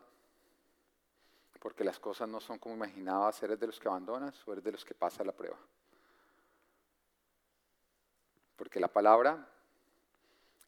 porque 1.60 1.82
las 1.82 1.98
cosas 1.98 2.28
no 2.28 2.40
son 2.40 2.58
como 2.58 2.74
imaginabas, 2.74 3.42
¿eres 3.42 3.58
de 3.58 3.66
los 3.66 3.80
que 3.80 3.88
abandonas 3.88 4.46
o 4.46 4.52
eres 4.52 4.62
de 4.62 4.72
los 4.72 4.84
que 4.84 4.94
pasa 4.94 5.24
la 5.24 5.32
prueba? 5.32 5.56
Porque 8.56 8.78
la 8.78 8.88
palabra 8.88 9.48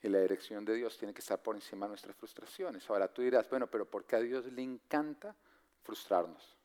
y 0.02 0.08
la 0.08 0.20
dirección 0.20 0.64
de 0.64 0.74
Dios 0.74 0.96
tiene 0.96 1.12
que 1.12 1.20
estar 1.20 1.42
por 1.42 1.56
encima 1.56 1.86
de 1.86 1.90
nuestras 1.90 2.16
frustraciones. 2.16 2.88
Ahora 2.88 3.08
tú 3.08 3.22
dirás, 3.22 3.48
bueno, 3.48 3.66
pero 3.66 3.84
¿por 3.84 4.04
qué 4.04 4.16
a 4.16 4.20
Dios 4.20 4.46
le 4.46 4.62
encanta 4.62 5.34
frustrarnos? 5.82 6.56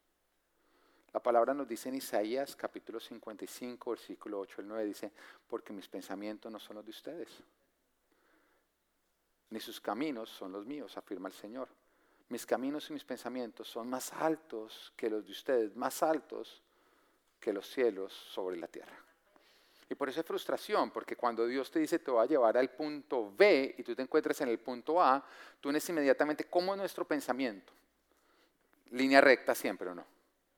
La 1.14 1.22
palabra 1.22 1.54
nos 1.54 1.68
dice 1.68 1.90
en 1.90 1.96
Isaías 1.96 2.56
capítulo 2.56 3.00
55, 3.00 3.92
versículo 3.92 4.40
8 4.40 4.62
al 4.62 4.68
9, 4.68 4.86
dice, 4.86 5.12
porque 5.48 5.74
mis 5.74 5.88
pensamientos 5.88 6.52
no 6.52 6.60
son 6.60 6.78
los 6.78 6.86
de 6.86 6.92
ustedes, 6.92 7.30
ni 9.50 9.60
sus 9.60 9.80
caminos 9.80 10.30
son 10.30 10.52
los 10.52 10.66
míos, 10.66 10.98
afirma 10.98 11.30
el 11.30 11.36
Señor. 11.36 11.70
Mis 12.30 12.46
caminos 12.48 12.90
y 12.90 12.94
mis 12.94 13.04
pensamientos 13.04 13.68
son 13.68 13.88
más 13.90 14.12
altos 14.14 14.92
que 14.96 15.10
los 15.10 15.24
de 15.26 15.32
ustedes, 15.32 15.76
más 15.76 16.02
altos 16.02 16.64
que 17.40 17.54
los 17.54 17.68
cielos 17.68 18.12
sobre 18.12 18.58
la 18.58 18.68
tierra. 18.68 18.98
Y 19.94 19.96
por 19.96 20.10
eso 20.10 20.22
es 20.22 20.26
frustración, 20.26 20.90
porque 20.90 21.16
cuando 21.16 21.46
Dios 21.46 21.70
te 21.70 21.78
dice 21.78 22.00
te 22.00 22.10
va 22.10 22.24
a 22.24 22.26
llevar 22.26 22.58
al 22.58 22.72
punto 22.72 23.32
B 23.38 23.76
y 23.78 23.84
tú 23.84 23.94
te 23.94 24.02
encuentras 24.02 24.42
en 24.42 24.50
el 24.50 24.58
punto 24.58 25.00
A, 25.00 25.24
tú 25.62 25.70
eres 25.70 25.88
inmediatamente 25.88 26.46
como 26.46 26.76
nuestro 26.76 27.06
pensamiento. 27.06 27.72
Línea 28.90 29.22
recta 29.22 29.54
siempre 29.54 29.92
o 29.92 29.94
no. 29.94 30.04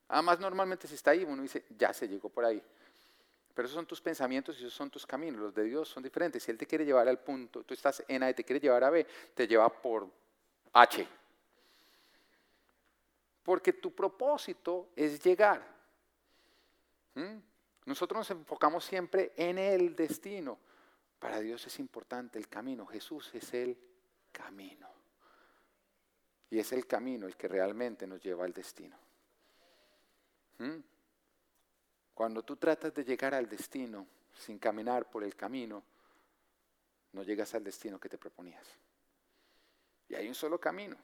Además, 0.08 0.40
normalmente 0.40 0.88
si 0.88 0.94
está 0.94 1.10
ahí, 1.10 1.22
uno 1.22 1.42
dice, 1.42 1.66
ya 1.76 1.92
se 1.92 2.08
llegó 2.08 2.30
por 2.30 2.46
ahí. 2.46 2.62
Pero 3.54 3.66
esos 3.66 3.74
son 3.74 3.84
tus 3.84 4.00
pensamientos 4.00 4.56
y 4.56 4.60
esos 4.60 4.72
son 4.72 4.88
tus 4.88 5.04
caminos. 5.04 5.38
Los 5.38 5.54
de 5.54 5.64
Dios 5.64 5.86
son 5.86 6.02
diferentes. 6.02 6.42
Si 6.42 6.50
Él 6.50 6.56
te 6.56 6.66
quiere 6.66 6.86
llevar 6.86 7.06
al 7.06 7.18
punto, 7.18 7.62
tú 7.62 7.74
estás 7.74 8.02
en 8.08 8.22
A 8.22 8.30
y 8.30 8.34
te 8.34 8.42
quiere 8.42 8.58
llevar 8.58 8.84
a 8.84 8.88
B, 8.88 9.06
te 9.34 9.46
lleva 9.46 9.68
por 9.68 10.08
H. 10.72 11.06
Porque 13.42 13.74
tu 13.74 13.94
propósito 13.94 14.88
es 14.96 15.22
llegar. 15.22 15.62
Nosotros 17.86 18.18
nos 18.18 18.30
enfocamos 18.32 18.84
siempre 18.84 19.32
en 19.36 19.58
el 19.58 19.94
destino. 19.94 20.58
Para 21.18 21.40
Dios 21.40 21.66
es 21.66 21.78
importante 21.78 22.38
el 22.38 22.48
camino. 22.48 22.86
Jesús 22.86 23.30
es 23.34 23.54
el 23.54 23.78
camino. 24.32 24.88
Y 26.50 26.58
es 26.58 26.72
el 26.72 26.86
camino 26.86 27.26
el 27.26 27.36
que 27.36 27.48
realmente 27.48 28.06
nos 28.06 28.22
lleva 28.22 28.44
al 28.44 28.52
destino. 28.52 28.96
¿Mm? 30.58 30.80
Cuando 32.14 32.42
tú 32.42 32.56
tratas 32.56 32.92
de 32.94 33.04
llegar 33.04 33.34
al 33.34 33.48
destino 33.48 34.06
sin 34.34 34.58
caminar 34.58 35.08
por 35.08 35.22
el 35.22 35.36
camino, 35.36 35.82
no 37.12 37.22
llegas 37.22 37.54
al 37.54 37.62
destino 37.62 38.00
que 38.00 38.08
te 38.08 38.18
proponías. 38.18 38.66
Y 40.08 40.14
hay 40.14 40.28
un 40.28 40.34
solo 40.34 40.58
camino, 40.58 40.96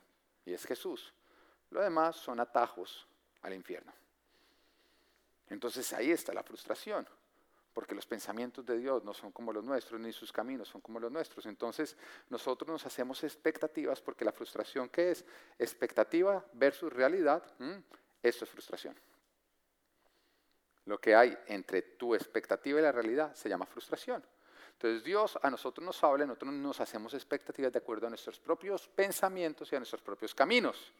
y 0.45 0.53
es 0.53 0.65
Jesús. 0.65 1.13
Lo 1.71 1.81
demás 1.81 2.17
son 2.17 2.41
atajos 2.41 3.07
al 3.43 3.55
infierno. 3.55 3.93
Entonces 5.49 5.93
ahí 5.93 6.11
está 6.11 6.33
la 6.33 6.43
frustración, 6.43 7.07
porque 7.73 7.95
los 7.95 8.07
pensamientos 8.07 8.65
de 8.65 8.79
Dios 8.79 9.05
no 9.05 9.15
son 9.15 9.33
como 9.33 9.53
los 9.53 9.65
nuestros, 9.65 10.01
ni 10.01 10.13
sus 10.13 10.33
caminos 10.33 10.69
son 10.69 10.81
como 10.81 11.01
los 11.01 11.11
nuestros. 11.11 11.47
Entonces 11.47 11.97
nosotros 12.29 12.69
nos 12.69 12.85
hacemos 12.87 13.23
expectativas, 13.25 14.01
porque 14.01 14.25
la 14.25 14.33
frustración 14.33 14.89
que 14.89 15.11
es 15.11 15.25
expectativa 15.59 16.45
versus 16.53 16.93
realidad, 16.93 17.43
eso 18.23 18.45
es 18.45 18.51
frustración. 18.51 18.97
Lo 20.87 21.01
que 21.01 21.15
hay 21.15 21.37
entre 21.47 21.83
tu 21.83 22.15
expectativa 22.15 22.81
y 22.81 22.83
la 22.83 22.93
realidad 22.93 23.35
se 23.35 23.49
llama 23.49 23.67
frustración. 23.67 24.25
Entonces 24.73 25.05
Dios 25.05 25.39
a 25.41 25.49
nosotros 25.49 25.85
nos 25.85 26.03
habla, 26.03 26.27
nosotros 26.27 26.53
nos 26.53 26.81
hacemos 26.81 27.15
expectativas 27.15 27.73
de 27.73 27.79
acuerdo 27.79 28.09
a 28.09 28.11
nuestros 28.11 28.41
propios 28.41 28.89
pensamientos 28.89 29.73
y 29.73 29.77
a 29.77 29.79
nuestros 29.79 30.03
propios 30.03 30.35
caminos. 30.35 30.93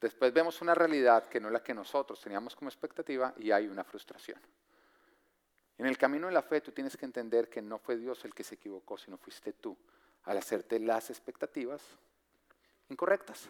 Después 0.00 0.32
vemos 0.32 0.60
una 0.60 0.74
realidad 0.74 1.26
que 1.26 1.40
no 1.40 1.48
es 1.48 1.52
la 1.52 1.62
que 1.62 1.74
nosotros 1.74 2.20
teníamos 2.20 2.54
como 2.54 2.68
expectativa 2.68 3.34
y 3.38 3.50
hay 3.50 3.66
una 3.66 3.82
frustración. 3.82 4.40
En 5.78 5.86
el 5.86 5.98
camino 5.98 6.26
de 6.26 6.32
la 6.32 6.42
fe 6.42 6.60
tú 6.60 6.72
tienes 6.72 6.96
que 6.96 7.04
entender 7.04 7.48
que 7.48 7.62
no 7.62 7.78
fue 7.78 7.96
Dios 7.96 8.24
el 8.24 8.34
que 8.34 8.44
se 8.44 8.54
equivocó, 8.54 8.96
sino 8.98 9.16
fuiste 9.16 9.52
tú 9.52 9.76
al 10.24 10.38
hacerte 10.38 10.78
las 10.80 11.10
expectativas 11.10 11.82
incorrectas. 12.88 13.48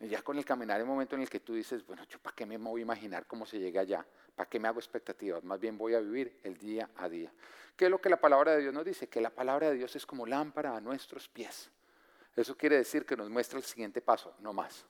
Y 0.00 0.08
ya 0.08 0.22
con 0.22 0.38
el 0.38 0.44
caminar 0.44 0.80
un 0.82 0.88
momento 0.88 1.16
en 1.16 1.22
el 1.22 1.30
que 1.30 1.40
tú 1.40 1.54
dices, 1.54 1.84
bueno, 1.84 2.04
yo 2.04 2.18
para 2.20 2.34
qué 2.34 2.46
me 2.46 2.56
voy 2.56 2.80
a 2.80 2.82
imaginar 2.82 3.26
cómo 3.26 3.44
se 3.44 3.58
llega 3.58 3.80
allá, 3.80 4.06
para 4.36 4.48
qué 4.48 4.60
me 4.60 4.68
hago 4.68 4.78
expectativas, 4.78 5.42
más 5.42 5.58
bien 5.58 5.76
voy 5.76 5.94
a 5.94 6.00
vivir 6.00 6.38
el 6.44 6.56
día 6.56 6.88
a 6.96 7.08
día. 7.08 7.32
¿Qué 7.76 7.86
es 7.86 7.90
lo 7.90 8.00
que 8.00 8.08
la 8.08 8.20
palabra 8.20 8.52
de 8.52 8.60
Dios 8.60 8.72
nos 8.72 8.84
dice? 8.84 9.08
Que 9.08 9.20
la 9.20 9.30
palabra 9.30 9.70
de 9.70 9.76
Dios 9.76 9.96
es 9.96 10.06
como 10.06 10.24
lámpara 10.24 10.76
a 10.76 10.80
nuestros 10.80 11.28
pies. 11.28 11.70
Eso 12.38 12.56
quiere 12.56 12.76
decir 12.76 13.04
que 13.04 13.16
nos 13.16 13.28
muestra 13.28 13.58
el 13.58 13.64
siguiente 13.64 14.00
paso, 14.00 14.36
no 14.38 14.52
más. 14.52 14.86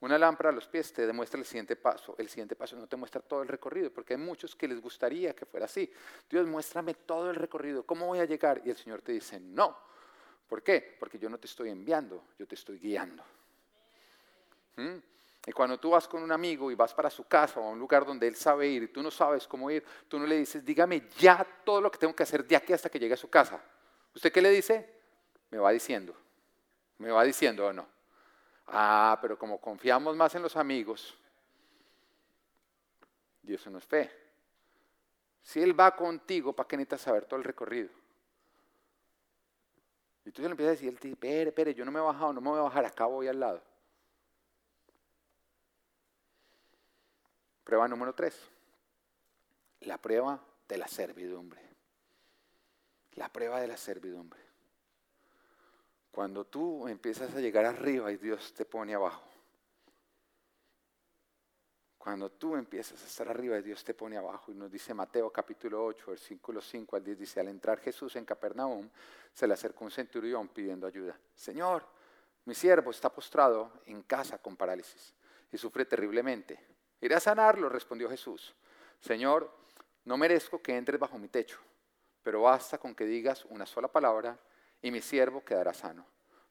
Una 0.00 0.18
lámpara 0.18 0.50
a 0.50 0.52
los 0.52 0.66
pies 0.66 0.92
te 0.92 1.06
demuestra 1.06 1.40
el 1.40 1.46
siguiente 1.46 1.74
paso. 1.74 2.14
El 2.18 2.28
siguiente 2.28 2.54
paso 2.54 2.76
no 2.76 2.86
te 2.86 2.96
muestra 2.96 3.22
todo 3.22 3.40
el 3.40 3.48
recorrido, 3.48 3.90
porque 3.90 4.14
hay 4.14 4.20
muchos 4.20 4.54
que 4.54 4.68
les 4.68 4.80
gustaría 4.82 5.34
que 5.34 5.46
fuera 5.46 5.64
así. 5.64 5.90
Dios, 6.28 6.46
muéstrame 6.46 6.92
todo 6.92 7.30
el 7.30 7.36
recorrido. 7.36 7.84
¿Cómo 7.86 8.06
voy 8.06 8.18
a 8.18 8.26
llegar? 8.26 8.60
Y 8.66 8.70
el 8.70 8.76
Señor 8.76 9.00
te 9.00 9.12
dice, 9.12 9.40
no. 9.40 9.78
¿Por 10.46 10.62
qué? 10.62 10.96
Porque 11.00 11.18
yo 11.18 11.30
no 11.30 11.38
te 11.38 11.46
estoy 11.46 11.70
enviando, 11.70 12.24
yo 12.38 12.46
te 12.46 12.54
estoy 12.54 12.78
guiando. 12.78 13.24
¿Mm? 14.76 14.96
Y 15.46 15.52
cuando 15.52 15.80
tú 15.80 15.90
vas 15.90 16.06
con 16.06 16.22
un 16.22 16.32
amigo 16.32 16.70
y 16.70 16.74
vas 16.74 16.92
para 16.92 17.08
su 17.08 17.24
casa 17.24 17.60
o 17.60 17.64
a 17.64 17.70
un 17.70 17.78
lugar 17.78 18.04
donde 18.04 18.28
él 18.28 18.36
sabe 18.36 18.68
ir 18.68 18.82
y 18.82 18.88
tú 18.88 19.02
no 19.02 19.10
sabes 19.10 19.48
cómo 19.48 19.70
ir, 19.70 19.82
tú 20.06 20.18
no 20.18 20.26
le 20.26 20.36
dices, 20.36 20.62
dígame 20.62 21.08
ya 21.18 21.46
todo 21.64 21.80
lo 21.80 21.90
que 21.90 21.96
tengo 21.96 22.14
que 22.14 22.24
hacer 22.24 22.46
de 22.46 22.56
aquí 22.56 22.74
hasta 22.74 22.90
que 22.90 22.98
llegue 22.98 23.14
a 23.14 23.16
su 23.16 23.30
casa. 23.30 23.58
¿Usted 24.14 24.30
qué 24.30 24.42
le 24.42 24.50
dice? 24.50 25.00
Me 25.50 25.56
va 25.56 25.70
diciendo. 25.70 26.14
Me 27.00 27.10
va 27.10 27.24
diciendo 27.24 27.66
o 27.66 27.72
no. 27.72 27.86
Ah, 28.66 29.18
pero 29.22 29.38
como 29.38 29.58
confiamos 29.58 30.14
más 30.16 30.34
en 30.34 30.42
los 30.42 30.54
amigos, 30.54 31.16
y 33.42 33.54
eso 33.54 33.70
no 33.70 33.78
es 33.78 33.86
fe. 33.86 34.10
Si 35.42 35.62
él 35.62 35.78
va 35.78 35.96
contigo, 35.96 36.52
¿para 36.52 36.68
qué 36.68 36.76
necesitas 36.76 37.00
saber 37.00 37.24
todo 37.24 37.38
el 37.38 37.44
recorrido? 37.44 37.88
Y 40.26 40.30
tú 40.30 40.42
le 40.42 40.48
empiezas 40.48 40.68
a 40.68 40.72
decir, 40.72 40.88
él 40.90 41.00
te 41.00 41.08
dice, 41.08 41.14
espere, 41.14 41.48
espere, 41.48 41.74
yo 41.74 41.86
no 41.86 41.90
me 41.90 42.00
he 42.00 42.02
bajado, 42.02 42.34
no 42.34 42.42
me 42.42 42.50
voy 42.50 42.58
a 42.58 42.64
bajar, 42.64 42.84
acá 42.84 43.06
voy 43.06 43.28
al 43.28 43.40
lado. 43.40 43.62
Prueba 47.64 47.88
número 47.88 48.14
tres. 48.14 48.38
La 49.80 49.96
prueba 49.96 50.38
de 50.68 50.76
la 50.76 50.86
servidumbre. 50.86 51.62
La 53.14 53.30
prueba 53.30 53.58
de 53.58 53.68
la 53.68 53.78
servidumbre. 53.78 54.49
Cuando 56.10 56.44
tú 56.44 56.88
empiezas 56.88 57.34
a 57.34 57.40
llegar 57.40 57.64
arriba 57.64 58.10
y 58.10 58.16
Dios 58.16 58.52
te 58.52 58.64
pone 58.64 58.94
abajo. 58.94 59.22
Cuando 61.96 62.30
tú 62.30 62.56
empiezas 62.56 63.02
a 63.02 63.06
estar 63.06 63.28
arriba 63.28 63.58
y 63.58 63.62
Dios 63.62 63.84
te 63.84 63.94
pone 63.94 64.16
abajo. 64.16 64.50
Y 64.50 64.54
nos 64.54 64.70
dice 64.70 64.94
Mateo 64.94 65.30
capítulo 65.30 65.84
8, 65.84 66.06
versículo 66.08 66.60
5 66.60 66.96
al 66.96 67.04
10, 67.04 67.18
dice, 67.18 67.40
al 67.40 67.48
entrar 67.48 67.78
Jesús 67.78 68.16
en 68.16 68.24
Capernaum, 68.24 68.88
se 69.32 69.46
le 69.46 69.54
acercó 69.54 69.84
un 69.84 69.90
centurión 69.90 70.48
pidiendo 70.48 70.86
ayuda. 70.86 71.16
Señor, 71.34 71.86
mi 72.46 72.54
siervo 72.54 72.90
está 72.90 73.12
postrado 73.12 73.70
en 73.84 74.02
casa 74.02 74.38
con 74.38 74.56
parálisis 74.56 75.14
y 75.52 75.58
sufre 75.58 75.84
terriblemente. 75.84 76.58
Iré 77.00 77.14
a 77.14 77.20
sanarlo, 77.20 77.68
respondió 77.68 78.08
Jesús. 78.08 78.54
Señor, 78.98 79.50
no 80.06 80.16
merezco 80.16 80.60
que 80.60 80.76
entres 80.76 80.98
bajo 80.98 81.18
mi 81.18 81.28
techo, 81.28 81.58
pero 82.22 82.42
basta 82.42 82.78
con 82.78 82.94
que 82.94 83.04
digas 83.04 83.44
una 83.44 83.66
sola 83.66 83.88
palabra 83.88 84.38
y 84.82 84.90
mi 84.90 85.00
siervo 85.00 85.44
quedará 85.44 85.72
sano. 85.72 86.06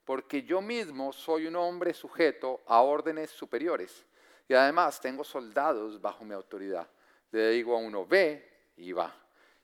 Porque 0.06 0.44
yo 0.44 0.62
mismo 0.62 1.14
soy 1.14 1.48
un 1.48 1.56
hombre 1.56 1.94
sujeto 1.94 2.62
a 2.66 2.82
órdenes 2.82 3.30
superiores 3.30 4.06
y 4.48 4.54
además 4.54 5.00
tengo 5.00 5.24
soldados 5.24 6.02
bajo 6.02 6.26
mi 6.26 6.34
autoridad. 6.34 6.88
Le 7.32 7.52
digo 7.52 7.76
a 7.76 7.80
uno, 7.80 8.06
ve 8.06 8.72
y 8.78 8.92
va. 8.92 9.16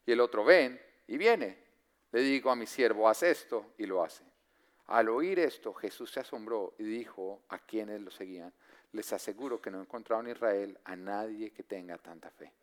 Y 0.06 0.12
el 0.12 0.20
otro, 0.20 0.44
ven 0.44 0.80
y 1.08 1.18
viene. 1.18 1.58
Le 2.12 2.22
digo 2.22 2.52
a 2.52 2.56
mi 2.56 2.68
siervo, 2.68 3.10
haz 3.10 3.24
esto 3.24 3.74
y 3.78 3.86
lo 3.86 4.04
hace. 4.04 4.24
Al 4.88 5.10
oír 5.10 5.40
esto, 5.40 5.74
Jesús 5.74 6.12
se 6.12 6.20
asombró 6.20 6.76
y 6.78 6.84
dijo 6.84 7.42
a 7.50 7.58
quienes 7.58 8.02
lo 8.02 8.12
seguían, 8.12 8.54
les 8.92 9.12
aseguro 9.12 9.60
que 9.60 9.72
no 9.72 9.80
he 9.80 9.82
encontrado 9.82 10.22
en 10.22 10.30
Israel 10.30 10.80
a 10.84 10.96
nadie 10.96 11.52
que 11.52 11.64
tenga 11.64 11.98
tanta 11.98 12.30
fe. 12.30 12.54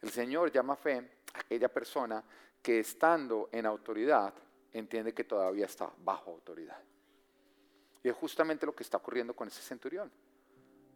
El 0.00 0.10
Señor 0.10 0.52
llama 0.52 0.76
fe 0.76 0.96
a 1.34 1.40
aquella 1.40 1.68
persona 1.68 2.22
que 2.62 2.78
estando 2.78 3.48
en 3.50 3.66
autoridad 3.66 4.32
entiende 4.78 5.14
que 5.14 5.24
todavía 5.24 5.66
está 5.66 5.90
bajo 6.04 6.30
autoridad. 6.30 6.80
Y 8.02 8.08
es 8.08 8.14
justamente 8.14 8.66
lo 8.66 8.74
que 8.74 8.82
está 8.82 8.96
ocurriendo 8.96 9.34
con 9.34 9.48
ese 9.48 9.62
centurión. 9.62 10.10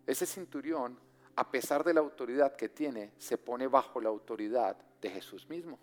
Ese 0.07 0.27
centurión, 0.27 0.99
a 1.37 1.51
pesar 1.51 1.85
de 1.85 1.95
la 1.95 2.01
autoridad 2.01 2.57
que 2.57 2.69
tiene, 2.69 3.13
se 3.19 3.39
pone 3.39 3.67
bajo 3.67 4.01
la 4.01 4.09
autoridad 4.09 4.77
de 5.01 5.11
Jesús 5.11 5.49
mismo. 5.49 5.79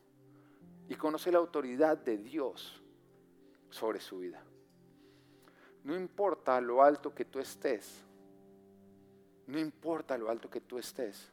Y 0.88 0.95
conoce 0.95 1.32
la 1.32 1.38
autoridad 1.38 1.97
de 1.97 2.18
Dios 2.18 2.82
sobre 3.70 4.00
su 4.00 4.20
vida. 4.20 4.43
No 5.84 5.95
importa 5.95 6.60
lo 6.60 6.84
alto 6.84 7.14
que 7.14 7.26
tú 7.26 7.39
estés, 7.39 8.04
no 9.47 9.58
importa 9.60 10.18
lo 10.18 10.30
alto 10.30 10.50
que 10.50 10.62
tú 10.62 10.78
estés, 10.78 11.32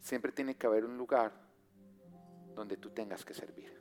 siempre 0.00 0.32
tiene 0.32 0.56
que 0.56 0.66
haber 0.66 0.84
un 0.84 0.96
lugar 0.96 1.32
donde 2.54 2.76
tú 2.76 2.90
tengas 2.90 3.24
que 3.24 3.34
servir. 3.34 3.75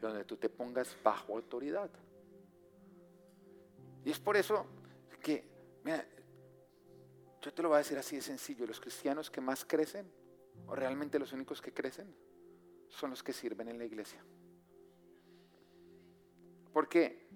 Donde 0.00 0.24
tú 0.24 0.36
te 0.36 0.48
pongas 0.48 0.96
bajo 1.02 1.34
autoridad. 1.34 1.90
Y 4.04 4.10
es 4.10 4.20
por 4.20 4.36
eso 4.36 4.66
que, 5.22 5.44
mira, 5.82 6.06
yo 7.42 7.52
te 7.52 7.62
lo 7.62 7.68
voy 7.68 7.76
a 7.76 7.78
decir 7.78 7.98
así 7.98 8.16
de 8.16 8.22
sencillo, 8.22 8.66
los 8.66 8.80
cristianos 8.80 9.30
que 9.30 9.40
más 9.40 9.64
crecen, 9.64 10.10
o 10.66 10.74
realmente 10.74 11.18
los 11.18 11.32
únicos 11.32 11.60
que 11.60 11.72
crecen, 11.72 12.14
son 12.88 13.10
los 13.10 13.22
que 13.22 13.32
sirven 13.32 13.68
en 13.68 13.78
la 13.78 13.84
iglesia. 13.84 14.22
Porque 16.72 17.26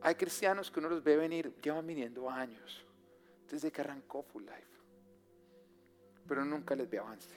hay 0.00 0.14
cristianos 0.14 0.70
que 0.70 0.80
uno 0.80 0.88
los 0.88 1.02
ve 1.02 1.16
venir, 1.16 1.54
llevan 1.60 1.86
viniendo 1.86 2.30
años 2.30 2.86
desde 3.50 3.70
que 3.70 3.80
arrancó 3.80 4.22
Full 4.22 4.44
Life. 4.44 4.80
Pero 6.26 6.44
nunca 6.44 6.74
les 6.74 6.88
ve 6.88 6.98
avance. 6.98 7.36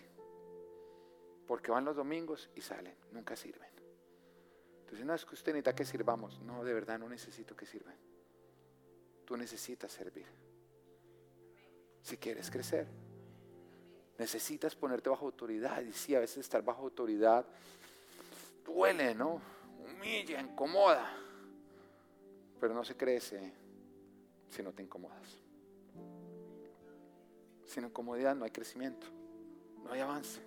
Porque 1.45 1.71
van 1.71 1.86
los 1.86 1.95
domingos 1.95 2.49
y 2.55 2.61
salen, 2.61 2.95
nunca 3.11 3.36
sirven. 3.36 3.69
Entonces 4.88 5.05
no 5.05 5.13
es 5.13 5.25
que 5.25 5.35
usted 5.35 5.51
necesita 5.51 5.75
que 5.75 5.83
sirvamos. 5.83 6.39
No, 6.39 6.63
de 6.63 6.73
verdad 6.73 6.97
no 6.97 7.09
necesito 7.09 7.57
que 7.57 7.65
sirvan. 7.65 7.93
Tú 9.25 9.35
necesitas 9.35 9.91
servir. 9.91 10.25
Si 12.01 12.15
quieres 12.15 12.49
crecer. 12.49 12.88
Necesitas 14.17 14.77
ponerte 14.77 15.09
bajo 15.09 15.25
autoridad. 15.25 15.81
Y 15.81 15.91
sí, 15.91 16.15
a 16.15 16.21
veces 16.21 16.38
estar 16.38 16.63
bajo 16.63 16.83
autoridad 16.83 17.45
duele, 18.65 19.13
¿no? 19.13 19.41
Humilla, 19.77 20.39
incomoda. 20.39 21.13
Pero 22.57 22.73
no 22.73 22.85
se 22.85 22.95
crece 22.95 23.51
si 24.49 24.63
no 24.63 24.71
te 24.71 24.83
incomodas. 24.83 25.38
Sin 27.65 27.89
comodidad 27.89 28.38
no 28.38 28.45
hay 28.45 28.51
crecimiento, 28.51 29.05
no 29.83 29.91
hay 29.91 29.99
avance. 29.99 30.39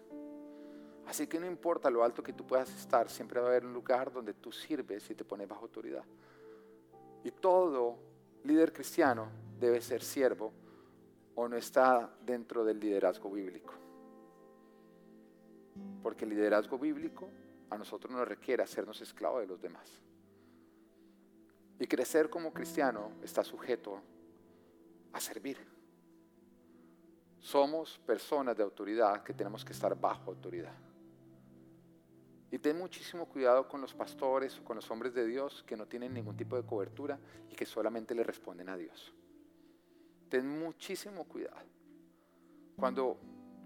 Así 1.07 1.27
que 1.27 1.41
no 1.41 1.47
importa 1.47 1.91
lo 1.91 2.05
alto 2.05 2.23
que 2.23 2.33
tú 2.33 2.47
puedas 2.47 2.71
estar, 2.77 3.11
siempre 3.11 3.41
va 3.41 3.47
a 3.47 3.51
haber 3.51 3.65
un 3.65 3.73
lugar 3.73 4.13
donde 4.13 4.35
tú 4.35 4.53
sirves 4.53 5.11
y 5.11 5.15
te 5.15 5.25
pones 5.25 5.49
bajo 5.49 5.63
autoridad. 5.63 6.05
Y 7.25 7.31
todo 7.33 7.99
líder 8.45 8.73
cristiano 8.73 9.29
debe 9.59 9.81
ser 9.81 10.03
siervo 10.03 10.53
o 11.35 11.49
no 11.49 11.57
está 11.57 12.11
dentro 12.25 12.65
del 12.65 12.79
liderazgo 12.79 13.31
bíblico. 13.31 13.75
Porque 16.03 16.25
el 16.25 16.31
liderazgo 16.31 16.79
bíblico 16.79 17.29
a 17.71 17.79
nosotros 17.79 18.13
nos 18.13 18.27
requiere 18.27 18.63
hacernos 18.63 19.01
esclavos 19.01 19.41
de 19.41 19.47
los 19.47 19.61
demás. 19.61 19.89
Y 21.79 21.87
crecer 21.87 22.29
como 22.29 22.53
cristiano 22.53 23.13
está 23.23 23.43
sujeto 23.43 24.01
a 25.13 25.21
servir. 25.21 25.59
Somos 27.39 27.99
personas 27.99 28.57
de 28.57 28.63
autoridad 28.63 29.23
que 29.23 29.33
tenemos 29.33 29.65
que 29.65 29.73
estar 29.73 29.99
bajo 29.99 30.31
autoridad. 30.31 30.75
Y 32.51 32.59
ten 32.59 32.77
muchísimo 32.77 33.27
cuidado 33.27 33.69
con 33.69 33.81
los 33.81 33.95
pastores 33.95 34.59
o 34.59 34.65
con 34.65 34.77
los 34.77 34.91
hombres 34.91 35.15
de 35.15 35.25
Dios 35.25 35.65
que 35.67 35.77
no 35.77 35.87
tienen 35.87 36.13
ningún 36.13 36.37
tipo 36.37 36.57
de 36.57 36.65
cobertura 36.65 37.19
y 37.49 37.55
que 37.55 37.65
solamente 37.65 38.15
le 38.15 38.25
responden 38.25 38.69
a 38.69 38.77
Dios. 38.77 39.15
Ten 40.29 40.49
muchísimo 40.49 41.25
cuidado. 41.25 41.67
Cuando 42.77 43.19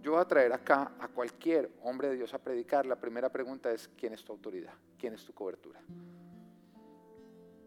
yo 0.03 0.13
voy 0.13 0.21
a 0.21 0.27
traer 0.27 0.53
acá 0.53 0.93
a 0.99 1.09
cualquier 1.09 1.71
hombre 1.83 2.09
de 2.09 2.17
Dios 2.17 2.35
a 2.35 2.39
predicar, 2.39 2.85
la 2.85 2.97
primera 2.97 3.31
pregunta 3.31 3.73
es, 3.73 3.89
¿quién 3.97 4.13
es 4.13 4.23
tu 4.23 4.33
autoridad? 4.33 4.75
¿Quién 4.99 5.15
es 5.15 5.25
tu 5.25 5.33
cobertura? 5.33 5.81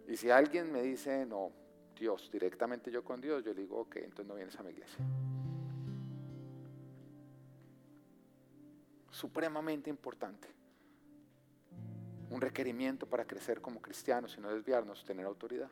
Y 0.08 0.16
si 0.16 0.30
alguien 0.30 0.72
me 0.72 0.84
dice, 0.84 1.26
no, 1.26 1.52
Dios, 1.98 2.30
directamente 2.32 2.92
yo 2.92 3.04
con 3.04 3.20
Dios, 3.20 3.44
yo 3.44 3.54
le 3.54 3.62
digo, 3.62 3.80
ok, 3.80 3.98
entonces 3.98 4.28
no 4.28 4.36
vienes 4.36 4.56
a 4.60 4.64
mi 4.64 4.70
iglesia. 4.70 5.04
Supremamente 9.10 9.90
importante. 9.90 10.57
Un 12.30 12.42
requerimiento 12.42 13.08
para 13.08 13.26
crecer 13.26 13.62
como 13.62 13.82
cristianos 13.82 14.36
y 14.38 14.42
no 14.42 14.50
desviarnos, 14.50 15.06
tener 15.06 15.26
autoridad 15.26 15.70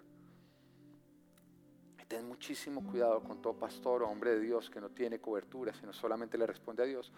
ten 2.08 2.28
muchísimo 2.28 2.86
cuidado 2.86 3.22
con 3.24 3.42
todo 3.42 3.54
pastor 3.54 4.04
o 4.04 4.10
hombre 4.10 4.32
de 4.32 4.40
Dios 4.40 4.70
que 4.70 4.80
no 4.80 4.90
tiene 4.90 5.20
cobertura, 5.20 5.74
sino 5.74 5.94
solamente 5.94 6.38
le 6.38 6.46
responde 6.46 6.84
a 6.84 6.86
Dios. 6.86 7.12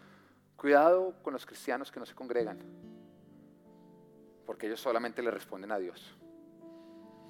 Cuidado 0.56 1.16
con 1.22 1.34
los 1.34 1.46
cristianos 1.46 1.92
que 1.92 2.00
no 2.00 2.06
se 2.06 2.16
congregan, 2.16 2.60
porque 4.46 4.68
ellos 4.68 4.80
solamente 4.80 5.22
le 5.22 5.32
responden 5.32 5.72
a 5.72 5.78
Dios. 5.78 6.18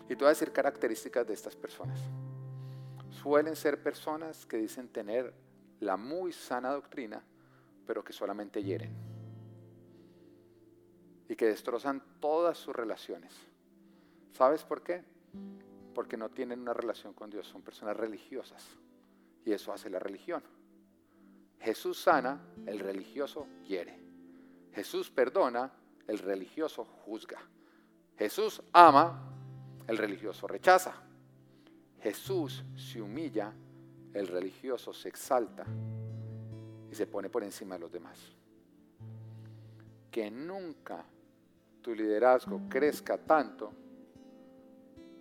Y 0.06 0.10
te 0.10 0.16
voy 0.16 0.28
a 0.28 0.30
decir 0.30 0.52
características 0.52 1.28
de 1.28 1.34
estas 1.34 1.56
personas. 1.56 2.00
Suelen 3.10 3.56
ser 3.56 3.82
personas 3.82 4.46
que 4.46 4.58
dicen 4.58 4.88
tener 4.88 5.34
la 5.80 5.98
muy 5.98 6.32
sana 6.32 6.72
doctrina, 6.72 7.24
pero 7.86 8.04
que 8.04 8.14
solamente 8.14 8.64
hieren. 8.64 9.07
Y 11.30 11.36
que 11.36 11.48
destrozan 11.48 12.02
todas 12.20 12.58
sus 12.58 12.76
relaciones. 12.76 13.34
¿Sabes 14.32 14.64
por 14.64 14.82
qué? 14.82 15.04
porque 15.98 16.16
no 16.16 16.30
tienen 16.30 16.60
una 16.60 16.76
relación 16.76 17.14
con 17.14 17.28
Dios, 17.32 17.48
son 17.48 17.64
personas 17.64 17.98
religiosas. 17.98 18.64
Y 19.44 19.52
eso 19.52 19.74
hace 19.74 19.90
la 19.90 19.98
religión. 19.98 20.44
Jesús 21.60 22.00
sana, 22.00 22.40
el 22.68 22.78
religioso 22.78 23.48
quiere. 23.66 24.00
Jesús 24.74 25.10
perdona, 25.10 25.72
el 26.06 26.20
religioso 26.20 26.86
juzga. 26.86 27.40
Jesús 28.16 28.62
ama, 28.74 29.28
el 29.88 29.98
religioso 29.98 30.46
rechaza. 30.46 30.94
Jesús 32.00 32.64
se 32.76 33.02
humilla, 33.02 33.52
el 34.14 34.28
religioso 34.28 34.94
se 34.94 35.10
exalta 35.10 35.66
y 36.92 36.94
se 36.94 37.08
pone 37.08 37.28
por 37.28 37.44
encima 37.44 37.74
de 37.74 37.80
los 37.80 37.92
demás. 37.92 38.20
Que 40.12 40.30
nunca 40.30 41.04
tu 41.88 41.96
liderazgo 41.96 42.64
crezca 42.68 43.18
tanto 43.18 43.72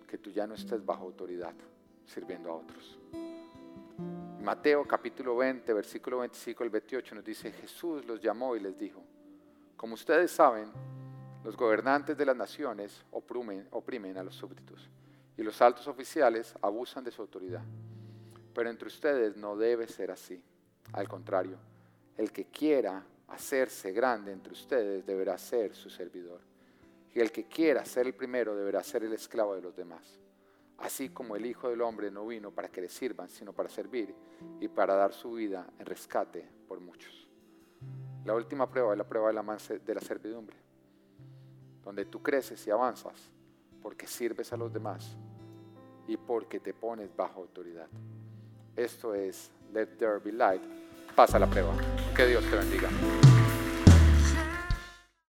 que 0.05 0.17
tú 0.17 0.31
ya 0.31 0.45
no 0.45 0.53
estés 0.53 0.85
bajo 0.85 1.05
autoridad 1.05 1.53
sirviendo 2.05 2.51
a 2.51 2.55
otros. 2.55 2.99
Mateo 4.43 4.85
capítulo 4.85 5.37
20, 5.37 5.71
versículo 5.71 6.17
25 6.17 6.63
al 6.65 6.69
28 6.69 7.15
nos 7.15 7.23
dice, 7.23 7.53
Jesús 7.53 8.05
los 8.05 8.19
llamó 8.19 8.53
y 8.53 8.59
les 8.59 8.77
dijo, 8.77 9.01
como 9.77 9.93
ustedes 9.93 10.29
saben, 10.29 10.69
los 11.45 11.55
gobernantes 11.55 12.17
de 12.17 12.25
las 12.25 12.35
naciones 12.35 13.05
oprimen, 13.11 13.65
oprimen 13.71 14.17
a 14.17 14.23
los 14.23 14.35
súbditos 14.35 14.89
y 15.37 15.43
los 15.43 15.61
altos 15.61 15.87
oficiales 15.87 16.53
abusan 16.61 17.01
de 17.05 17.11
su 17.11 17.21
autoridad. 17.21 17.63
Pero 18.53 18.69
entre 18.69 18.89
ustedes 18.89 19.37
no 19.37 19.55
debe 19.55 19.87
ser 19.87 20.11
así. 20.11 20.43
Al 20.91 21.07
contrario, 21.07 21.59
el 22.17 22.29
que 22.33 22.47
quiera 22.47 23.05
hacerse 23.29 23.93
grande 23.93 24.33
entre 24.33 24.51
ustedes 24.51 25.05
deberá 25.05 25.37
ser 25.37 25.73
su 25.73 25.89
servidor 25.89 26.41
y 27.13 27.19
el 27.19 27.31
que 27.31 27.45
quiera 27.45 27.85
ser 27.85 28.07
el 28.07 28.13
primero 28.13 28.55
deberá 28.55 28.83
ser 28.83 29.03
el 29.03 29.13
esclavo 29.13 29.55
de 29.55 29.61
los 29.61 29.75
demás. 29.75 30.19
Así 30.79 31.09
como 31.09 31.35
el 31.35 31.45
Hijo 31.45 31.69
del 31.69 31.81
Hombre 31.81 32.11
no 32.11 32.27
vino 32.27 32.51
para 32.51 32.69
que 32.69 32.81
le 32.81 32.89
sirvan, 32.89 33.29
sino 33.29 33.53
para 33.53 33.69
servir 33.69 34.13
y 34.59 34.67
para 34.67 34.95
dar 34.95 35.13
su 35.13 35.33
vida 35.33 35.67
en 35.79 35.85
rescate 35.85 36.47
por 36.67 36.79
muchos. 36.79 37.27
La 38.25 38.35
última 38.35 38.69
prueba 38.69 38.91
es 38.91 38.97
la 38.97 39.07
prueba 39.07 39.27
de 39.29 39.33
la, 39.33 39.43
de 39.43 39.99
servidumbre, 40.01 40.57
donde 41.83 42.05
tú 42.05 42.21
creces 42.21 42.65
y 42.67 42.71
avanzas 42.71 43.31
porque 43.81 44.05
sirves 44.05 44.51
a 44.53 44.57
los 44.57 44.71
demás 44.71 45.15
y 46.07 46.17
porque 46.17 46.59
te 46.59 46.73
pones 46.73 47.15
bajo 47.15 47.41
autoridad. 47.41 47.87
Esto 48.75 49.15
es 49.15 49.49
Let 49.73 49.97
There 49.97 50.19
Be 50.19 50.31
Light. 50.31 50.61
Pasa 51.15 51.39
la 51.39 51.47
prueba. 51.47 51.73
Que 52.15 52.27
Dios 52.27 52.43
te 52.49 52.55
bendiga. 52.55 52.89